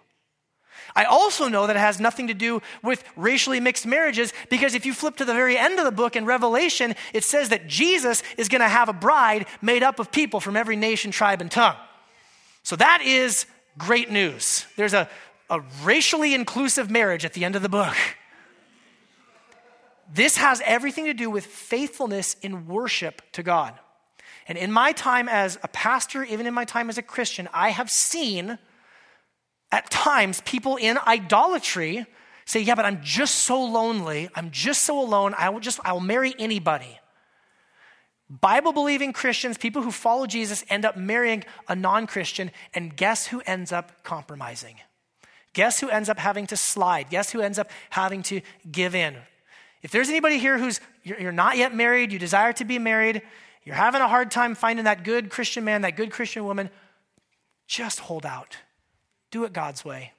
I 0.97 1.05
also 1.05 1.49
know 1.49 1.67
that 1.67 1.77
it 1.77 1.81
has 1.81 1.99
nothing 1.99 2.29
to 2.29 2.35
do 2.35 2.63
with 2.83 3.03
racially 3.17 3.59
mixed 3.59 3.85
marriages 3.85 4.33
because 4.49 4.75
if 4.75 4.87
you 4.87 4.95
flip 4.95 5.17
to 5.17 5.25
the 5.25 5.35
very 5.35 5.59
end 5.59 5.79
of 5.79 5.85
the 5.85 5.91
book 5.91 6.15
in 6.15 6.25
Revelation, 6.25 6.95
it 7.13 7.25
says 7.25 7.49
that 7.49 7.67
Jesus 7.67 8.23
is 8.39 8.49
going 8.49 8.61
to 8.61 8.69
have 8.69 8.89
a 8.89 8.93
bride 8.93 9.47
made 9.61 9.83
up 9.83 9.99
of 9.99 10.13
people 10.13 10.39
from 10.39 10.57
every 10.57 10.77
nation, 10.77 11.11
tribe, 11.11 11.41
and 11.41 11.51
tongue. 11.51 11.77
So 12.63 12.77
that 12.77 13.03
is 13.03 13.47
great 13.77 14.11
news. 14.11 14.67
There's 14.77 14.95
a, 14.95 15.09
a 15.51 15.61
racially 15.83 16.33
inclusive 16.33 16.91
marriage 16.91 17.25
at 17.25 17.33
the 17.33 17.45
end 17.45 17.57
of 17.57 17.63
the 17.63 17.69
book. 17.69 17.97
This 20.13 20.37
has 20.37 20.63
everything 20.65 21.07
to 21.07 21.15
do 21.15 21.29
with 21.29 21.45
faithfulness 21.45 22.37
in 22.41 22.69
worship 22.69 23.21
to 23.33 23.43
God. 23.43 23.75
And 24.47 24.57
in 24.57 24.71
my 24.71 24.93
time 24.93 25.29
as 25.29 25.59
a 25.63 25.69
pastor, 25.69 26.23
even 26.23 26.47
in 26.47 26.55
my 26.55 26.65
time 26.65 26.89
as 26.89 26.99
a 26.99 27.03
Christian, 27.03 27.49
I 27.53 27.71
have 27.71 27.91
seen 27.91 28.59
at 29.75 29.91
times 29.91 30.41
people 30.43 30.77
in 30.77 30.97
idolatry 31.05 32.07
say, 32.47 32.61
Yeah, 32.61 32.77
but 32.77 32.85
I'm 32.85 33.03
just 33.03 33.35
so 33.35 33.61
lonely. 33.61 34.29
I'm 34.37 34.53
just 34.53 34.85
so 34.85 35.01
alone. 35.01 35.35
I 35.37 35.51
will 35.51 35.59
just, 35.59 35.81
I 35.85 35.93
will 35.93 36.01
marry 36.01 36.33
anybody. 36.39 37.01
Bible 38.31 38.73
believing 38.73 39.13
Christians, 39.13 39.59
people 39.59 39.83
who 39.83 39.91
follow 39.91 40.27
Jesus, 40.27 40.65
end 40.71 40.85
up 40.85 40.97
marrying 40.97 41.45
a 41.69 41.75
non 41.75 42.07
Christian, 42.07 42.53
and 42.73 42.97
guess 42.97 43.27
who 43.27 43.43
ends 43.47 43.73
up 43.73 44.05
compromising? 44.05 44.77
Guess 45.55 45.81
who 45.81 45.89
ends 45.89 46.09
up 46.09 46.19
having 46.19 46.47
to 46.47 46.57
slide? 46.57 47.11
Guess 47.11 47.33
who 47.33 47.41
ends 47.41 47.59
up 47.59 47.69
having 47.91 48.23
to 48.25 48.43
give 48.71 48.95
in? 48.95 49.17
If 49.83 49.91
there's 49.91 50.09
anybody 50.09 50.39
here 50.39 50.57
who's 50.57 50.81
you're 51.03 51.33
not 51.33 51.57
yet 51.57 51.75
married, 51.75 52.13
you 52.13 52.21
desire 52.21 52.53
to 52.55 52.65
be 52.65 52.79
married, 52.79 53.23
you're 53.65 53.75
having 53.75 54.01
a 54.01 54.09
hard 54.09 54.31
time 54.31 54.55
finding 54.55 54.85
that 54.85 55.03
good 55.03 55.31
Christian 55.31 55.65
man, 55.65 55.83
that 55.83 55.97
good 55.97 56.13
Christian 56.13 56.45
woman, 56.45 56.71
just 57.67 57.99
hold 57.99 58.25
out. 58.25 58.57
Do 59.35 59.43
it 59.43 59.53
God's 59.53 59.85
way. 59.85 60.13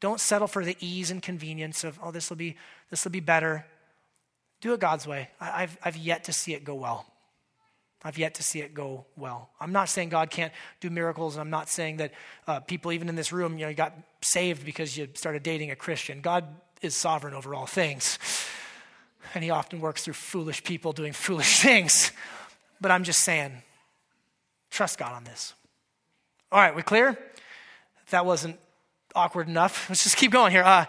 Don't 0.00 0.18
settle 0.18 0.48
for 0.48 0.64
the 0.64 0.76
ease 0.80 1.12
and 1.12 1.22
convenience 1.22 1.84
of, 1.84 2.00
oh, 2.02 2.10
this 2.10 2.28
will 2.28 2.36
be, 2.36 2.56
this 2.90 3.04
will 3.04 3.12
be 3.12 3.20
better. 3.20 3.64
Do 4.60 4.72
it 4.72 4.80
God's 4.80 5.06
way. 5.06 5.28
I, 5.40 5.60
have 5.60 5.78
I've 5.80 5.96
yet 5.96 6.24
to 6.24 6.32
see 6.32 6.52
it 6.52 6.64
go 6.64 6.74
well. 6.74 7.06
I've 8.02 8.18
yet 8.18 8.34
to 8.34 8.42
see 8.42 8.58
it 8.58 8.74
go 8.74 9.04
well. 9.16 9.50
I'm 9.60 9.70
not 9.70 9.88
saying 9.88 10.08
God 10.08 10.30
can't 10.30 10.52
do 10.80 10.90
miracles. 10.90 11.38
I'm 11.38 11.50
not 11.50 11.68
saying 11.68 11.98
that 11.98 12.12
uh, 12.48 12.58
people, 12.58 12.90
even 12.90 13.08
in 13.08 13.14
this 13.14 13.32
room, 13.32 13.56
you 13.56 13.66
know, 13.66 13.68
you 13.68 13.76
got 13.76 13.96
saved 14.20 14.64
because 14.66 14.96
you 14.96 15.06
started 15.14 15.44
dating 15.44 15.70
a 15.70 15.76
Christian. 15.76 16.22
God 16.22 16.48
is 16.82 16.96
sovereign 16.96 17.34
over 17.34 17.54
all 17.54 17.66
things. 17.66 18.18
And 19.32 19.44
he 19.44 19.50
often 19.50 19.80
works 19.80 20.02
through 20.02 20.14
foolish 20.14 20.64
people 20.64 20.92
doing 20.92 21.12
foolish 21.28 21.60
things. 21.60 22.10
But 22.80 22.90
I'm 22.90 23.04
just 23.04 23.20
saying, 23.20 23.62
trust 24.70 24.98
God 24.98 25.12
on 25.12 25.22
this. 25.22 25.54
All 26.52 26.58
right, 26.58 26.74
we 26.74 26.82
clear? 26.82 27.16
That 28.10 28.26
wasn't 28.26 28.58
awkward 29.14 29.48
enough, 29.48 29.86
let's 29.88 30.04
just 30.04 30.16
keep 30.16 30.30
going 30.30 30.52
here. 30.52 30.62
Uh, 30.62 30.86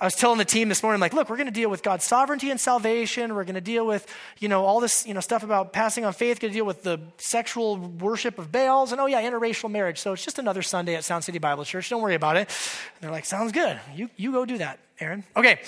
I 0.00 0.06
was 0.06 0.14
telling 0.14 0.38
the 0.38 0.46
team 0.46 0.70
this 0.70 0.82
morning, 0.82 0.98
like, 0.98 1.12
look, 1.12 1.28
we're 1.28 1.36
going 1.36 1.46
to 1.46 1.52
deal 1.52 1.68
with 1.68 1.82
God's 1.82 2.04
sovereignty 2.04 2.50
and 2.50 2.58
salvation. 2.58 3.34
We're 3.34 3.44
going 3.44 3.54
to 3.54 3.60
deal 3.60 3.86
with, 3.86 4.06
you 4.38 4.48
know, 4.48 4.64
all 4.64 4.80
this, 4.80 5.06
you 5.06 5.12
know, 5.12 5.20
stuff 5.20 5.42
about 5.42 5.74
passing 5.74 6.06
on 6.06 6.14
faith. 6.14 6.40
Going 6.40 6.52
to 6.52 6.56
deal 6.56 6.64
with 6.64 6.82
the 6.82 6.98
sexual 7.18 7.76
worship 7.76 8.38
of 8.38 8.50
Baals, 8.50 8.92
and 8.92 9.00
oh 9.00 9.04
yeah, 9.04 9.20
interracial 9.20 9.70
marriage. 9.70 9.98
So 9.98 10.14
it's 10.14 10.24
just 10.24 10.38
another 10.38 10.62
Sunday 10.62 10.94
at 10.94 11.04
Sound 11.04 11.24
City 11.24 11.38
Bible 11.38 11.64
Church. 11.64 11.90
Don't 11.90 12.00
worry 12.00 12.14
about 12.14 12.36
it. 12.36 12.48
And 12.48 13.02
they're 13.02 13.10
like, 13.10 13.26
sounds 13.26 13.52
good. 13.52 13.78
You 13.94 14.08
you 14.16 14.32
go 14.32 14.46
do 14.46 14.56
that, 14.58 14.78
Aaron. 15.00 15.22
Okay. 15.36 15.60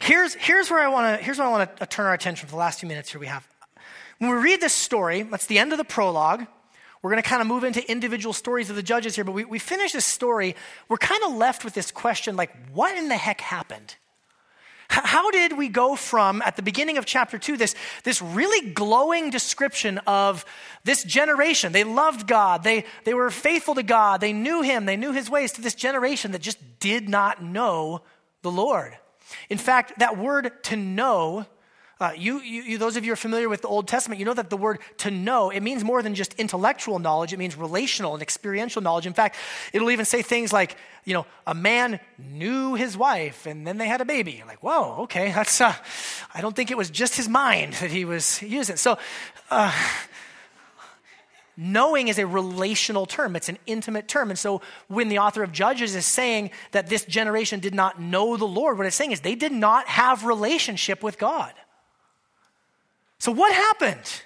Here's 0.00 0.34
here's 0.34 0.68
where 0.68 0.80
I 0.80 0.88
want 0.88 1.16
to 1.16 1.24
here's 1.24 1.38
where 1.38 1.46
I 1.46 1.50
want 1.50 1.76
to 1.76 1.86
turn 1.86 2.06
our 2.06 2.14
attention 2.14 2.48
for 2.48 2.52
the 2.52 2.58
last 2.58 2.80
few 2.80 2.88
minutes 2.88 3.12
here 3.12 3.20
we 3.20 3.28
have. 3.28 3.46
When 4.18 4.30
we 4.30 4.38
read 4.38 4.60
this 4.60 4.74
story, 4.74 5.22
that's 5.22 5.46
the 5.46 5.60
end 5.60 5.70
of 5.70 5.78
the 5.78 5.84
prologue. 5.84 6.46
We're 7.02 7.10
going 7.10 7.22
to 7.22 7.28
kind 7.28 7.40
of 7.40 7.48
move 7.48 7.64
into 7.64 7.88
individual 7.90 8.32
stories 8.32 8.68
of 8.68 8.76
the 8.76 8.82
judges 8.82 9.14
here, 9.14 9.24
but 9.24 9.32
we, 9.32 9.44
we 9.44 9.58
finish 9.58 9.92
this 9.92 10.04
story. 10.04 10.54
We're 10.88 10.98
kind 10.98 11.22
of 11.24 11.34
left 11.34 11.64
with 11.64 11.72
this 11.74 11.90
question 11.90 12.36
like, 12.36 12.54
what 12.72 12.96
in 12.96 13.08
the 13.08 13.16
heck 13.16 13.40
happened? 13.40 13.96
How 14.90 15.30
did 15.30 15.56
we 15.56 15.68
go 15.68 15.94
from, 15.94 16.42
at 16.42 16.56
the 16.56 16.62
beginning 16.62 16.98
of 16.98 17.06
chapter 17.06 17.38
two, 17.38 17.56
this, 17.56 17.76
this 18.02 18.20
really 18.20 18.72
glowing 18.72 19.30
description 19.30 19.98
of 19.98 20.44
this 20.82 21.04
generation? 21.04 21.70
They 21.70 21.84
loved 21.84 22.26
God, 22.26 22.64
they, 22.64 22.84
they 23.04 23.14
were 23.14 23.30
faithful 23.30 23.76
to 23.76 23.84
God, 23.84 24.20
they 24.20 24.32
knew 24.32 24.62
Him, 24.62 24.86
they 24.86 24.96
knew 24.96 25.12
His 25.12 25.30
ways, 25.30 25.52
to 25.52 25.62
this 25.62 25.76
generation 25.76 26.32
that 26.32 26.42
just 26.42 26.58
did 26.80 27.08
not 27.08 27.40
know 27.40 28.02
the 28.42 28.50
Lord. 28.50 28.98
In 29.48 29.58
fact, 29.58 30.00
that 30.00 30.18
word 30.18 30.50
to 30.64 30.76
know 30.76 31.46
uh, 32.00 32.12
you, 32.16 32.40
you, 32.40 32.78
those 32.78 32.96
of 32.96 33.04
you 33.04 33.10
who 33.10 33.12
are 33.12 33.16
familiar 33.16 33.48
with 33.48 33.60
the 33.60 33.68
Old 33.68 33.86
Testament, 33.86 34.18
you 34.18 34.24
know 34.24 34.32
that 34.32 34.48
the 34.48 34.56
word 34.56 34.78
to 34.98 35.10
know, 35.10 35.50
it 35.50 35.60
means 35.60 35.84
more 35.84 36.02
than 36.02 36.14
just 36.14 36.32
intellectual 36.34 36.98
knowledge. 36.98 37.34
It 37.34 37.38
means 37.38 37.56
relational 37.56 38.14
and 38.14 38.22
experiential 38.22 38.80
knowledge. 38.80 39.06
In 39.06 39.12
fact, 39.12 39.36
it'll 39.74 39.90
even 39.90 40.06
say 40.06 40.22
things 40.22 40.50
like, 40.50 40.76
you 41.04 41.12
know, 41.12 41.26
a 41.46 41.54
man 41.54 42.00
knew 42.18 42.74
his 42.74 42.96
wife 42.96 43.44
and 43.44 43.66
then 43.66 43.76
they 43.76 43.86
had 43.86 44.00
a 44.00 44.06
baby. 44.06 44.42
Like, 44.46 44.62
whoa, 44.62 45.02
okay, 45.02 45.30
that's, 45.30 45.60
uh, 45.60 45.74
I 46.34 46.40
don't 46.40 46.56
think 46.56 46.70
it 46.70 46.76
was 46.76 46.88
just 46.88 47.16
his 47.16 47.28
mind 47.28 47.74
that 47.74 47.90
he 47.90 48.06
was 48.06 48.40
using. 48.40 48.76
So, 48.76 48.98
uh, 49.50 49.72
knowing 51.60 52.08
is 52.08 52.18
a 52.18 52.26
relational 52.26 53.04
term, 53.04 53.36
it's 53.36 53.50
an 53.50 53.58
intimate 53.66 54.08
term. 54.08 54.30
And 54.30 54.38
so 54.38 54.62
when 54.88 55.10
the 55.10 55.18
author 55.18 55.42
of 55.42 55.52
Judges 55.52 55.94
is 55.94 56.06
saying 56.06 56.50
that 56.70 56.86
this 56.86 57.04
generation 57.04 57.60
did 57.60 57.74
not 57.74 58.00
know 58.00 58.38
the 58.38 58.46
Lord, 58.46 58.78
what 58.78 58.86
it's 58.86 58.96
saying 58.96 59.12
is 59.12 59.20
they 59.20 59.34
did 59.34 59.52
not 59.52 59.86
have 59.86 60.24
relationship 60.24 61.02
with 61.02 61.18
God. 61.18 61.52
So 63.20 63.30
what 63.30 63.54
happened? 63.54 64.22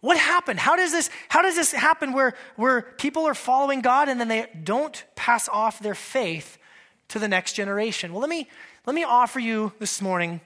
What 0.00 0.18
happened? 0.18 0.60
How 0.60 0.76
does 0.76 0.92
this, 0.92 1.10
how 1.28 1.42
does 1.42 1.56
this 1.56 1.72
happen 1.72 2.12
where, 2.12 2.34
where 2.56 2.82
people 2.82 3.26
are 3.26 3.34
following 3.34 3.80
God 3.80 4.08
and 4.08 4.20
then 4.20 4.28
they 4.28 4.46
don't 4.62 5.02
pass 5.16 5.48
off 5.48 5.78
their 5.78 5.94
faith 5.94 6.58
to 7.08 7.18
the 7.18 7.28
next 7.28 7.54
generation? 7.54 8.12
Well, 8.12 8.20
let 8.20 8.28
me, 8.28 8.48
let 8.84 8.94
me 8.94 9.04
offer 9.04 9.40
you 9.40 9.72
this 9.78 10.02
morning 10.02 10.40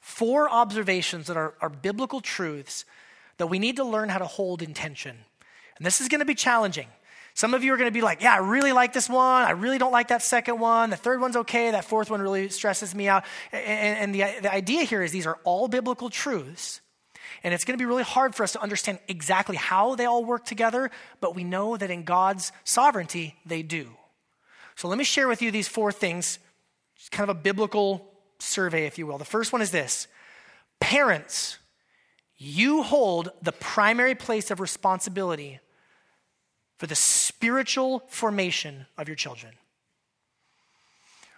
four 0.00 0.48
observations 0.48 1.26
that 1.26 1.36
are, 1.36 1.54
are 1.60 1.68
biblical 1.68 2.20
truths 2.20 2.84
that 3.36 3.48
we 3.48 3.58
need 3.58 3.76
to 3.76 3.84
learn 3.84 4.08
how 4.08 4.18
to 4.18 4.26
hold 4.26 4.62
intention. 4.62 5.16
And 5.76 5.84
this 5.84 6.00
is 6.00 6.08
going 6.08 6.20
to 6.20 6.24
be 6.24 6.36
challenging. 6.36 6.86
Some 7.34 7.52
of 7.52 7.64
you 7.64 7.74
are 7.74 7.76
going 7.76 7.88
to 7.88 7.94
be 7.94 8.00
like, 8.00 8.22
yeah, 8.22 8.34
I 8.34 8.38
really 8.38 8.72
like 8.72 8.92
this 8.92 9.08
one. 9.08 9.42
I 9.42 9.50
really 9.50 9.76
don't 9.76 9.90
like 9.90 10.08
that 10.08 10.22
second 10.22 10.60
one. 10.60 10.90
The 10.90 10.96
third 10.96 11.20
one's 11.20 11.36
okay. 11.36 11.72
That 11.72 11.84
fourth 11.84 12.08
one 12.08 12.22
really 12.22 12.48
stresses 12.48 12.94
me 12.94 13.08
out. 13.08 13.24
And, 13.52 14.14
and 14.14 14.14
the, 14.14 14.40
the 14.42 14.52
idea 14.52 14.84
here 14.84 15.02
is 15.02 15.10
these 15.10 15.26
are 15.26 15.38
all 15.42 15.66
biblical 15.66 16.10
truths. 16.10 16.80
And 17.42 17.52
it's 17.52 17.64
going 17.64 17.76
to 17.76 17.82
be 17.82 17.86
really 17.86 18.04
hard 18.04 18.36
for 18.36 18.44
us 18.44 18.52
to 18.52 18.62
understand 18.62 19.00
exactly 19.08 19.56
how 19.56 19.96
they 19.96 20.04
all 20.04 20.24
work 20.24 20.44
together, 20.44 20.90
but 21.20 21.34
we 21.34 21.42
know 21.42 21.76
that 21.76 21.90
in 21.90 22.04
God's 22.04 22.52
sovereignty, 22.62 23.34
they 23.44 23.62
do. 23.62 23.88
So 24.76 24.88
let 24.88 24.96
me 24.96 25.04
share 25.04 25.28
with 25.28 25.42
you 25.42 25.50
these 25.50 25.68
four 25.68 25.92
things, 25.92 26.38
It's 26.96 27.08
kind 27.08 27.28
of 27.28 27.36
a 27.36 27.40
biblical 27.40 28.08
survey, 28.38 28.86
if 28.86 28.96
you 28.96 29.06
will. 29.06 29.18
The 29.18 29.24
first 29.24 29.52
one 29.52 29.60
is 29.60 29.72
this 29.72 30.06
Parents, 30.80 31.58
you 32.36 32.82
hold 32.82 33.30
the 33.42 33.52
primary 33.52 34.14
place 34.14 34.50
of 34.50 34.60
responsibility 34.60 35.60
for 36.78 36.86
the 36.86 36.94
spiritual 37.44 38.02
formation 38.08 38.86
of 38.96 39.06
your 39.06 39.14
children. 39.14 39.52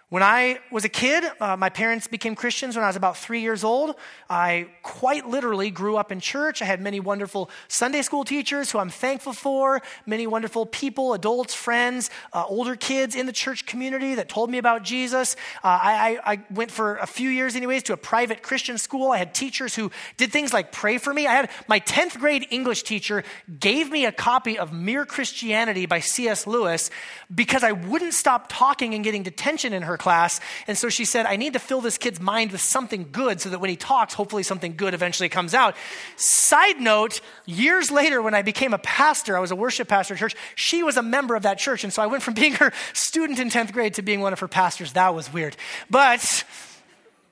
When 0.09 0.23
I 0.23 0.59
was 0.71 0.85
a 0.85 0.89
kid, 0.89 1.25
uh, 1.41 1.57
my 1.57 1.67
parents 1.67 2.07
became 2.07 2.33
Christians 2.33 2.77
when 2.77 2.85
I 2.85 2.87
was 2.87 2.95
about 2.95 3.17
three 3.17 3.41
years 3.41 3.65
old. 3.65 3.93
I 4.29 4.69
quite 4.81 5.27
literally 5.27 5.69
grew 5.69 5.97
up 5.97 6.13
in 6.13 6.21
church. 6.21 6.61
I 6.61 6.65
had 6.65 6.79
many 6.79 7.01
wonderful 7.01 7.49
Sunday 7.67 8.01
school 8.01 8.23
teachers 8.23 8.71
who 8.71 8.79
I'm 8.79 8.89
thankful 8.89 9.33
for, 9.33 9.81
many 10.05 10.25
wonderful 10.25 10.65
people, 10.65 11.13
adults, 11.13 11.53
friends, 11.53 12.09
uh, 12.31 12.45
older 12.47 12.77
kids 12.77 13.17
in 13.17 13.25
the 13.25 13.33
church 13.33 13.65
community 13.65 14.15
that 14.15 14.29
told 14.29 14.49
me 14.49 14.59
about 14.59 14.83
Jesus. 14.83 15.35
Uh, 15.61 15.77
I, 15.81 16.19
I, 16.23 16.39
went 16.51 16.71
for 16.71 16.95
a 16.97 17.05
few 17.05 17.29
years, 17.29 17.57
anyways, 17.57 17.83
to 17.83 17.93
a 17.93 17.97
private 17.97 18.41
Christian 18.41 18.77
school. 18.77 19.11
I 19.11 19.17
had 19.17 19.33
teachers 19.33 19.75
who 19.75 19.91
did 20.15 20.31
things 20.31 20.53
like 20.53 20.71
pray 20.71 20.99
for 20.99 21.13
me. 21.13 21.27
I 21.27 21.33
had 21.33 21.49
my 21.67 21.81
10th 21.81 22.17
grade 22.17 22.47
English 22.49 22.83
teacher 22.83 23.25
gave 23.59 23.91
me 23.91 24.05
a 24.05 24.13
copy 24.13 24.57
of 24.57 24.71
Mere 24.71 25.05
Christianity 25.05 25.85
by 25.85 25.99
C.S. 25.99 26.47
Lewis 26.47 26.89
because 27.33 27.61
I 27.61 27.73
wouldn't 27.73 28.13
stop 28.13 28.45
talking 28.47 28.93
and 28.93 29.03
getting 29.03 29.23
detention 29.23 29.73
in 29.73 29.81
her 29.81 29.96
class. 29.97 30.39
And 30.67 30.77
so 30.77 30.89
she 30.89 31.05
said, 31.05 31.25
I 31.25 31.35
need 31.35 31.53
to 31.53 31.59
fill 31.59 31.81
this 31.81 31.97
kid's 31.97 32.19
mind 32.19 32.51
with 32.51 32.61
something 32.61 33.09
good 33.11 33.41
so 33.41 33.49
that 33.49 33.59
when 33.59 33.69
he 33.69 33.75
talks, 33.75 34.13
hopefully 34.13 34.43
something 34.43 34.75
good 34.75 34.93
eventually 34.93 35.29
comes 35.29 35.53
out. 35.53 35.75
Side 36.15 36.79
note, 36.79 37.21
years 37.45 37.91
later, 37.91 38.21
when 38.21 38.33
I 38.33 38.41
became 38.41 38.73
a 38.73 38.77
pastor, 38.79 39.35
I 39.35 39.39
was 39.39 39.51
a 39.51 39.55
worship 39.55 39.87
pastor 39.87 40.13
at 40.13 40.19
church, 40.19 40.35
she 40.55 40.83
was 40.83 40.97
a 40.97 41.03
member 41.03 41.35
of 41.35 41.43
that 41.43 41.57
church. 41.57 41.83
And 41.83 41.91
so 41.91 42.01
I 42.01 42.07
went 42.07 42.23
from 42.23 42.33
being 42.35 42.53
her 42.53 42.71
student 42.93 43.39
in 43.39 43.49
10th 43.49 43.73
grade 43.73 43.95
to 43.95 44.01
being 44.01 44.21
one 44.21 44.33
of 44.33 44.39
her 44.39 44.47
pastors. 44.47 44.93
That 44.93 45.13
was 45.13 45.31
weird. 45.31 45.55
But, 45.89 46.43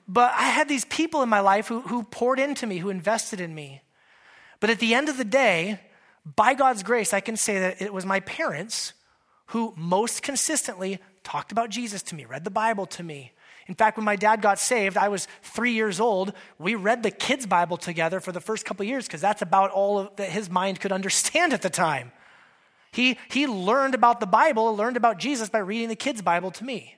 but 0.08 0.32
I 0.34 0.44
had 0.44 0.68
these 0.68 0.84
people 0.84 1.22
in 1.22 1.28
my 1.28 1.40
life 1.40 1.68
who, 1.68 1.80
who 1.80 2.02
poured 2.02 2.38
into 2.38 2.66
me, 2.66 2.78
who 2.78 2.90
invested 2.90 3.40
in 3.40 3.54
me. 3.54 3.82
But 4.60 4.70
at 4.70 4.78
the 4.78 4.94
end 4.94 5.08
of 5.08 5.16
the 5.16 5.24
day, 5.24 5.80
by 6.34 6.54
God's 6.54 6.82
grace, 6.82 7.12
I 7.12 7.20
can 7.20 7.36
say 7.36 7.58
that 7.60 7.80
it 7.80 7.92
was 7.92 8.04
my 8.04 8.20
parents 8.20 8.92
who 9.46 9.74
most 9.76 10.22
consistently 10.22 10.98
talked 11.26 11.50
about 11.50 11.70
Jesus 11.70 12.02
to 12.04 12.14
me, 12.14 12.24
read 12.24 12.44
the 12.44 12.50
Bible 12.50 12.86
to 12.86 13.02
me. 13.02 13.32
In 13.66 13.74
fact, 13.74 13.96
when 13.96 14.04
my 14.04 14.14
dad 14.14 14.40
got 14.40 14.60
saved, 14.60 14.96
I 14.96 15.08
was 15.08 15.26
three 15.42 15.72
years 15.72 15.98
old. 15.98 16.32
We 16.56 16.76
read 16.76 17.02
the 17.02 17.10
kids' 17.10 17.46
Bible 17.46 17.76
together 17.76 18.20
for 18.20 18.30
the 18.30 18.40
first 18.40 18.64
couple 18.64 18.86
years 18.86 19.06
because 19.08 19.20
that's 19.20 19.42
about 19.42 19.72
all 19.72 20.08
that 20.16 20.28
his 20.30 20.48
mind 20.48 20.78
could 20.78 20.92
understand 20.92 21.52
at 21.52 21.62
the 21.62 21.68
time. 21.68 22.12
He, 22.92 23.18
he 23.28 23.48
learned 23.48 23.96
about 23.96 24.20
the 24.20 24.26
Bible, 24.26 24.76
learned 24.76 24.96
about 24.96 25.18
Jesus 25.18 25.48
by 25.48 25.58
reading 25.58 25.88
the 25.88 25.96
kids' 25.96 26.22
Bible 26.22 26.52
to 26.52 26.64
me. 26.64 26.94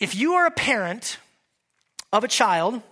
If 0.00 0.16
you 0.16 0.32
are 0.32 0.46
a 0.46 0.50
parent 0.50 1.18
of 2.12 2.24
a 2.24 2.28
child, 2.28 2.82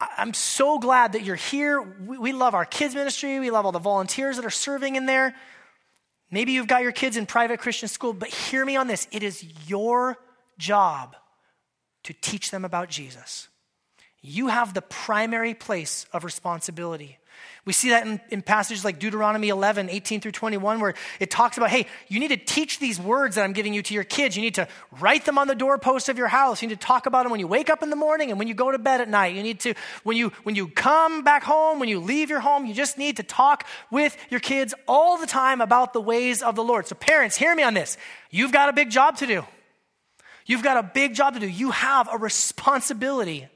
I'm 0.00 0.32
so 0.32 0.78
glad 0.78 1.12
that 1.12 1.24
you're 1.24 1.36
here. 1.36 1.82
We, 1.82 2.16
we 2.16 2.32
love 2.32 2.54
our 2.54 2.64
kids' 2.64 2.94
ministry. 2.94 3.38
We 3.38 3.50
love 3.50 3.66
all 3.66 3.72
the 3.72 3.78
volunteers 3.78 4.36
that 4.36 4.46
are 4.46 4.50
serving 4.50 4.96
in 4.96 5.04
there. 5.04 5.34
Maybe 6.30 6.52
you've 6.52 6.66
got 6.66 6.82
your 6.82 6.92
kids 6.92 7.16
in 7.16 7.26
private 7.26 7.60
Christian 7.60 7.88
school, 7.88 8.12
but 8.12 8.28
hear 8.28 8.64
me 8.64 8.76
on 8.76 8.86
this. 8.86 9.06
It 9.12 9.22
is 9.22 9.44
your 9.68 10.18
job 10.58 11.16
to 12.04 12.12
teach 12.12 12.50
them 12.50 12.64
about 12.64 12.88
Jesus. 12.88 13.48
You 14.22 14.48
have 14.48 14.74
the 14.74 14.82
primary 14.82 15.54
place 15.54 16.06
of 16.12 16.24
responsibility. 16.24 17.18
We 17.66 17.72
see 17.72 17.90
that 17.90 18.06
in, 18.06 18.20
in, 18.30 18.42
passages 18.42 18.84
like 18.84 19.00
Deuteronomy 19.00 19.48
11, 19.48 19.90
18 19.90 20.20
through 20.20 20.30
21, 20.30 20.78
where 20.78 20.94
it 21.18 21.32
talks 21.32 21.56
about, 21.56 21.68
hey, 21.68 21.88
you 22.06 22.20
need 22.20 22.28
to 22.28 22.36
teach 22.36 22.78
these 22.78 23.00
words 23.00 23.34
that 23.34 23.42
I'm 23.42 23.52
giving 23.52 23.74
you 23.74 23.82
to 23.82 23.92
your 23.92 24.04
kids. 24.04 24.36
You 24.36 24.42
need 24.42 24.54
to 24.54 24.68
write 25.00 25.24
them 25.24 25.36
on 25.36 25.48
the 25.48 25.54
doorposts 25.56 26.08
of 26.08 26.16
your 26.16 26.28
house. 26.28 26.62
You 26.62 26.68
need 26.68 26.80
to 26.80 26.86
talk 26.86 27.06
about 27.06 27.24
them 27.24 27.32
when 27.32 27.40
you 27.40 27.48
wake 27.48 27.68
up 27.68 27.82
in 27.82 27.90
the 27.90 27.96
morning 27.96 28.30
and 28.30 28.38
when 28.38 28.46
you 28.46 28.54
go 28.54 28.70
to 28.70 28.78
bed 28.78 29.00
at 29.00 29.08
night. 29.08 29.34
You 29.34 29.42
need 29.42 29.58
to, 29.60 29.74
when 30.04 30.16
you, 30.16 30.30
when 30.44 30.54
you 30.54 30.68
come 30.68 31.24
back 31.24 31.42
home, 31.42 31.80
when 31.80 31.88
you 31.88 31.98
leave 31.98 32.30
your 32.30 32.38
home, 32.38 32.66
you 32.66 32.72
just 32.72 32.98
need 32.98 33.16
to 33.16 33.24
talk 33.24 33.66
with 33.90 34.16
your 34.30 34.38
kids 34.38 34.72
all 34.86 35.18
the 35.18 35.26
time 35.26 35.60
about 35.60 35.92
the 35.92 36.00
ways 36.00 36.44
of 36.44 36.54
the 36.54 36.62
Lord. 36.62 36.86
So, 36.86 36.94
parents, 36.94 37.36
hear 37.36 37.52
me 37.52 37.64
on 37.64 37.74
this. 37.74 37.98
You've 38.30 38.52
got 38.52 38.68
a 38.68 38.72
big 38.72 38.90
job 38.90 39.16
to 39.16 39.26
do. 39.26 39.44
You've 40.46 40.62
got 40.62 40.76
a 40.76 40.84
big 40.84 41.14
job 41.14 41.34
to 41.34 41.40
do. 41.40 41.48
You 41.48 41.72
have 41.72 42.08
a 42.12 42.16
responsibility 42.16 43.48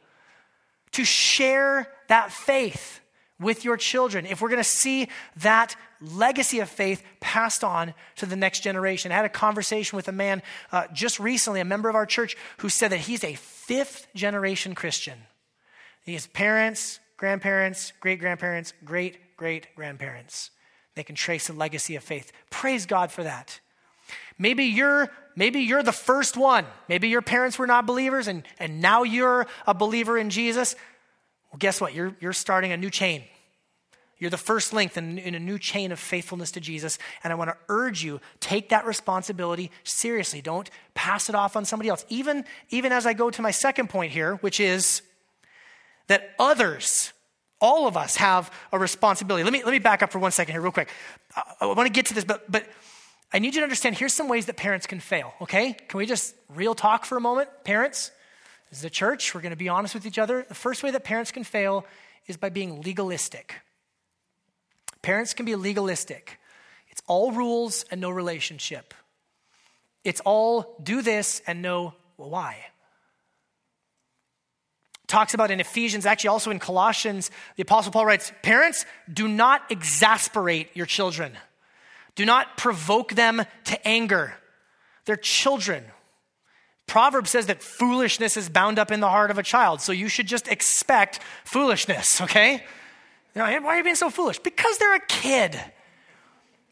to 0.92 1.04
share 1.04 1.86
that 2.08 2.32
faith 2.32 3.00
with 3.40 3.64
your 3.64 3.76
children, 3.76 4.26
if 4.26 4.40
we're 4.40 4.48
going 4.48 4.62
to 4.62 4.68
see 4.68 5.08
that 5.38 5.74
legacy 6.00 6.60
of 6.60 6.68
faith 6.68 7.02
passed 7.20 7.64
on 7.64 7.94
to 8.16 8.26
the 8.26 8.36
next 8.36 8.60
generation. 8.60 9.12
I 9.12 9.16
had 9.16 9.24
a 9.24 9.30
conversation 9.30 9.96
with 9.96 10.08
a 10.08 10.12
man 10.12 10.42
uh, 10.72 10.86
just 10.92 11.18
recently, 11.18 11.60
a 11.60 11.64
member 11.64 11.88
of 11.88 11.94
our 11.94 12.06
church, 12.06 12.36
who 12.58 12.68
said 12.68 12.92
that 12.92 13.00
he's 13.00 13.24
a 13.24 13.34
fifth 13.34 14.06
generation 14.14 14.74
Christian. 14.74 15.18
He 16.04 16.14
has 16.14 16.26
parents, 16.26 17.00
grandparents, 17.16 17.92
great 18.00 18.20
grandparents, 18.20 18.72
great 18.84 19.18
great 19.40 19.74
grandparents. 19.74 20.50
They 20.96 21.02
can 21.02 21.14
trace 21.14 21.48
a 21.48 21.54
legacy 21.54 21.96
of 21.96 22.04
faith. 22.04 22.30
Praise 22.50 22.84
God 22.84 23.10
for 23.10 23.22
that. 23.22 23.58
Maybe 24.38 24.64
you're 24.64 25.10
maybe 25.34 25.60
you're 25.60 25.82
the 25.82 25.92
first 25.92 26.36
one. 26.36 26.66
Maybe 26.90 27.08
your 27.08 27.22
parents 27.22 27.58
were 27.58 27.66
not 27.66 27.86
believers 27.86 28.28
and, 28.28 28.42
and 28.58 28.82
now 28.82 29.02
you're 29.02 29.46
a 29.66 29.72
believer 29.72 30.18
in 30.18 30.28
Jesus. 30.28 30.76
Well, 31.50 31.58
guess 31.58 31.80
what? 31.80 31.94
You're, 31.94 32.14
you're 32.20 32.32
starting 32.32 32.72
a 32.72 32.76
new 32.76 32.90
chain. 32.90 33.24
You're 34.18 34.30
the 34.30 34.36
first 34.36 34.74
link 34.74 34.96
in, 34.96 35.18
in, 35.18 35.34
a 35.34 35.40
new 35.40 35.58
chain 35.58 35.92
of 35.92 35.98
faithfulness 35.98 36.52
to 36.52 36.60
Jesus. 36.60 36.98
And 37.24 37.32
I 37.32 37.36
want 37.36 37.50
to 37.50 37.56
urge 37.70 38.04
you, 38.04 38.20
take 38.38 38.68
that 38.68 38.84
responsibility 38.84 39.70
seriously. 39.82 40.42
Don't 40.42 40.70
pass 40.92 41.30
it 41.30 41.34
off 41.34 41.56
on 41.56 41.64
somebody 41.64 41.88
else. 41.88 42.04
Even, 42.10 42.44
even 42.68 42.92
as 42.92 43.06
I 43.06 43.14
go 43.14 43.30
to 43.30 43.40
my 43.40 43.50
second 43.50 43.88
point 43.88 44.12
here, 44.12 44.34
which 44.36 44.60
is 44.60 45.00
that 46.08 46.34
others, 46.38 47.14
all 47.62 47.88
of 47.88 47.96
us 47.96 48.16
have 48.16 48.52
a 48.72 48.78
responsibility. 48.78 49.42
Let 49.42 49.54
me, 49.54 49.64
let 49.64 49.72
me 49.72 49.78
back 49.78 50.02
up 50.02 50.12
for 50.12 50.18
one 50.18 50.32
second 50.32 50.52
here, 50.52 50.60
real 50.60 50.72
quick. 50.72 50.90
I, 51.34 51.42
I 51.62 51.66
want 51.66 51.86
to 51.86 51.92
get 51.92 52.06
to 52.06 52.14
this, 52.14 52.24
but, 52.24 52.50
but 52.50 52.66
I 53.32 53.38
need 53.38 53.54
you 53.54 53.60
to 53.60 53.64
understand 53.64 53.96
here's 53.96 54.12
some 54.12 54.28
ways 54.28 54.46
that 54.46 54.56
parents 54.56 54.86
can 54.86 55.00
fail, 55.00 55.32
okay? 55.40 55.72
Can 55.88 55.96
we 55.96 56.04
just 56.04 56.34
real 56.54 56.74
talk 56.74 57.06
for 57.06 57.16
a 57.16 57.20
moment? 57.22 57.48
Parents, 57.64 58.10
is 58.78 58.84
a 58.84 58.90
church. 58.90 59.34
We're 59.34 59.40
going 59.40 59.50
to 59.50 59.56
be 59.56 59.68
honest 59.68 59.94
with 59.94 60.06
each 60.06 60.18
other. 60.18 60.44
The 60.48 60.54
first 60.54 60.82
way 60.82 60.90
that 60.90 61.04
parents 61.04 61.32
can 61.32 61.44
fail 61.44 61.84
is 62.26 62.36
by 62.36 62.50
being 62.50 62.82
legalistic. 62.82 63.54
Parents 65.02 65.34
can 65.34 65.46
be 65.46 65.56
legalistic. 65.56 66.38
It's 66.88 67.02
all 67.06 67.32
rules 67.32 67.84
and 67.90 68.00
no 68.00 68.10
relationship. 68.10 68.94
It's 70.04 70.20
all 70.20 70.76
do 70.82 71.02
this 71.02 71.42
and 71.46 71.62
no 71.62 71.94
well, 72.16 72.30
why. 72.30 72.56
Talks 75.06 75.34
about 75.34 75.50
in 75.50 75.58
Ephesians, 75.58 76.06
actually 76.06 76.28
also 76.28 76.50
in 76.50 76.58
Colossians, 76.58 77.30
the 77.56 77.62
Apostle 77.62 77.92
Paul 77.92 78.06
writes 78.06 78.32
Parents, 78.42 78.86
do 79.12 79.26
not 79.26 79.70
exasperate 79.70 80.68
your 80.74 80.86
children, 80.86 81.32
do 82.14 82.24
not 82.24 82.56
provoke 82.56 83.14
them 83.14 83.42
to 83.64 83.88
anger. 83.88 84.34
They're 85.06 85.16
children. 85.16 85.84
Proverbs 86.90 87.30
says 87.30 87.46
that 87.46 87.62
foolishness 87.62 88.36
is 88.36 88.48
bound 88.48 88.76
up 88.76 88.90
in 88.90 88.98
the 88.98 89.08
heart 89.08 89.30
of 89.30 89.38
a 89.38 89.44
child, 89.44 89.80
so 89.80 89.92
you 89.92 90.08
should 90.08 90.26
just 90.26 90.48
expect 90.48 91.20
foolishness, 91.44 92.20
okay? 92.20 92.64
Why 93.34 93.54
are 93.54 93.76
you 93.76 93.84
being 93.84 93.94
so 93.94 94.10
foolish? 94.10 94.40
Because 94.40 94.76
they're 94.78 94.96
a 94.96 95.06
kid. 95.06 95.56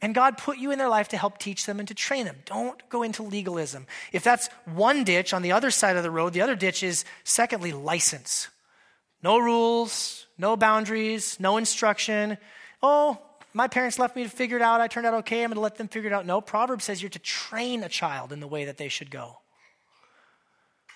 And 0.03 0.17
God 0.17 0.37
put 0.37 0.59
you 0.59 0.73
in 0.73 0.79
their 0.79 0.89
life 0.89 1.07
to 1.11 1.17
help 1.17 1.39
teach 1.39 1.67
them 1.67 1.79
and 1.79 1.87
to 1.87 1.95
train 1.95 2.25
them. 2.25 2.35
Don't 2.47 2.83
go 2.89 3.05
into 3.05 3.23
legalism. 3.23 3.87
If 4.13 4.25
that's 4.25 4.49
one 4.65 5.05
ditch 5.05 5.33
on 5.33 5.43
the 5.43 5.53
other 5.53 5.71
side 5.71 5.97
of 5.97 6.03
the 6.03 6.11
road, 6.11 6.33
the 6.33 6.43
other 6.43 6.57
ditch 6.57 6.83
is, 6.83 7.05
secondly, 7.23 7.71
license. 7.71 8.49
No 9.23 9.39
rules, 9.39 10.27
no 10.37 10.57
boundaries, 10.57 11.39
no 11.39 11.59
instruction. 11.59 12.39
Oh, 12.83 13.19
my 13.55 13.69
parents 13.69 14.01
left 14.01 14.17
me 14.17 14.25
to 14.25 14.29
figure 14.29 14.57
it 14.57 14.63
out. 14.63 14.81
I 14.81 14.89
turned 14.89 15.07
out 15.07 15.15
okay. 15.15 15.45
I'm 15.45 15.51
going 15.51 15.55
to 15.55 15.61
let 15.61 15.77
them 15.77 15.87
figure 15.87 16.11
it 16.11 16.13
out. 16.13 16.27
No, 16.27 16.41
Proverbs 16.41 16.87
says 16.87 17.01
you're 17.01 17.09
to 17.11 17.21
train 17.21 17.85
a 17.85 17.89
child 17.89 18.33
in 18.33 18.41
the 18.41 18.49
way 18.49 18.65
that 18.65 18.79
they 18.79 18.89
should 18.89 19.13
go. 19.13 19.39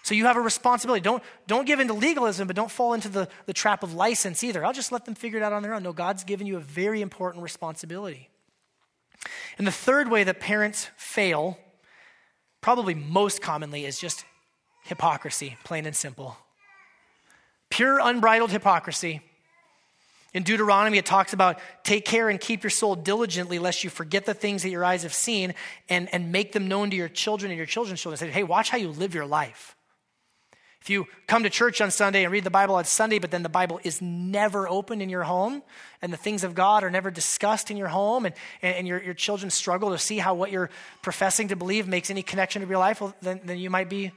So 0.02 0.14
you 0.14 0.26
have 0.26 0.36
a 0.36 0.40
responsibility. 0.40 1.00
Don't, 1.00 1.22
don't 1.46 1.64
give 1.64 1.78
into 1.78 1.94
legalism, 1.94 2.46
but 2.48 2.56
don't 2.56 2.70
fall 2.70 2.92
into 2.92 3.08
the, 3.08 3.28
the 3.46 3.52
trap 3.52 3.82
of 3.82 3.94
license 3.94 4.42
either. 4.42 4.64
I'll 4.64 4.72
just 4.72 4.90
let 4.90 5.04
them 5.04 5.14
figure 5.14 5.38
it 5.38 5.42
out 5.42 5.52
on 5.52 5.62
their 5.62 5.74
own. 5.74 5.82
No, 5.82 5.92
God's 5.92 6.24
given 6.24 6.46
you 6.46 6.56
a 6.56 6.60
very 6.60 7.00
important 7.00 7.42
responsibility. 7.42 8.28
And 9.58 9.66
the 9.66 9.72
third 9.72 10.10
way 10.10 10.24
that 10.24 10.40
parents 10.40 10.88
fail, 10.96 11.56
probably 12.60 12.94
most 12.94 13.40
commonly, 13.40 13.84
is 13.84 13.98
just 13.98 14.24
hypocrisy, 14.84 15.56
plain 15.62 15.86
and 15.86 15.94
simple. 15.94 16.36
Pure, 17.70 18.00
unbridled 18.02 18.50
hypocrisy. 18.50 19.22
In 20.34 20.42
Deuteronomy, 20.42 20.98
it 20.98 21.06
talks 21.06 21.32
about 21.32 21.60
take 21.84 22.04
care 22.04 22.28
and 22.28 22.40
keep 22.40 22.64
your 22.64 22.70
soul 22.70 22.96
diligently, 22.96 23.58
lest 23.58 23.84
you 23.84 23.90
forget 23.90 24.24
the 24.24 24.34
things 24.34 24.62
that 24.62 24.70
your 24.70 24.84
eyes 24.84 25.02
have 25.04 25.14
seen 25.14 25.54
and, 25.88 26.12
and 26.12 26.32
make 26.32 26.52
them 26.52 26.66
known 26.66 26.90
to 26.90 26.96
your 26.96 27.08
children 27.08 27.52
and 27.52 27.56
your 27.56 27.66
children's 27.66 28.00
children. 28.00 28.18
Say, 28.18 28.30
hey, 28.30 28.42
watch 28.42 28.70
how 28.70 28.78
you 28.78 28.88
live 28.88 29.14
your 29.14 29.26
life. 29.26 29.76
If 30.82 30.90
you 30.90 31.06
come 31.28 31.44
to 31.44 31.50
church 31.50 31.80
on 31.80 31.92
Sunday 31.92 32.24
and 32.24 32.32
read 32.32 32.42
the 32.42 32.50
Bible 32.50 32.74
on 32.74 32.84
Sunday, 32.86 33.20
but 33.20 33.30
then 33.30 33.44
the 33.44 33.48
Bible 33.48 33.78
is 33.84 34.02
never 34.02 34.68
opened 34.68 35.00
in 35.00 35.08
your 35.08 35.22
home 35.22 35.62
and 36.02 36.12
the 36.12 36.16
things 36.16 36.42
of 36.42 36.56
God 36.56 36.82
are 36.82 36.90
never 36.90 37.08
discussed 37.08 37.70
in 37.70 37.76
your 37.76 37.86
home 37.86 38.26
and, 38.26 38.34
and 38.62 38.88
your, 38.88 39.00
your 39.00 39.14
children 39.14 39.48
struggle 39.48 39.92
to 39.92 39.98
see 39.98 40.18
how 40.18 40.34
what 40.34 40.50
you're 40.50 40.70
professing 41.00 41.46
to 41.48 41.56
believe 41.56 41.86
makes 41.86 42.10
any 42.10 42.24
connection 42.24 42.62
to 42.62 42.68
your 42.68 42.78
life, 42.78 43.00
well, 43.00 43.14
then, 43.22 43.40
then 43.44 43.58
you 43.58 43.70
might 43.70 43.88
be 43.88 44.10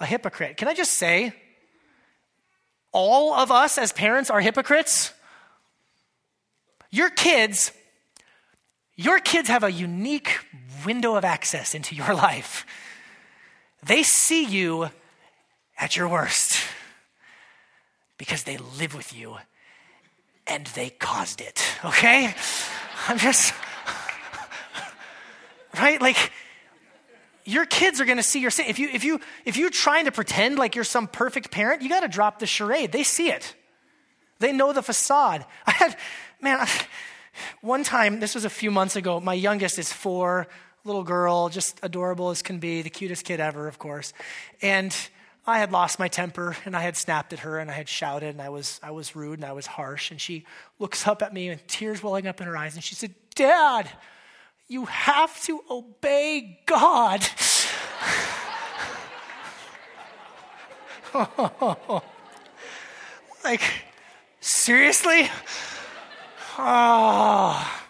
a 0.00 0.04
hypocrite. 0.04 0.56
Can 0.56 0.66
I 0.66 0.74
just 0.74 0.94
say, 0.94 1.32
all 2.90 3.32
of 3.32 3.52
us 3.52 3.78
as 3.78 3.92
parents 3.92 4.28
are 4.28 4.40
hypocrites? 4.40 5.12
Your 6.90 7.10
kids, 7.10 7.70
your 8.96 9.20
kids 9.20 9.48
have 9.48 9.62
a 9.62 9.70
unique 9.70 10.36
window 10.84 11.14
of 11.14 11.24
access 11.24 11.76
into 11.76 11.94
your 11.94 12.12
life. 12.14 12.66
They 13.84 14.02
see 14.02 14.44
you 14.44 14.90
at 15.82 15.96
your 15.96 16.06
worst 16.06 16.62
because 18.16 18.44
they 18.44 18.56
live 18.78 18.94
with 18.94 19.12
you 19.12 19.36
and 20.46 20.64
they 20.68 20.90
caused 20.90 21.40
it, 21.40 21.60
okay? 21.84 22.32
I'm 23.08 23.18
just, 23.18 23.52
right? 25.80 26.00
Like, 26.00 26.30
your 27.44 27.66
kids 27.66 28.00
are 28.00 28.04
going 28.04 28.18
to 28.18 28.22
see 28.22 28.38
your 28.38 28.52
sin. 28.52 28.66
If 28.68 28.78
you 28.78 28.90
if 28.92 29.02
you 29.02 29.20
if 29.44 29.56
you're 29.56 29.70
trying 29.70 30.04
to 30.04 30.12
pretend 30.12 30.56
like 30.56 30.76
you're 30.76 30.84
some 30.84 31.08
perfect 31.08 31.50
parent, 31.50 31.82
you 31.82 31.88
got 31.88 32.00
to 32.00 32.08
drop 32.08 32.38
the 32.38 32.46
charade. 32.46 32.92
They 32.92 33.02
see 33.02 33.30
it. 33.30 33.56
They 34.38 34.52
know 34.52 34.72
the 34.72 34.82
facade. 34.82 35.44
I 35.66 35.72
had 35.72 35.96
man, 36.40 36.64
one 37.60 37.82
time 37.82 38.20
this 38.20 38.36
was 38.36 38.44
a 38.44 38.50
few 38.50 38.70
months 38.70 38.94
ago. 38.94 39.18
My 39.18 39.34
youngest 39.34 39.80
is 39.80 39.92
four, 39.92 40.46
little 40.84 41.02
girl, 41.02 41.48
just 41.48 41.80
adorable 41.82 42.30
as 42.30 42.40
can 42.40 42.60
be, 42.60 42.82
the 42.82 42.90
cutest 42.90 43.24
kid 43.24 43.40
ever, 43.40 43.66
of 43.66 43.80
course, 43.80 44.12
and 44.60 44.96
I 45.46 45.58
had 45.58 45.72
lost 45.72 45.98
my 45.98 46.06
temper 46.06 46.56
and 46.64 46.76
I 46.76 46.82
had 46.82 46.96
snapped 46.96 47.32
at 47.32 47.40
her 47.40 47.58
and 47.58 47.68
I 47.70 47.74
had 47.74 47.88
shouted 47.88 48.28
and 48.28 48.40
I 48.40 48.48
was, 48.48 48.78
I 48.82 48.92
was 48.92 49.16
rude 49.16 49.40
and 49.40 49.44
I 49.44 49.52
was 49.52 49.66
harsh. 49.66 50.12
And 50.12 50.20
she 50.20 50.46
looks 50.78 51.06
up 51.06 51.20
at 51.20 51.34
me 51.34 51.48
with 51.50 51.66
tears 51.66 52.02
welling 52.02 52.28
up 52.28 52.40
in 52.40 52.46
her 52.46 52.56
eyes 52.56 52.74
and 52.74 52.84
she 52.84 52.94
said, 52.94 53.14
Dad, 53.34 53.90
you 54.68 54.84
have 54.84 55.42
to 55.44 55.60
obey 55.68 56.60
God. 56.66 57.26
like, 63.44 63.62
seriously? 64.40 65.28
Oh. 66.56 67.80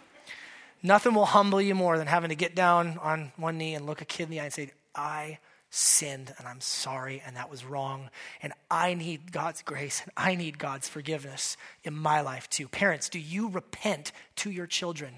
Nothing 0.83 1.15
will 1.15 1.27
humble 1.27 1.61
you 1.61 1.75
more 1.75 1.99
than 1.99 2.07
having 2.07 2.31
to 2.31 2.35
get 2.35 2.55
down 2.55 2.99
on 2.99 3.31
one 3.37 3.59
knee 3.59 3.75
and 3.75 3.87
look 3.87 4.01
a 4.01 4.05
kid 4.07 4.25
in 4.25 4.31
the 4.31 4.41
eye 4.41 4.45
and 4.45 4.53
say, 4.53 4.73
I 4.95 5.39
sinned 5.75 6.35
and 6.39 6.47
I'm 6.47 6.61
sorry 6.61 7.23
and 7.27 7.35
that 7.37 7.51
was 7.51 7.65
wrong. 7.65 8.11
And 8.43 8.53
I 8.71 8.93
need 8.93 9.33
God's 9.33 9.63
grace 9.63 10.03
and 10.03 10.13
I 10.17 10.35
need 10.35 10.59
God's 10.59 10.87
forgiveness 10.87 11.57
in 11.83 11.95
my 11.95 12.21
life 12.21 12.49
too. 12.51 12.69
Parents, 12.69 13.09
do 13.09 13.19
you 13.19 13.49
repent 13.49 14.13
to 14.37 14.51
your 14.51 14.67
children? 14.67 15.15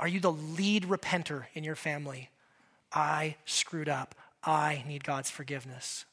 Are 0.00 0.08
you 0.08 0.20
the 0.20 0.32
lead 0.32 0.84
repenter 0.84 1.44
in 1.52 1.64
your 1.64 1.74
family? 1.74 2.30
I 2.90 3.36
screwed 3.44 3.90
up. 3.90 4.14
I 4.42 4.84
need 4.88 5.04
God's 5.04 5.30
forgiveness. 5.30 6.06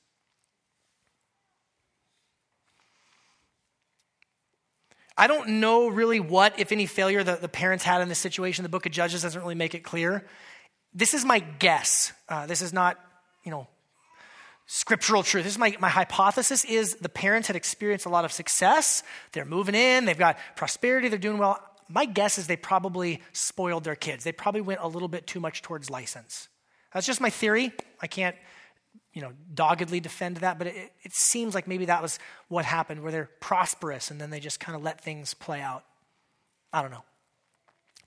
I 5.17 5.27
don't 5.27 5.61
know 5.61 5.87
really 5.87 6.19
what, 6.19 6.59
if 6.59 6.71
any, 6.71 6.87
failure 6.87 7.23
that 7.23 7.41
the 7.41 7.47
parents 7.47 7.85
had 7.85 8.01
in 8.01 8.09
this 8.09 8.19
situation. 8.19 8.63
The 8.63 8.69
book 8.69 8.85
of 8.85 8.91
Judges 8.91 9.21
doesn't 9.21 9.39
really 9.39 9.55
make 9.55 9.75
it 9.75 9.83
clear. 9.83 10.25
This 10.95 11.13
is 11.13 11.25
my 11.25 11.39
guess. 11.39 12.13
Uh, 12.29 12.45
this 12.45 12.61
is 12.61 12.73
not, 12.73 12.99
you 13.43 13.51
know, 13.51 13.67
scriptural 14.65 15.23
truth. 15.23 15.43
This 15.43 15.53
is 15.53 15.59
my, 15.59 15.75
my 15.79 15.89
hypothesis 15.89 16.63
is 16.65 16.95
the 16.95 17.09
parents 17.09 17.47
had 17.47 17.55
experienced 17.55 18.05
a 18.05 18.09
lot 18.09 18.25
of 18.25 18.31
success. 18.31 19.03
They're 19.31 19.45
moving 19.45 19.75
in, 19.75 20.05
they've 20.05 20.17
got 20.17 20.37
prosperity, 20.55 21.09
they're 21.09 21.19
doing 21.19 21.37
well. 21.37 21.59
My 21.89 22.05
guess 22.05 22.37
is 22.37 22.47
they 22.47 22.55
probably 22.55 23.21
spoiled 23.33 23.83
their 23.83 23.95
kids. 23.95 24.23
They 24.23 24.31
probably 24.31 24.61
went 24.61 24.79
a 24.81 24.87
little 24.87 25.09
bit 25.09 25.27
too 25.27 25.39
much 25.39 25.61
towards 25.61 25.89
license. 25.89 26.47
That's 26.93 27.05
just 27.05 27.21
my 27.21 27.29
theory. 27.29 27.73
I 28.01 28.07
can't, 28.07 28.35
you 29.13 29.21
know, 29.21 29.33
doggedly 29.53 29.99
defend 29.99 30.37
that, 30.37 30.57
but 30.57 30.67
it, 30.67 30.91
it 31.03 31.13
seems 31.13 31.53
like 31.53 31.67
maybe 31.67 31.85
that 31.85 32.01
was 32.01 32.19
what 32.47 32.65
happened, 32.65 33.03
where 33.03 33.11
they're 33.11 33.29
prosperous 33.41 34.11
and 34.11 34.19
then 34.19 34.29
they 34.29 34.39
just 34.39 34.59
kind 34.59 34.75
of 34.75 34.83
let 34.83 35.01
things 35.01 35.33
play 35.33 35.59
out. 35.59 35.83
I 36.71 36.81
don't 36.81 36.91
know. 36.91 37.03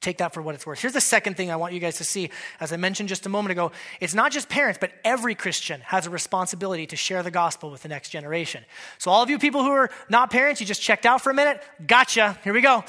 Take 0.06 0.18
that 0.18 0.32
for 0.32 0.40
what 0.40 0.54
it's 0.54 0.64
worth. 0.64 0.78
Here's 0.78 0.92
the 0.92 1.00
second 1.00 1.36
thing 1.36 1.50
I 1.50 1.56
want 1.56 1.74
you 1.74 1.80
guys 1.80 1.96
to 1.96 2.04
see. 2.04 2.30
As 2.60 2.72
I 2.72 2.76
mentioned 2.76 3.08
just 3.08 3.26
a 3.26 3.28
moment 3.28 3.50
ago, 3.50 3.72
it's 3.98 4.14
not 4.14 4.30
just 4.30 4.48
parents, 4.48 4.78
but 4.80 4.92
every 5.02 5.34
Christian 5.34 5.80
has 5.80 6.06
a 6.06 6.10
responsibility 6.10 6.86
to 6.86 6.94
share 6.94 7.24
the 7.24 7.32
gospel 7.32 7.72
with 7.72 7.82
the 7.82 7.88
next 7.88 8.10
generation. 8.10 8.62
So, 8.98 9.10
all 9.10 9.24
of 9.24 9.30
you 9.30 9.40
people 9.40 9.64
who 9.64 9.70
are 9.72 9.90
not 10.08 10.30
parents, 10.30 10.60
you 10.60 10.66
just 10.68 10.80
checked 10.80 11.06
out 11.06 11.22
for 11.22 11.30
a 11.30 11.34
minute. 11.34 11.60
Gotcha. 11.84 12.38
Here 12.44 12.52
we 12.52 12.60
go. 12.60 12.84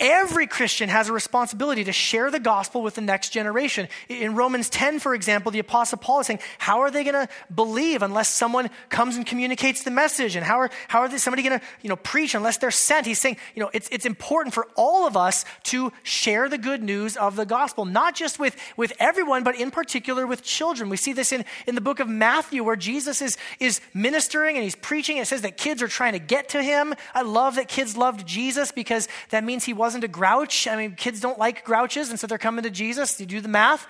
Every 0.00 0.46
Christian 0.46 0.88
has 0.88 1.10
a 1.10 1.12
responsibility 1.12 1.84
to 1.84 1.92
share 1.92 2.30
the 2.30 2.40
gospel 2.40 2.82
with 2.82 2.94
the 2.94 3.02
next 3.02 3.28
generation. 3.28 3.86
In 4.08 4.34
Romans 4.34 4.70
10, 4.70 4.98
for 4.98 5.14
example, 5.14 5.52
the 5.52 5.58
Apostle 5.58 5.98
Paul 5.98 6.20
is 6.20 6.26
saying, 6.26 6.40
How 6.56 6.80
are 6.80 6.90
they 6.90 7.04
going 7.04 7.26
to 7.26 7.28
believe 7.54 8.00
unless 8.00 8.30
someone 8.30 8.70
comes 8.88 9.16
and 9.16 9.26
communicates 9.26 9.84
the 9.84 9.90
message? 9.90 10.36
And 10.36 10.44
how 10.44 10.56
are, 10.56 10.70
how 10.88 11.00
are 11.00 11.08
they, 11.08 11.18
somebody 11.18 11.42
going 11.42 11.60
to 11.60 11.66
you 11.82 11.90
know, 11.90 11.96
preach 11.96 12.34
unless 12.34 12.56
they're 12.56 12.70
sent? 12.70 13.04
He's 13.04 13.20
saying, 13.20 13.36
you 13.54 13.62
know, 13.62 13.68
it's, 13.74 13.90
it's 13.92 14.06
important 14.06 14.54
for 14.54 14.66
all 14.74 15.06
of 15.06 15.18
us 15.18 15.44
to 15.64 15.92
share 16.02 16.48
the 16.48 16.56
good 16.56 16.82
news 16.82 17.18
of 17.18 17.36
the 17.36 17.44
gospel, 17.44 17.84
not 17.84 18.14
just 18.14 18.38
with, 18.38 18.56
with 18.78 18.94
everyone, 18.98 19.44
but 19.44 19.54
in 19.54 19.70
particular 19.70 20.26
with 20.26 20.42
children. 20.42 20.88
We 20.88 20.96
see 20.96 21.12
this 21.12 21.30
in, 21.30 21.44
in 21.66 21.74
the 21.74 21.82
book 21.82 22.00
of 22.00 22.08
Matthew 22.08 22.64
where 22.64 22.74
Jesus 22.74 23.20
is, 23.20 23.36
is 23.58 23.82
ministering 23.92 24.56
and 24.56 24.64
he's 24.64 24.76
preaching. 24.76 25.18
It 25.18 25.26
says 25.26 25.42
that 25.42 25.58
kids 25.58 25.82
are 25.82 25.88
trying 25.88 26.14
to 26.14 26.18
get 26.18 26.48
to 26.50 26.62
him. 26.62 26.94
I 27.14 27.20
love 27.20 27.56
that 27.56 27.68
kids 27.68 27.98
loved 27.98 28.26
Jesus 28.26 28.72
because 28.72 29.06
that 29.28 29.44
means 29.44 29.64
he 29.64 29.74
wasn't 29.74 29.89
wasn't 29.90 30.04
a 30.04 30.08
grouch. 30.08 30.68
I 30.68 30.76
mean, 30.76 30.94
kids 30.94 31.18
don't 31.18 31.36
like 31.36 31.64
grouches, 31.64 32.10
and 32.10 32.20
so 32.20 32.28
they're 32.28 32.38
coming 32.38 32.62
to 32.62 32.70
Jesus. 32.70 33.18
You 33.18 33.26
do 33.26 33.40
the 33.40 33.48
math. 33.48 33.88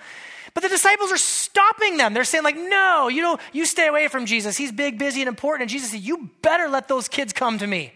But 0.55 0.63
the 0.63 0.69
disciples 0.69 1.11
are 1.11 1.17
stopping 1.17 1.97
them. 1.97 2.15
They're 2.15 2.23
saying, 2.23 2.43
like, 2.43 2.55
no, 2.57 3.07
you 3.07 3.21
know, 3.21 3.37
you 3.53 3.67
stay 3.67 3.85
away 3.85 4.07
from 4.07 4.25
Jesus. 4.25 4.57
He's 4.57 4.71
big, 4.71 4.97
busy, 4.97 5.21
and 5.21 5.27
important. 5.27 5.61
And 5.61 5.69
Jesus 5.69 5.91
said, 5.91 5.99
you 5.99 6.31
better 6.41 6.67
let 6.67 6.87
those 6.87 7.07
kids 7.07 7.33
come 7.33 7.59
to 7.59 7.67
me. 7.67 7.93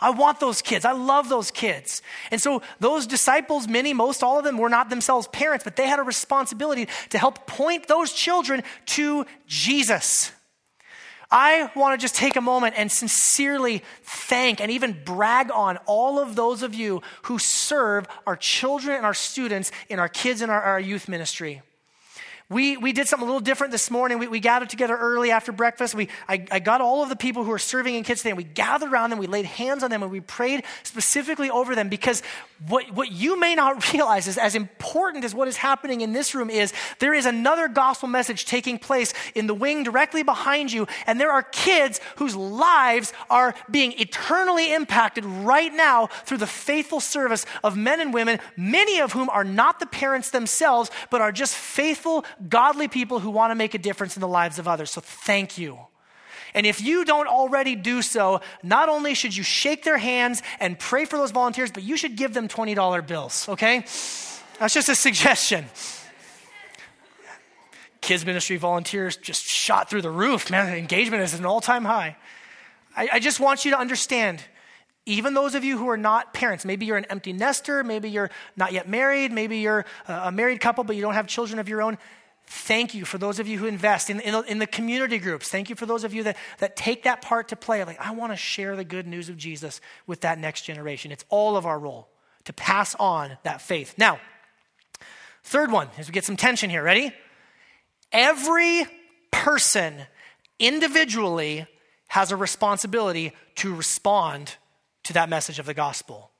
I 0.00 0.10
want 0.10 0.40
those 0.40 0.62
kids. 0.62 0.84
I 0.84 0.90
love 0.90 1.28
those 1.28 1.52
kids. 1.52 2.02
And 2.32 2.42
so 2.42 2.60
those 2.80 3.06
disciples, 3.06 3.68
many, 3.68 3.94
most, 3.94 4.24
all 4.24 4.36
of 4.36 4.44
them 4.44 4.58
were 4.58 4.68
not 4.68 4.90
themselves 4.90 5.28
parents, 5.28 5.62
but 5.62 5.76
they 5.76 5.86
had 5.86 6.00
a 6.00 6.02
responsibility 6.02 6.88
to 7.10 7.18
help 7.18 7.46
point 7.46 7.86
those 7.86 8.12
children 8.12 8.64
to 8.86 9.26
Jesus. 9.46 10.32
I 11.30 11.70
want 11.74 11.98
to 11.98 12.02
just 12.02 12.14
take 12.14 12.36
a 12.36 12.40
moment 12.40 12.74
and 12.76 12.90
sincerely 12.90 13.82
thank 14.02 14.60
and 14.60 14.70
even 14.70 15.02
brag 15.04 15.50
on 15.50 15.78
all 15.86 16.18
of 16.18 16.36
those 16.36 16.62
of 16.62 16.74
you 16.74 17.02
who 17.22 17.38
serve 17.38 18.06
our 18.26 18.36
children 18.36 18.96
and 18.96 19.06
our 19.06 19.14
students 19.14 19.72
in 19.88 19.98
our 19.98 20.08
kids 20.08 20.40
and 20.42 20.50
our, 20.50 20.62
our 20.62 20.80
youth 20.80 21.08
ministry. 21.08 21.62
We, 22.50 22.76
we 22.76 22.92
did 22.92 23.08
something 23.08 23.26
a 23.26 23.30
little 23.30 23.40
different 23.40 23.72
this 23.72 23.90
morning. 23.90 24.18
We, 24.18 24.28
we 24.28 24.38
gathered 24.38 24.68
together 24.68 24.96
early 24.96 25.30
after 25.30 25.50
breakfast. 25.50 25.94
We, 25.94 26.08
I, 26.28 26.46
I 26.50 26.58
got 26.58 26.82
all 26.82 27.02
of 27.02 27.08
the 27.08 27.16
people 27.16 27.42
who 27.42 27.50
are 27.52 27.58
serving 27.58 27.94
in 27.94 28.04
kids 28.04 28.20
today, 28.20 28.30
and 28.30 28.36
we 28.36 28.44
gathered 28.44 28.92
around 28.92 29.10
them, 29.10 29.18
we 29.18 29.26
laid 29.26 29.46
hands 29.46 29.82
on 29.82 29.90
them, 29.90 30.02
and 30.02 30.12
we 30.12 30.20
prayed 30.20 30.62
specifically 30.82 31.48
over 31.48 31.74
them 31.74 31.88
because 31.88 32.22
what, 32.68 32.90
what 32.92 33.12
you 33.12 33.38
may 33.38 33.54
not 33.54 33.92
realize 33.92 34.26
is 34.26 34.38
as 34.38 34.54
important 34.54 35.24
as 35.24 35.34
what 35.34 35.48
is 35.48 35.56
happening 35.56 36.00
in 36.00 36.12
this 36.12 36.34
room 36.34 36.50
is 36.50 36.72
there 36.98 37.14
is 37.14 37.26
another 37.26 37.68
gospel 37.68 38.08
message 38.08 38.46
taking 38.46 38.78
place 38.78 39.12
in 39.34 39.46
the 39.46 39.54
wing 39.54 39.82
directly 39.82 40.22
behind 40.22 40.72
you, 40.72 40.86
and 41.06 41.20
there 41.20 41.32
are 41.32 41.42
kids 41.42 42.00
whose 42.16 42.36
lives 42.36 43.12
are 43.30 43.54
being 43.70 43.92
eternally 43.98 44.72
impacted 44.72 45.24
right 45.24 45.72
now 45.72 46.06
through 46.06 46.38
the 46.38 46.46
faithful 46.46 47.00
service 47.00 47.46
of 47.62 47.76
men 47.76 48.00
and 48.00 48.14
women, 48.14 48.38
many 48.56 49.00
of 49.00 49.12
whom 49.12 49.28
are 49.30 49.44
not 49.44 49.80
the 49.80 49.86
parents 49.86 50.30
themselves, 50.30 50.90
but 51.10 51.20
are 51.20 51.32
just 51.32 51.54
faithful 51.54 52.24
godly 52.48 52.88
people 52.88 53.20
who 53.20 53.30
want 53.30 53.50
to 53.50 53.54
make 53.54 53.74
a 53.74 53.78
difference 53.78 54.16
in 54.16 54.20
the 54.20 54.28
lives 54.28 54.58
of 54.58 54.68
others. 54.68 54.90
So 54.90 55.00
thank 55.00 55.58
you. 55.58 55.78
And 56.54 56.66
if 56.66 56.80
you 56.80 57.04
don't 57.04 57.26
already 57.26 57.74
do 57.74 58.00
so, 58.00 58.40
not 58.62 58.88
only 58.88 59.14
should 59.14 59.36
you 59.36 59.42
shake 59.42 59.82
their 59.82 59.98
hands 59.98 60.42
and 60.60 60.78
pray 60.78 61.04
for 61.04 61.16
those 61.16 61.32
volunteers, 61.32 61.70
but 61.72 61.82
you 61.82 61.96
should 61.96 62.16
give 62.16 62.32
them 62.32 62.46
$20 62.46 63.06
bills, 63.06 63.48
okay? 63.48 63.80
That's 64.60 64.74
just 64.74 64.88
a 64.88 64.94
suggestion. 64.94 65.66
Kids 68.00 68.24
ministry 68.24 68.56
volunteers 68.56 69.16
just 69.16 69.44
shot 69.44 69.90
through 69.90 70.02
the 70.02 70.10
roof, 70.10 70.50
man. 70.50 70.72
Engagement 70.76 71.22
is 71.22 71.34
at 71.34 71.40
an 71.40 71.46
all 71.46 71.60
time 71.60 71.84
high. 71.84 72.16
I, 72.96 73.08
I 73.14 73.18
just 73.18 73.40
want 73.40 73.64
you 73.64 73.72
to 73.72 73.78
understand 73.78 74.44
even 75.06 75.34
those 75.34 75.54
of 75.54 75.64
you 75.64 75.76
who 75.76 75.88
are 75.88 75.96
not 75.96 76.32
parents, 76.32 76.64
maybe 76.64 76.86
you're 76.86 76.96
an 76.96 77.04
empty 77.06 77.32
nester, 77.32 77.84
maybe 77.84 78.08
you're 78.08 78.30
not 78.56 78.72
yet 78.72 78.88
married, 78.88 79.32
maybe 79.32 79.58
you're 79.58 79.84
a 80.06 80.32
married 80.32 80.60
couple, 80.60 80.82
but 80.84 80.96
you 80.96 81.02
don't 81.02 81.14
have 81.14 81.26
children 81.26 81.58
of 81.58 81.68
your 81.68 81.82
own. 81.82 81.98
Thank 82.46 82.94
you 82.94 83.04
for 83.04 83.18
those 83.18 83.38
of 83.38 83.48
you 83.48 83.58
who 83.58 83.66
invest 83.66 84.10
in, 84.10 84.20
in, 84.20 84.44
in, 84.46 84.58
the 84.58 84.66
community 84.66 85.18
groups. 85.18 85.48
Thank 85.48 85.70
you 85.70 85.76
for 85.76 85.86
those 85.86 86.04
of 86.04 86.12
you 86.12 86.24
that, 86.24 86.36
that 86.58 86.76
take 86.76 87.04
that 87.04 87.22
part 87.22 87.48
to 87.48 87.56
play. 87.56 87.82
Like, 87.84 88.00
I 88.00 88.10
want 88.12 88.32
to 88.32 88.36
share 88.36 88.76
the 88.76 88.84
good 88.84 89.06
news 89.06 89.28
of 89.28 89.36
Jesus 89.36 89.80
with 90.06 90.20
that 90.20 90.38
next 90.38 90.62
generation. 90.62 91.10
It's 91.10 91.24
all 91.30 91.56
of 91.56 91.64
our 91.64 91.78
role 91.78 92.08
to 92.44 92.52
pass 92.52 92.94
on 92.96 93.38
that 93.44 93.62
faith. 93.62 93.94
Now, 93.96 94.20
third 95.42 95.72
one, 95.72 95.88
as 95.96 96.06
we 96.06 96.12
get 96.12 96.24
some 96.24 96.36
tension 96.36 96.68
here, 96.68 96.82
ready? 96.82 97.12
Every 98.12 98.86
person 99.30 100.02
individually 100.58 101.66
has 102.08 102.30
a 102.30 102.36
responsibility 102.36 103.32
to 103.56 103.74
respond 103.74 104.56
to 105.04 105.14
that 105.14 105.28
message 105.28 105.58
of 105.58 105.66
the 105.66 105.74
gospel. 105.74 106.30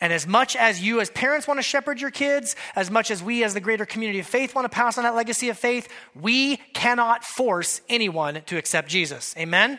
And 0.00 0.12
as 0.12 0.26
much 0.26 0.56
as 0.56 0.82
you, 0.82 1.00
as 1.00 1.10
parents, 1.10 1.46
want 1.46 1.58
to 1.58 1.62
shepherd 1.62 2.00
your 2.00 2.10
kids, 2.10 2.56
as 2.74 2.90
much 2.90 3.10
as 3.10 3.22
we, 3.22 3.44
as 3.44 3.54
the 3.54 3.60
greater 3.60 3.86
community 3.86 4.18
of 4.18 4.26
faith, 4.26 4.54
want 4.54 4.64
to 4.64 4.74
pass 4.74 4.98
on 4.98 5.04
that 5.04 5.14
legacy 5.14 5.48
of 5.48 5.58
faith, 5.58 5.88
we 6.14 6.56
cannot 6.74 7.24
force 7.24 7.80
anyone 7.88 8.42
to 8.46 8.56
accept 8.56 8.88
Jesus. 8.88 9.34
Amen? 9.38 9.78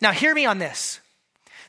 Now, 0.00 0.12
hear 0.12 0.34
me 0.34 0.46
on 0.46 0.58
this. 0.58 1.00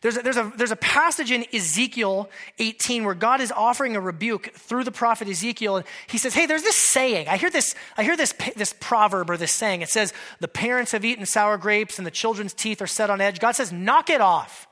There's 0.02 0.18
a, 0.18 0.22
there's, 0.22 0.38
a, 0.38 0.54
there's 0.56 0.72
a 0.72 0.76
passage 0.76 1.32
in 1.32 1.46
Ezekiel 1.52 2.30
18 2.60 3.06
where 3.06 3.16
God 3.16 3.42
is 3.42 3.52
offering 3.52 3.96
a 3.96 4.00
rebuke 4.00 4.52
through 4.54 4.84
the 4.84 4.92
prophet 4.92 5.28
Ezekiel. 5.28 5.78
And 5.78 5.86
he 6.06 6.20
says, 6.20 6.36
Hey, 6.36 6.46
there's 6.46 6.62
this 6.62 6.76
saying. 6.76 7.28
I 7.28 7.38
hear 7.38 7.50
this, 7.50 7.74
I 7.98 8.04
hear 8.04 8.16
this, 8.16 8.32
this 8.56 8.76
proverb 8.80 9.32
or 9.32 9.38
this 9.38 9.52
saying. 9.52 9.82
It 9.82 9.90
says, 9.90 10.14
The 10.42 10.48
parents 10.48 10.92
have 10.92 11.04
eaten 11.04 11.26
sour 11.26 11.58
grapes 11.58 11.98
and 11.98 12.06
the 12.06 12.12
children's 12.12 12.54
teeth 12.54 12.84
are 12.84 12.88
set 12.88 13.10
on 13.10 13.20
edge. 13.20 13.40
God 13.40 13.54
says, 13.54 13.72
Knock 13.72 14.12
it 14.12 14.22
off. 14.22 14.68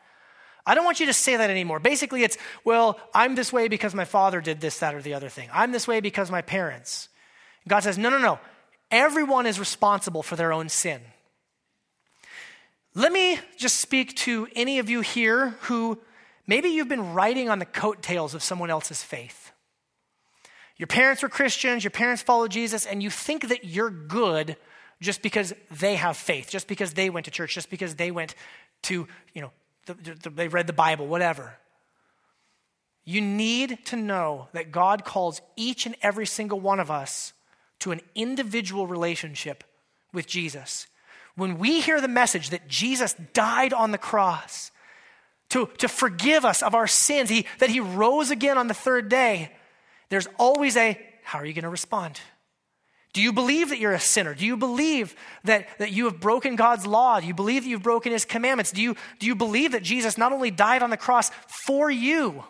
I 0.66 0.76
don't 0.76 0.86
want 0.86 1.00
you 1.00 1.08
to 1.08 1.14
say 1.14 1.36
that 1.36 1.50
anymore. 1.50 1.80
Basically, 1.80 2.24
it's, 2.24 2.38
well, 2.64 3.00
I'm 3.14 3.36
this 3.36 3.52
way 3.52 3.68
because 3.68 3.94
my 3.94 4.06
father 4.06 4.40
did 4.40 4.62
this, 4.62 4.80
that, 4.80 4.96
or 4.96 5.02
the 5.02 5.14
other 5.14 5.30
thing. 5.30 5.50
I'm 5.54 5.72
this 5.72 5.88
way 5.88 6.00
because 6.00 6.32
my 6.32 6.42
parents. 6.42 7.10
God 7.68 7.82
says, 7.82 7.98
no, 7.98 8.10
no, 8.10 8.18
no. 8.18 8.40
Everyone 8.90 9.46
is 9.46 9.60
responsible 9.60 10.24
for 10.24 10.36
their 10.36 10.54
own 10.54 10.70
sin. 10.70 11.02
Let 12.96 13.12
me 13.12 13.40
just 13.58 13.78
speak 13.78 14.16
to 14.18 14.48
any 14.56 14.80
of 14.80 14.90
you 14.90 15.02
here 15.02 15.56
who 15.62 16.00
maybe 16.46 16.70
you've 16.70 16.88
been 16.88 17.14
riding 17.14 17.50
on 17.50 17.60
the 17.60 17.66
coattails 17.66 18.34
of 18.34 18.44
someone 18.44 18.70
else's 18.70 19.02
faith. 19.04 19.52
Your 20.78 20.88
parents 20.88 21.24
were 21.24 21.30
Christians, 21.30 21.84
your 21.84 21.92
parents 21.92 22.22
followed 22.22 22.52
Jesus, 22.52 22.86
and 22.86 23.02
you 23.02 23.10
think 23.10 23.50
that 23.50 23.66
you're 23.66 23.90
good 23.90 24.58
just 25.02 25.22
because 25.22 25.54
they 25.72 25.96
have 25.96 26.18
faith, 26.18 26.50
just 26.50 26.68
because 26.68 26.94
they 26.94 27.10
went 27.10 27.26
to 27.26 27.32
church, 27.32 27.54
just 27.54 27.70
because 27.70 27.96
they 27.96 28.12
went 28.12 28.36
to, 28.84 29.08
you 29.34 29.42
know, 29.42 29.52
they 29.86 30.48
read 30.48 30.68
the 30.68 30.74
Bible, 30.74 31.08
whatever. 31.08 31.58
You 33.06 33.22
need 33.22 33.86
to 33.86 33.96
know 33.96 34.48
that 34.54 34.72
God 34.72 35.04
calls 35.04 35.42
each 35.56 35.86
and 35.86 35.96
every 36.02 36.26
single 36.26 36.60
one 36.60 36.80
of 36.80 36.90
us 36.90 37.34
to 37.80 37.92
an 37.92 38.02
individual 38.16 38.88
relationship 38.88 39.64
with 40.14 40.26
Jesus. 40.26 40.88
When 41.36 41.58
we 41.58 41.82
hear 41.82 42.00
the 42.00 42.08
message 42.08 42.52
that 42.52 42.68
Jesus 42.68 43.16
died 43.34 43.74
on 43.74 43.92
the 43.92 43.98
cross 43.98 44.72
to, 45.50 45.70
to 45.80 45.88
forgive 45.88 46.46
us 46.46 46.62
of 46.62 46.76
our 46.76 46.88
sins, 46.88 47.30
he, 47.30 47.46
that 47.60 47.70
he 47.70 47.80
rose 47.80 48.32
again 48.32 48.58
on 48.58 48.68
the 48.68 48.74
third 48.74 49.10
day, 49.10 49.52
there's 50.10 50.28
always 50.38 50.78
a 50.78 50.98
how 51.24 51.40
are 51.40 51.46
you 51.46 51.54
going 51.54 51.64
to 51.64 51.70
respond? 51.70 52.20
Do 53.14 53.22
you 53.22 53.32
believe 53.32 53.70
that 53.70 53.80
you're 53.80 53.94
a 53.94 54.00
sinner? 54.00 54.34
Do 54.34 54.44
you 54.44 54.58
believe 54.58 55.16
that, 55.44 55.68
that 55.78 55.92
you 55.92 56.06
have 56.06 56.20
broken 56.20 56.56
God's 56.56 56.88
law? 56.88 57.20
Do 57.20 57.28
you 57.28 57.34
believe 57.36 57.64
that 57.64 57.70
you've 57.70 57.84
broken 57.84 58.12
his 58.12 58.26
commandments? 58.26 58.72
Do 58.72 58.82
you, 58.82 58.96
do 59.20 59.28
you 59.28 59.36
believe 59.36 59.74
that 59.74 59.84
Jesus 59.84 60.18
not 60.18 60.34
only 60.34 60.50
died 60.50 60.82
on 60.82 60.90
the 60.90 60.98
cross 60.98 61.30
for 61.48 61.92
you, 61.92 62.44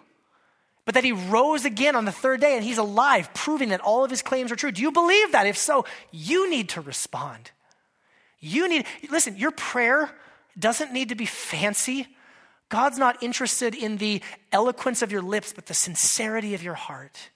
but 0.85 0.95
that 0.95 1.03
he 1.03 1.11
rose 1.11 1.65
again 1.65 1.97
on 1.97 2.05
the 2.05 2.13
third 2.13 2.39
day 2.39 2.55
and 2.55 2.63
he's 2.63 2.77
alive, 2.77 3.33
proving 3.33 3.69
that 3.69 3.81
all 3.81 4.05
of 4.05 4.09
his 4.09 4.21
claims 4.21 4.53
are 4.53 4.55
true? 4.55 4.71
Do 4.71 4.81
you 4.81 4.91
believe 4.93 5.33
that? 5.33 5.47
If 5.47 5.57
so, 5.57 5.85
you 6.11 6.49
need 6.49 6.69
to 6.69 6.81
respond. 6.81 7.51
You 8.39 8.69
need, 8.69 8.85
listen, 9.09 9.35
your 9.35 9.51
prayer 9.51 10.11
doesn't 10.57 10.93
need 10.93 11.09
to 11.09 11.15
be 11.15 11.25
fancy. 11.25 12.07
God's 12.69 12.97
not 12.97 13.21
interested 13.21 13.75
in 13.75 13.97
the 13.97 14.21
eloquence 14.53 15.01
of 15.01 15.11
your 15.11 15.21
lips, 15.21 15.51
but 15.51 15.65
the 15.65 15.73
sincerity 15.73 16.53
of 16.53 16.63
your 16.63 16.73
heart. 16.73 17.31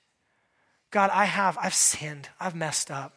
God, 0.91 1.09
I 1.11 1.25
have, 1.25 1.57
I've 1.61 1.73
sinned, 1.73 2.29
I've 2.39 2.55
messed 2.55 2.89
up. 2.89 3.16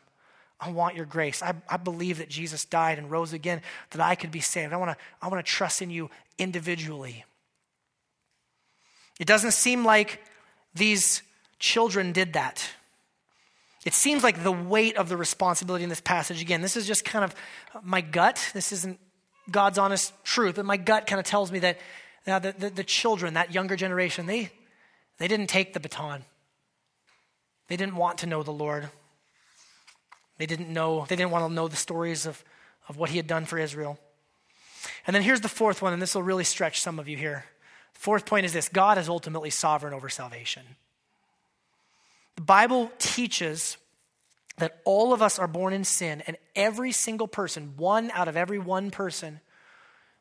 I 0.60 0.70
want 0.70 0.94
your 0.94 1.06
grace. 1.06 1.42
I, 1.42 1.54
I 1.68 1.78
believe 1.78 2.18
that 2.18 2.28
Jesus 2.28 2.64
died 2.64 2.98
and 2.98 3.10
rose 3.10 3.32
again 3.32 3.62
that 3.90 4.00
I 4.00 4.14
could 4.14 4.30
be 4.30 4.40
saved. 4.40 4.72
I 4.72 4.76
want 4.76 4.90
to 4.90 5.04
I 5.22 5.28
want 5.28 5.44
to 5.44 5.50
trust 5.50 5.80
in 5.80 5.90
you 5.90 6.10
individually. 6.38 7.24
It 9.18 9.26
doesn't 9.26 9.52
seem 9.52 9.84
like 9.84 10.20
these 10.74 11.22
children 11.58 12.12
did 12.12 12.34
that. 12.34 12.68
It 13.84 13.94
seems 13.94 14.22
like 14.22 14.42
the 14.42 14.52
weight 14.52 14.96
of 14.96 15.08
the 15.08 15.16
responsibility 15.16 15.84
in 15.84 15.90
this 15.90 16.00
passage, 16.00 16.42
again, 16.42 16.60
this 16.60 16.76
is 16.76 16.86
just 16.86 17.04
kind 17.04 17.24
of 17.24 17.34
my 17.82 18.02
gut. 18.02 18.50
This 18.52 18.72
isn't 18.72 18.98
God's 19.50 19.78
honest 19.78 20.12
truth, 20.24 20.56
but 20.56 20.66
my 20.66 20.76
gut 20.76 21.06
kind 21.06 21.18
of 21.18 21.24
tells 21.24 21.50
me 21.50 21.60
that 21.60 21.78
uh, 22.26 22.38
the, 22.38 22.52
the, 22.52 22.70
the 22.70 22.84
children, 22.84 23.34
that 23.34 23.54
younger 23.54 23.76
generation, 23.76 24.26
they, 24.26 24.50
they 25.18 25.28
didn't 25.28 25.48
take 25.48 25.72
the 25.72 25.80
baton. 25.80 26.24
They 27.68 27.76
didn't 27.76 27.96
want 27.96 28.18
to 28.18 28.26
know 28.26 28.42
the 28.42 28.50
Lord. 28.50 28.90
They 30.40 30.46
didn't 30.46 30.70
know, 30.70 31.04
they 31.06 31.16
didn't 31.16 31.32
want 31.32 31.46
to 31.46 31.52
know 31.52 31.68
the 31.68 31.76
stories 31.76 32.24
of, 32.24 32.42
of 32.88 32.96
what 32.96 33.10
he 33.10 33.18
had 33.18 33.26
done 33.26 33.44
for 33.44 33.58
Israel. 33.58 33.98
And 35.06 35.14
then 35.14 35.22
here's 35.22 35.42
the 35.42 35.50
fourth 35.50 35.82
one, 35.82 35.92
and 35.92 36.00
this 36.00 36.14
will 36.14 36.22
really 36.22 36.44
stretch 36.44 36.80
some 36.80 36.98
of 36.98 37.08
you 37.08 37.18
here. 37.18 37.44
Fourth 37.92 38.24
point 38.24 38.46
is 38.46 38.54
this 38.54 38.70
God 38.70 38.96
is 38.96 39.06
ultimately 39.06 39.50
sovereign 39.50 39.92
over 39.92 40.08
salvation. 40.08 40.62
The 42.36 42.40
Bible 42.40 42.90
teaches 42.98 43.76
that 44.56 44.80
all 44.86 45.12
of 45.12 45.20
us 45.20 45.38
are 45.38 45.46
born 45.46 45.74
in 45.74 45.84
sin, 45.84 46.22
and 46.26 46.38
every 46.56 46.90
single 46.90 47.28
person, 47.28 47.74
one 47.76 48.10
out 48.12 48.26
of 48.26 48.34
every 48.34 48.58
one 48.58 48.90
person, 48.90 49.40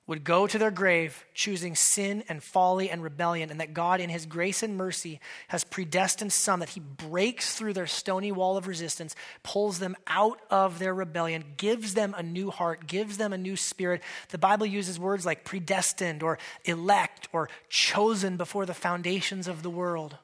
would 0.10 0.24
go 0.24 0.48
to 0.48 0.58
their 0.58 0.72
grave 0.72 1.24
choosing 1.36 1.76
sin 1.76 2.24
and 2.28 2.42
folly 2.42 2.90
and 2.90 3.04
rebellion, 3.04 3.52
and 3.52 3.60
that 3.60 3.76
God, 3.76 4.02
in 4.02 4.10
His 4.10 4.26
grace 4.26 4.64
and 4.64 4.76
mercy, 4.76 5.20
has 5.50 5.64
predestined 5.64 6.34
some, 6.34 6.62
that 6.62 6.70
He 6.70 6.80
breaks 6.80 7.54
through 7.54 7.74
their 7.74 7.86
stony 7.86 8.32
wall 8.32 8.58
of 8.58 8.68
resistance, 8.68 9.16
pulls 9.44 9.78
them 9.78 9.96
out 10.08 10.42
of 10.50 10.80
their 10.80 10.96
rebellion, 10.96 11.44
gives 11.58 11.94
them 11.94 12.16
a 12.18 12.24
new 12.24 12.50
heart, 12.50 12.88
gives 12.88 13.18
them 13.18 13.32
a 13.34 13.38
new 13.38 13.56
spirit. 13.56 14.02
The 14.30 14.40
Bible 14.40 14.66
uses 14.66 15.00
words 15.00 15.28
like 15.28 15.44
predestined 15.44 16.24
or 16.24 16.40
elect 16.66 17.28
or 17.32 17.48
chosen 17.70 18.36
before 18.36 18.66
the 18.66 18.74
foundations 18.74 19.48
of 19.48 19.62
the 19.62 19.70
world. 19.70 20.18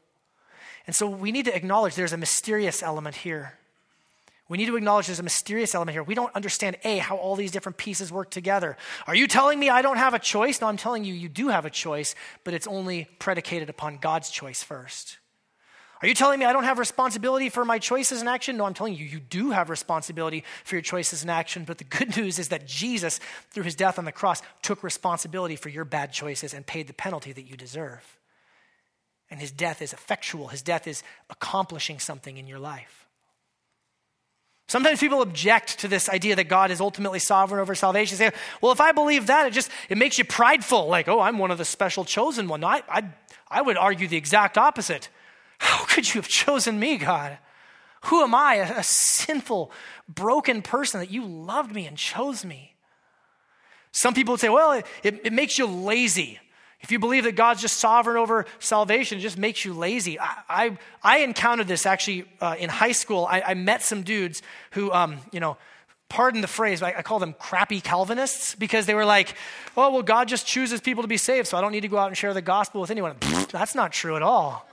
And 0.88 0.96
so 0.96 1.08
we 1.08 1.32
need 1.32 1.46
to 1.46 1.56
acknowledge 1.56 1.94
there's 1.94 2.12
a 2.12 2.18
mysterious 2.18 2.82
element 2.82 3.18
here. 3.18 3.60
We 4.48 4.58
need 4.58 4.68
to 4.68 4.76
acknowledge 4.76 5.08
there's 5.08 5.20
a 5.20 5.24
mysterious 5.24 5.74
element 5.74 5.96
here. 5.96 6.04
We 6.04 6.14
don't 6.14 6.34
understand, 6.36 6.78
A, 6.84 7.00
how 7.00 7.18
all 7.18 7.36
these 7.36 7.52
different 7.52 7.78
pieces 7.78 8.12
work 8.12 8.30
together. 8.30 8.78
Are 9.08 9.16
you 9.16 9.28
telling 9.28 9.60
me 9.60 9.70
I 9.70 9.82
don't 9.82 9.98
have 9.98 10.14
a 10.14 10.20
choice? 10.20 10.62
No, 10.62 10.68
I'm 10.68 10.78
telling 10.78 11.04
you, 11.04 11.14
you 11.16 11.30
do 11.30 11.48
have 11.48 11.66
a 11.66 11.72
choice, 11.72 12.14
but 12.44 12.54
it's 12.54 12.68
only 12.68 13.08
predicated 13.18 13.70
upon 13.70 13.98
God's 13.98 14.30
choice 14.30 14.62
first. 14.62 15.18
Are 16.02 16.08
you 16.08 16.14
telling 16.14 16.40
me 16.40 16.46
I 16.46 16.54
don't 16.54 16.66
have 16.66 16.78
responsibility 16.78 17.50
for 17.50 17.66
my 17.66 17.80
choices 17.80 18.20
and 18.20 18.30
action? 18.30 18.58
No, 18.58 18.66
I'm 18.66 18.76
telling 18.76 18.96
you, 18.96 19.06
you 19.06 19.20
do 19.20 19.50
have 19.50 19.72
responsibility 19.72 20.44
for 20.64 20.76
your 20.76 20.84
choices 20.84 21.24
and 21.24 21.32
action. 21.32 21.64
But 21.64 21.80
the 21.80 21.84
good 21.84 22.16
news 22.18 22.38
is 22.38 22.50
that 22.50 22.68
Jesus, 22.68 23.20
through 23.50 23.64
his 23.64 23.76
death 23.76 23.98
on 23.98 24.06
the 24.06 24.12
cross, 24.12 24.44
took 24.62 24.84
responsibility 24.84 25.56
for 25.56 25.70
your 25.70 25.86
bad 25.86 26.14
choices 26.14 26.54
and 26.54 26.68
paid 26.68 26.86
the 26.86 26.94
penalty 26.94 27.32
that 27.32 27.50
you 27.50 27.58
deserve. 27.58 28.20
And 29.32 29.40
his 29.40 29.52
death 29.52 29.82
is 29.82 29.94
effectual, 29.94 30.50
his 30.50 30.62
death 30.62 30.86
is 30.86 31.02
accomplishing 31.32 31.98
something 31.98 32.38
in 32.38 32.46
your 32.46 32.60
life. 32.60 33.05
Sometimes 34.68 35.00
people 35.00 35.22
object 35.22 35.80
to 35.80 35.88
this 35.88 36.10
idea 36.10 36.36
that 36.36 36.46
God 36.46 36.72
is 36.72 36.82
ultimately 36.82 37.20
sovereign 37.20 37.62
over 37.62 37.76
salvation. 37.76 38.18
Say, 38.18 38.32
well, 38.62 38.72
if 38.72 38.82
I 38.82 38.92
believe 38.92 39.28
that, 39.28 39.46
it 39.46 39.54
just 39.54 39.70
it 39.90 39.98
makes 39.98 40.18
you 40.18 40.26
prideful. 40.26 40.88
Like, 40.88 41.08
oh, 41.08 41.20
I'm 41.20 41.38
one 41.38 41.52
of 41.52 41.58
the 41.58 41.66
special 41.66 42.04
chosen 42.04 42.48
one. 42.48 42.62
No, 42.62 42.68
I, 42.68 42.82
I, 42.90 43.04
I 43.50 43.62
would 43.62 43.78
argue 43.78 44.08
the 44.08 44.18
exact 44.18 44.58
opposite. 44.58 45.10
How 45.60 45.86
could 45.88 46.08
you 46.14 46.20
have 46.20 46.28
chosen 46.28 46.80
me, 46.80 46.98
God? 46.98 47.38
Who 48.06 48.22
am 48.22 48.36
I, 48.36 48.56
a, 48.56 48.80
a 48.80 48.84
sinful, 48.84 49.72
broken 50.08 50.62
person 50.62 51.00
that 51.00 51.12
you 51.12 51.26
loved 51.26 51.74
me 51.74 51.86
and 51.86 51.98
chose 51.98 52.44
me? 52.44 52.74
Some 53.92 54.14
people 54.14 54.34
would 54.34 54.42
say, 54.42 54.50
well, 54.50 54.74
it, 54.74 54.86
it, 55.04 55.22
it 55.26 55.34
makes 55.34 55.58
you 55.58 55.66
lazy. 55.66 56.40
If 56.82 56.92
you 56.92 57.00
believe 57.00 57.24
that 57.24 57.36
God's 57.36 57.62
just 57.62 57.78
sovereign 57.78 58.18
over 58.18 58.46
salvation, 58.60 59.18
it 59.18 59.22
just 59.22 59.38
makes 59.38 59.66
you 59.66 59.74
lazy. 59.74 60.20
I, 60.20 60.44
I, 60.48 60.78
I 61.02 61.18
encountered 61.20 61.68
this 61.68 61.86
actually 61.86 62.26
uh, 62.42 62.56
in 62.60 62.70
high 62.70 62.92
school. 62.92 63.26
I, 63.30 63.42
I, 63.42 63.54
met 63.56 63.82
some 63.82 64.04
dudes 64.04 64.44
who, 64.72 64.92
um, 64.92 65.18
you 65.32 65.40
know, 65.40 65.58
pardon 66.10 66.42
the 66.42 66.48
phrase, 66.48 66.84
I, 66.84 66.90
I 66.98 67.02
call 67.02 67.18
them 67.18 67.34
crappy 67.34 67.82
Calvinists 67.82 68.54
because 68.56 68.86
they 68.86 68.94
were 68.94 69.06
like, 69.06 69.36
oh, 69.76 69.92
well, 69.92 70.04
God 70.04 70.28
just 70.28 70.46
chooses 70.46 70.80
people 70.80 71.02
to 71.02 71.08
be 71.08 71.18
saved, 71.18 71.48
so 71.48 71.58
I 71.58 71.62
don't 71.62 71.72
need 71.72 71.82
to 71.82 71.88
go 71.88 71.98
out 71.98 72.08
and 72.08 72.18
share 72.18 72.34
the 72.34 72.42
gospel 72.42 72.82
with 72.82 72.92
anyone. 72.92 73.16
That's 73.52 73.74
not 73.74 73.92
true 73.92 74.16
at 74.16 74.22
all. 74.22 74.68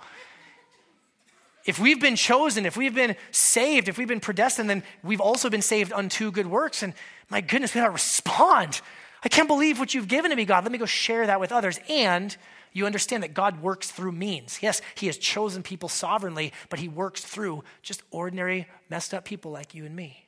If 1.65 1.79
we've 1.79 2.01
been 2.01 2.17
chosen, 2.17 2.67
if 2.67 2.77
we've 2.77 2.95
been 2.95 3.17
saved, 3.31 3.89
if 3.89 3.97
we've 3.97 4.09
been 4.09 4.21
predestined, 4.21 4.69
then 4.69 4.83
we've 5.03 5.21
also 5.21 5.49
been 5.49 5.63
saved 5.63 5.93
unto 5.93 6.31
good 6.33 6.49
works. 6.49 6.83
And 6.83 6.93
my 7.31 7.41
goodness, 7.41 7.75
we 7.75 7.81
gotta 7.81 7.93
respond 7.93 8.81
I 9.25 9.29
can't 9.29 9.49
believe 9.49 9.79
what 9.79 9.95
you've 9.95 10.09
given 10.09 10.31
to 10.31 10.37
me, 10.37 10.45
God. 10.45 10.65
Let 10.65 10.73
me 10.73 10.79
go 10.79 10.87
share 10.87 11.27
that 11.27 11.41
with 11.41 11.53
others. 11.53 11.79
And 11.89 12.37
you 12.73 12.87
understand 12.87 13.23
that 13.23 13.35
God 13.35 13.63
works 13.63 13.91
through 13.91 14.13
means. 14.13 14.59
Yes, 14.63 14.81
He 14.95 15.07
has 15.07 15.17
chosen 15.17 15.63
people 15.63 15.89
sovereignly, 15.89 16.53
but 16.69 16.79
He 16.79 16.89
works 16.89 17.23
through 17.23 17.65
just 17.83 18.03
ordinary, 18.11 18.67
messed 18.89 19.15
up 19.15 19.25
people 19.25 19.53
like 19.53 19.75
you 19.75 19.85
and 19.85 19.95
me. 19.95 20.27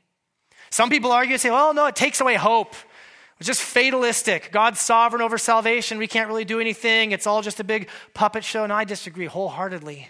Some 0.71 0.91
people 0.91 1.13
argue 1.13 1.35
and 1.35 1.41
say, 1.41 1.51
well, 1.51 1.75
no, 1.75 1.87
it 1.87 1.97
takes 1.97 2.21
away 2.21 2.35
hope. 2.35 2.75
It's 3.39 3.47
just 3.47 3.63
fatalistic. 3.63 4.51
God's 4.53 4.81
sovereign 4.81 5.23
over 5.23 5.39
salvation. 5.39 5.99
We 5.99 6.07
can't 6.07 6.29
really 6.29 6.45
do 6.45 6.61
anything. 6.61 7.13
It's 7.13 7.27
all 7.27 7.43
just 7.43 7.61
a 7.61 7.65
big 7.65 7.89
puppet 8.13 8.45
show. 8.45 8.65
And 8.65 8.73
I 8.73 8.85
disagree 8.85 9.27
wholeheartedly. 9.27 10.09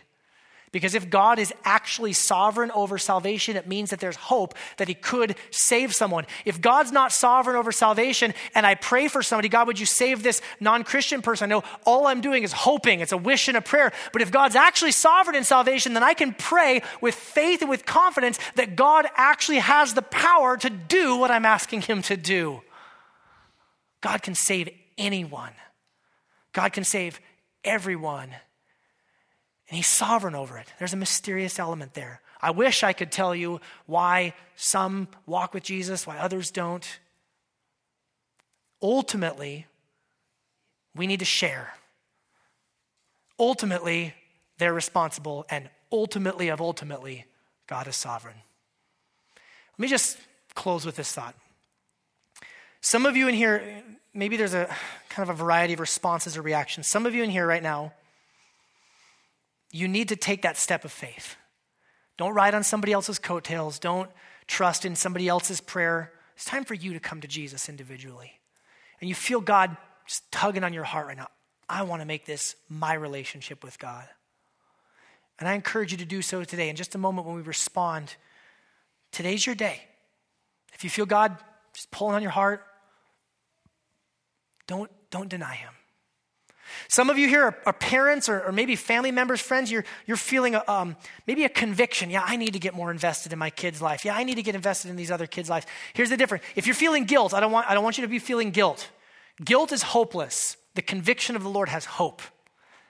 Because 0.74 0.96
if 0.96 1.08
God 1.08 1.38
is 1.38 1.54
actually 1.64 2.12
sovereign 2.14 2.72
over 2.72 2.98
salvation, 2.98 3.56
it 3.56 3.68
means 3.68 3.90
that 3.90 4.00
there's 4.00 4.16
hope 4.16 4.54
that 4.78 4.88
He 4.88 4.94
could 4.94 5.36
save 5.52 5.94
someone. 5.94 6.26
If 6.44 6.60
God's 6.60 6.90
not 6.90 7.12
sovereign 7.12 7.54
over 7.54 7.70
salvation 7.70 8.34
and 8.56 8.66
I 8.66 8.74
pray 8.74 9.06
for 9.06 9.22
somebody, 9.22 9.48
God, 9.48 9.68
would 9.68 9.78
you 9.78 9.86
save 9.86 10.24
this 10.24 10.42
non 10.58 10.82
Christian 10.82 11.22
person? 11.22 11.44
I 11.44 11.54
know 11.54 11.62
all 11.86 12.08
I'm 12.08 12.20
doing 12.20 12.42
is 12.42 12.52
hoping. 12.52 12.98
It's 12.98 13.12
a 13.12 13.16
wish 13.16 13.46
and 13.46 13.56
a 13.56 13.60
prayer. 13.60 13.92
But 14.12 14.20
if 14.20 14.32
God's 14.32 14.56
actually 14.56 14.90
sovereign 14.90 15.36
in 15.36 15.44
salvation, 15.44 15.94
then 15.94 16.02
I 16.02 16.12
can 16.12 16.34
pray 16.34 16.82
with 17.00 17.14
faith 17.14 17.60
and 17.60 17.70
with 17.70 17.86
confidence 17.86 18.40
that 18.56 18.74
God 18.74 19.06
actually 19.14 19.58
has 19.58 19.94
the 19.94 20.02
power 20.02 20.56
to 20.56 20.68
do 20.68 21.16
what 21.16 21.30
I'm 21.30 21.46
asking 21.46 21.82
Him 21.82 22.02
to 22.02 22.16
do. 22.16 22.62
God 24.00 24.22
can 24.22 24.34
save 24.34 24.70
anyone, 24.98 25.52
God 26.52 26.72
can 26.72 26.82
save 26.82 27.20
everyone. 27.62 28.30
And 29.74 29.78
he's 29.80 29.88
sovereign 29.88 30.36
over 30.36 30.56
it. 30.56 30.68
There's 30.78 30.92
a 30.92 30.96
mysterious 30.96 31.58
element 31.58 31.94
there. 31.94 32.20
I 32.40 32.52
wish 32.52 32.84
I 32.84 32.92
could 32.92 33.10
tell 33.10 33.34
you 33.34 33.60
why 33.86 34.34
some 34.54 35.08
walk 35.26 35.52
with 35.52 35.64
Jesus, 35.64 36.06
why 36.06 36.16
others 36.16 36.52
don't. 36.52 37.00
Ultimately, 38.80 39.66
we 40.94 41.08
need 41.08 41.18
to 41.18 41.24
share. 41.24 41.74
Ultimately, 43.36 44.14
they're 44.58 44.72
responsible, 44.72 45.44
and 45.50 45.68
ultimately, 45.90 46.50
of 46.50 46.60
ultimately, 46.60 47.24
God 47.66 47.88
is 47.88 47.96
sovereign. 47.96 48.36
Let 49.72 49.82
me 49.82 49.88
just 49.88 50.18
close 50.54 50.86
with 50.86 50.94
this 50.94 51.10
thought. 51.10 51.34
Some 52.80 53.06
of 53.06 53.16
you 53.16 53.26
in 53.26 53.34
here, 53.34 53.82
maybe 54.14 54.36
there's 54.36 54.54
a 54.54 54.72
kind 55.08 55.28
of 55.28 55.34
a 55.34 55.36
variety 55.36 55.74
of 55.74 55.80
responses 55.80 56.36
or 56.36 56.42
reactions. 56.42 56.86
Some 56.86 57.06
of 57.06 57.14
you 57.16 57.24
in 57.24 57.30
here 57.30 57.44
right 57.44 57.60
now, 57.60 57.92
you 59.74 59.88
need 59.88 60.08
to 60.10 60.16
take 60.16 60.42
that 60.42 60.56
step 60.56 60.84
of 60.84 60.92
faith. 60.92 61.34
Don't 62.16 62.32
ride 62.32 62.54
on 62.54 62.62
somebody 62.62 62.92
else's 62.92 63.18
coattails. 63.18 63.80
Don't 63.80 64.08
trust 64.46 64.84
in 64.84 64.94
somebody 64.94 65.26
else's 65.26 65.60
prayer. 65.60 66.12
It's 66.36 66.44
time 66.44 66.64
for 66.64 66.74
you 66.74 66.92
to 66.92 67.00
come 67.00 67.20
to 67.22 67.26
Jesus 67.26 67.68
individually. 67.68 68.38
And 69.00 69.08
you 69.08 69.16
feel 69.16 69.40
God 69.40 69.76
just 70.06 70.30
tugging 70.30 70.62
on 70.62 70.72
your 70.72 70.84
heart 70.84 71.08
right 71.08 71.16
now. 71.16 71.26
I 71.68 71.82
want 71.82 72.02
to 72.02 72.06
make 72.06 72.24
this 72.24 72.54
my 72.68 72.94
relationship 72.94 73.64
with 73.64 73.80
God. 73.80 74.06
And 75.40 75.48
I 75.48 75.54
encourage 75.54 75.90
you 75.90 75.98
to 75.98 76.04
do 76.04 76.22
so 76.22 76.44
today. 76.44 76.68
In 76.68 76.76
just 76.76 76.94
a 76.94 76.98
moment, 76.98 77.26
when 77.26 77.34
we 77.34 77.42
respond, 77.42 78.14
today's 79.10 79.44
your 79.44 79.56
day. 79.56 79.80
If 80.72 80.84
you 80.84 80.90
feel 80.90 81.04
God 81.04 81.36
just 81.72 81.90
pulling 81.90 82.14
on 82.14 82.22
your 82.22 82.30
heart, 82.30 82.64
don't, 84.68 84.90
don't 85.10 85.28
deny 85.28 85.54
Him. 85.56 85.72
Some 86.88 87.10
of 87.10 87.18
you 87.18 87.28
here 87.28 87.44
are, 87.44 87.58
are 87.66 87.72
parents 87.72 88.28
or, 88.28 88.42
or, 88.42 88.52
maybe 88.52 88.76
family 88.76 89.10
members, 89.10 89.40
friends. 89.40 89.70
You're, 89.70 89.84
you're 90.06 90.16
feeling 90.16 90.54
a, 90.54 90.62
um, 90.68 90.96
maybe 91.26 91.44
a 91.44 91.48
conviction. 91.48 92.10
Yeah, 92.10 92.22
I 92.24 92.36
need 92.36 92.52
to 92.52 92.58
get 92.58 92.74
more 92.74 92.90
invested 92.90 93.32
in 93.32 93.38
my 93.38 93.50
kid's 93.50 93.82
life. 93.82 94.04
Yeah, 94.04 94.14
I 94.14 94.24
need 94.24 94.36
to 94.36 94.42
get 94.42 94.54
invested 94.54 94.90
in 94.90 94.96
these 94.96 95.10
other 95.10 95.26
kids' 95.26 95.50
lives. 95.50 95.66
Here's 95.92 96.10
the 96.10 96.16
difference. 96.16 96.44
If 96.56 96.66
you're 96.66 96.74
feeling 96.74 97.04
guilt, 97.04 97.34
I 97.34 97.40
don't 97.40 97.52
want, 97.52 97.68
I 97.68 97.74
don't 97.74 97.84
want 97.84 97.98
you 97.98 98.02
to 98.02 98.08
be 98.08 98.18
feeling 98.18 98.50
guilt. 98.50 98.90
Guilt 99.44 99.72
is 99.72 99.82
hopeless. 99.82 100.56
The 100.74 100.82
conviction 100.82 101.36
of 101.36 101.42
the 101.42 101.50
Lord 101.50 101.68
has 101.68 101.84
hope 101.84 102.22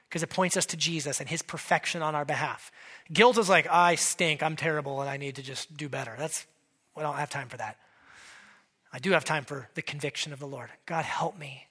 because 0.09 0.23
it 0.23 0.31
points 0.31 0.57
us 0.57 0.67
to 0.67 0.77
Jesus 0.77 1.21
and 1.21 1.29
his 1.29 1.43
perfection 1.43 2.03
on 2.03 2.15
our 2.15 2.25
behalf. 2.25 2.71
Guilt 3.13 3.37
is 3.39 3.49
like, 3.49 3.67
I 3.71 3.97
stink, 3.97 4.43
I'm 4.43 4.57
terrible, 4.57 5.01
and 5.01 5.11
I 5.11 5.17
need 5.17 5.37
to 5.37 5.43
just 5.43 5.77
do 5.77 5.89
better. 5.89 6.15
That's, 6.19 6.47
we 6.97 7.03
don't 7.03 7.17
have 7.17 7.31
time 7.31 7.49
for 7.49 7.57
that. 7.57 7.79
I 8.93 9.01
do 9.01 9.11
have 9.11 9.25
time 9.25 9.45
for 9.45 9.69
the 9.75 9.83
conviction 9.83 10.33
of 10.33 10.39
the 10.39 10.47
Lord. 10.47 10.71
God, 10.87 11.05
help 11.05 11.37
me 11.37 11.67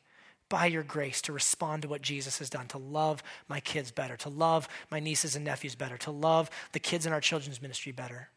by 0.54 0.68
your 0.68 0.84
grace 0.84 1.20
to 1.20 1.34
respond 1.34 1.82
to 1.82 1.88
what 1.88 2.04
Jesus 2.04 2.38
has 2.38 2.47
done, 2.47 2.68
to 2.68 2.78
love 2.78 3.24
my 3.47 3.60
kids 3.60 3.89
better, 3.89 4.16
to 4.18 4.30
love 4.30 4.70
my 4.91 4.99
nieces 4.99 5.36
and 5.36 5.43
nephews 5.43 5.74
better, 5.74 5.97
to 5.97 6.12
love 6.12 6.47
the 6.74 6.80
kids 6.80 7.08
in 7.08 7.12
our 7.12 7.20
children's 7.20 7.60
ministry 7.60 7.91
better. 7.91 8.30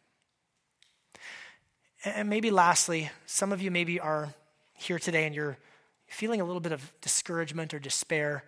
And 2.06 2.30
maybe 2.30 2.50
lastly, 2.50 3.10
some 3.26 3.52
of 3.52 3.60
you 3.60 3.70
maybe 3.70 4.00
are 4.00 4.32
here 4.72 4.98
today 4.98 5.26
and 5.26 5.34
you're 5.34 5.58
feeling 6.06 6.40
a 6.40 6.44
little 6.46 6.60
bit 6.60 6.72
of 6.72 6.90
discouragement 7.02 7.74
or 7.74 7.78
despair 7.78 8.44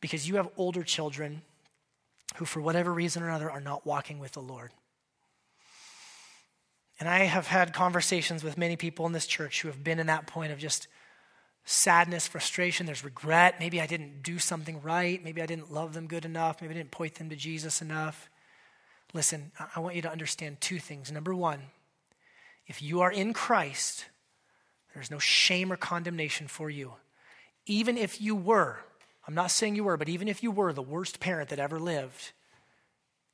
because 0.00 0.28
you 0.28 0.34
have 0.34 0.48
older 0.56 0.82
children 0.82 1.42
who, 2.38 2.44
for 2.44 2.60
whatever 2.60 2.92
reason 2.92 3.22
or 3.22 3.28
another, 3.28 3.48
are 3.48 3.60
not 3.60 3.86
walking 3.86 4.18
with 4.18 4.32
the 4.32 4.42
Lord. 4.42 4.72
And 6.98 7.08
I 7.08 7.18
have 7.20 7.46
had 7.46 7.72
conversations 7.72 8.42
with 8.42 8.58
many 8.58 8.74
people 8.74 9.06
in 9.06 9.12
this 9.12 9.28
church 9.28 9.62
who 9.62 9.68
have 9.68 9.84
been 9.84 10.00
in 10.00 10.08
that 10.08 10.26
point 10.26 10.50
of 10.50 10.58
just 10.58 10.88
sadness, 11.66 12.28
frustration, 12.28 12.86
there's 12.86 13.04
regret. 13.04 13.56
Maybe 13.58 13.80
I 13.80 13.86
didn't 13.86 14.22
do 14.22 14.38
something 14.38 14.80
right. 14.82 15.22
Maybe 15.22 15.42
I 15.42 15.46
didn't 15.46 15.72
love 15.72 15.92
them 15.92 16.06
good 16.06 16.24
enough. 16.24 16.62
Maybe 16.62 16.72
I 16.72 16.76
didn't 16.78 16.92
point 16.92 17.16
them 17.16 17.28
to 17.28 17.36
Jesus 17.36 17.82
enough. 17.82 18.30
Listen, 19.12 19.50
I 19.74 19.80
want 19.80 19.96
you 19.96 20.02
to 20.02 20.10
understand 20.10 20.60
two 20.60 20.78
things. 20.78 21.10
Number 21.10 21.34
one, 21.34 21.60
if 22.68 22.80
you 22.80 23.00
are 23.00 23.10
in 23.10 23.32
Christ, 23.32 24.06
there's 24.94 25.10
no 25.10 25.18
shame 25.18 25.72
or 25.72 25.76
condemnation 25.76 26.46
for 26.46 26.70
you. 26.70 26.94
Even 27.66 27.98
if 27.98 28.20
you 28.20 28.36
were, 28.36 28.78
I'm 29.26 29.34
not 29.34 29.50
saying 29.50 29.74
you 29.74 29.84
were, 29.84 29.96
but 29.96 30.08
even 30.08 30.28
if 30.28 30.42
you 30.44 30.52
were 30.52 30.72
the 30.72 30.82
worst 30.82 31.18
parent 31.18 31.48
that 31.48 31.58
ever 31.58 31.80
lived, 31.80 32.32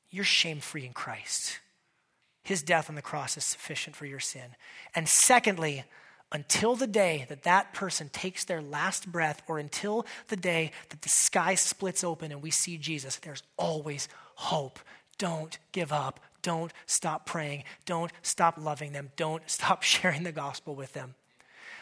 you're 0.09 0.23
shame 0.23 0.59
free 0.59 0.85
in 0.85 0.93
Christ. 0.93 1.59
His 2.43 2.63
death 2.63 2.89
on 2.89 2.95
the 2.95 3.01
cross 3.01 3.37
is 3.37 3.43
sufficient 3.43 3.95
for 3.95 4.07
your 4.07 4.19
sin. 4.19 4.55
And 4.95 5.07
secondly, 5.07 5.83
until 6.33 6.75
the 6.75 6.87
day 6.87 7.25
that 7.29 7.43
that 7.43 7.73
person 7.73 8.09
takes 8.09 8.43
their 8.43 8.61
last 8.61 9.11
breath 9.11 9.43
or 9.47 9.59
until 9.59 10.05
the 10.29 10.35
day 10.35 10.71
that 10.89 11.03
the 11.03 11.09
sky 11.09 11.53
splits 11.53 12.03
open 12.03 12.31
and 12.31 12.41
we 12.41 12.49
see 12.49 12.77
Jesus, 12.77 13.17
there's 13.17 13.43
always 13.55 14.09
hope. 14.35 14.79
Don't 15.19 15.57
give 15.71 15.93
up. 15.93 16.19
Don't 16.41 16.73
stop 16.87 17.25
praying. 17.27 17.63
Don't 17.85 18.11
stop 18.23 18.55
loving 18.57 18.91
them. 18.91 19.11
Don't 19.15 19.43
stop 19.49 19.83
sharing 19.83 20.23
the 20.23 20.31
gospel 20.31 20.75
with 20.75 20.93
them. 20.93 21.13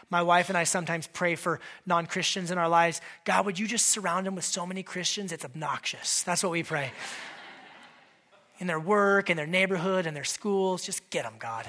My 0.09 0.21
wife 0.21 0.49
and 0.49 0.57
I 0.57 0.65
sometimes 0.65 1.07
pray 1.07 1.35
for 1.35 1.61
non 1.85 2.05
Christians 2.05 2.51
in 2.51 2.57
our 2.57 2.67
lives. 2.67 2.99
God, 3.23 3.45
would 3.45 3.57
you 3.57 3.65
just 3.65 3.87
surround 3.87 4.27
them 4.27 4.35
with 4.35 4.43
so 4.43 4.65
many 4.65 4.83
Christians? 4.83 5.31
It's 5.31 5.45
obnoxious. 5.45 6.23
That's 6.23 6.43
what 6.43 6.51
we 6.51 6.63
pray. 6.63 6.91
in 8.59 8.67
their 8.67 8.79
work, 8.79 9.29
in 9.29 9.37
their 9.37 9.47
neighborhood, 9.47 10.05
in 10.05 10.13
their 10.13 10.25
schools, 10.25 10.85
just 10.85 11.09
get 11.09 11.23
them, 11.23 11.35
God. 11.39 11.65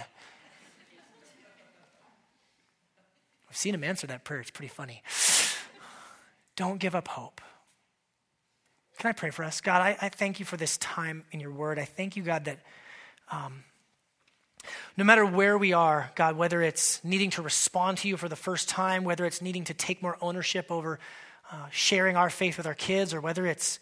I've 3.53 3.57
seen 3.59 3.75
him 3.75 3.85
answer 3.85 4.07
that 4.07 4.25
prayer. 4.25 4.41
It's 4.41 4.51
pretty 4.51 4.73
funny. 4.73 5.03
Don't 6.57 6.79
give 6.79 6.95
up 6.95 7.07
hope. 7.07 7.43
Can 8.99 9.11
I 9.11 9.13
pray 9.13 9.29
for 9.29 9.45
us? 9.45 9.61
God, 9.61 9.83
I, 9.83 9.95
I 10.01 10.09
thank 10.09 10.41
you 10.41 10.47
for 10.47 10.57
this 10.57 10.79
time 10.79 11.25
in 11.33 11.39
your 11.39 11.51
word. 11.51 11.79
I 11.79 11.85
thank 11.85 12.17
you, 12.17 12.23
God, 12.23 12.47
that 12.47 12.61
um, 13.31 13.65
no 14.97 15.05
matter 15.05 15.27
where 15.27 15.59
we 15.59 15.75
are, 15.75 16.11
God, 16.15 16.39
whether 16.39 16.63
it's 16.63 17.05
needing 17.05 17.29
to 17.33 17.43
respond 17.43 17.99
to 17.99 18.09
you 18.09 18.17
for 18.17 18.27
the 18.27 18.37
first 18.37 18.71
time, 18.71 19.05
whether 19.05 19.27
it's 19.27 19.43
needing 19.43 19.65
to 19.65 19.75
take 19.75 20.01
more 20.01 20.17
ownership 20.23 20.71
over 20.71 20.99
uh, 21.51 21.67
sharing 21.71 22.17
our 22.17 22.31
faith 22.31 22.57
with 22.57 22.67
our 22.67 22.73
kids, 22.73 23.13
or 23.13 23.21
whether 23.21 23.45
it's, 23.45 23.81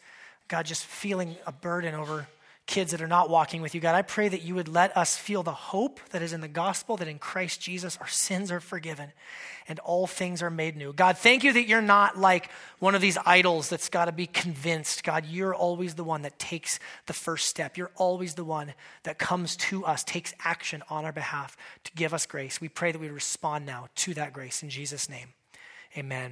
God, 0.48 0.66
just 0.66 0.84
feeling 0.84 1.36
a 1.46 1.52
burden 1.52 1.94
over 1.94 2.26
kids 2.70 2.92
that 2.92 3.02
are 3.02 3.08
not 3.08 3.28
walking 3.28 3.60
with 3.60 3.74
you, 3.74 3.80
God, 3.80 3.96
I 3.96 4.02
pray 4.02 4.28
that 4.28 4.42
you 4.42 4.54
would 4.54 4.68
let 4.68 4.96
us 4.96 5.16
feel 5.16 5.42
the 5.42 5.52
hope 5.52 6.00
that 6.10 6.22
is 6.22 6.32
in 6.32 6.40
the 6.40 6.48
gospel 6.48 6.96
that 6.96 7.08
in 7.08 7.18
Christ 7.18 7.60
Jesus 7.60 7.98
our 8.00 8.08
sins 8.08 8.52
are 8.52 8.60
forgiven 8.60 9.12
and 9.68 9.80
all 9.80 10.06
things 10.06 10.40
are 10.40 10.50
made 10.50 10.76
new. 10.76 10.92
God, 10.92 11.18
thank 11.18 11.42
you 11.42 11.52
that 11.52 11.66
you're 11.66 11.82
not 11.82 12.16
like 12.16 12.48
one 12.78 12.94
of 12.94 13.00
these 13.00 13.18
idols 13.26 13.68
that's 13.68 13.88
got 13.88 14.04
to 14.04 14.12
be 14.12 14.26
convinced. 14.26 15.02
God, 15.02 15.26
you're 15.26 15.54
always 15.54 15.96
the 15.96 16.04
one 16.04 16.22
that 16.22 16.38
takes 16.38 16.78
the 17.06 17.12
first 17.12 17.48
step. 17.48 17.76
You're 17.76 17.90
always 17.96 18.34
the 18.34 18.44
one 18.44 18.72
that 19.02 19.18
comes 19.18 19.56
to 19.56 19.84
us, 19.84 20.04
takes 20.04 20.32
action 20.44 20.82
on 20.88 21.04
our 21.04 21.12
behalf 21.12 21.56
to 21.84 21.92
give 21.92 22.14
us 22.14 22.24
grace. 22.24 22.60
We 22.60 22.68
pray 22.68 22.92
that 22.92 23.00
we 23.00 23.08
respond 23.08 23.66
now 23.66 23.88
to 23.96 24.14
that 24.14 24.32
grace 24.32 24.62
in 24.62 24.70
Jesus' 24.70 25.08
name. 25.08 25.34
Amen. 25.98 26.28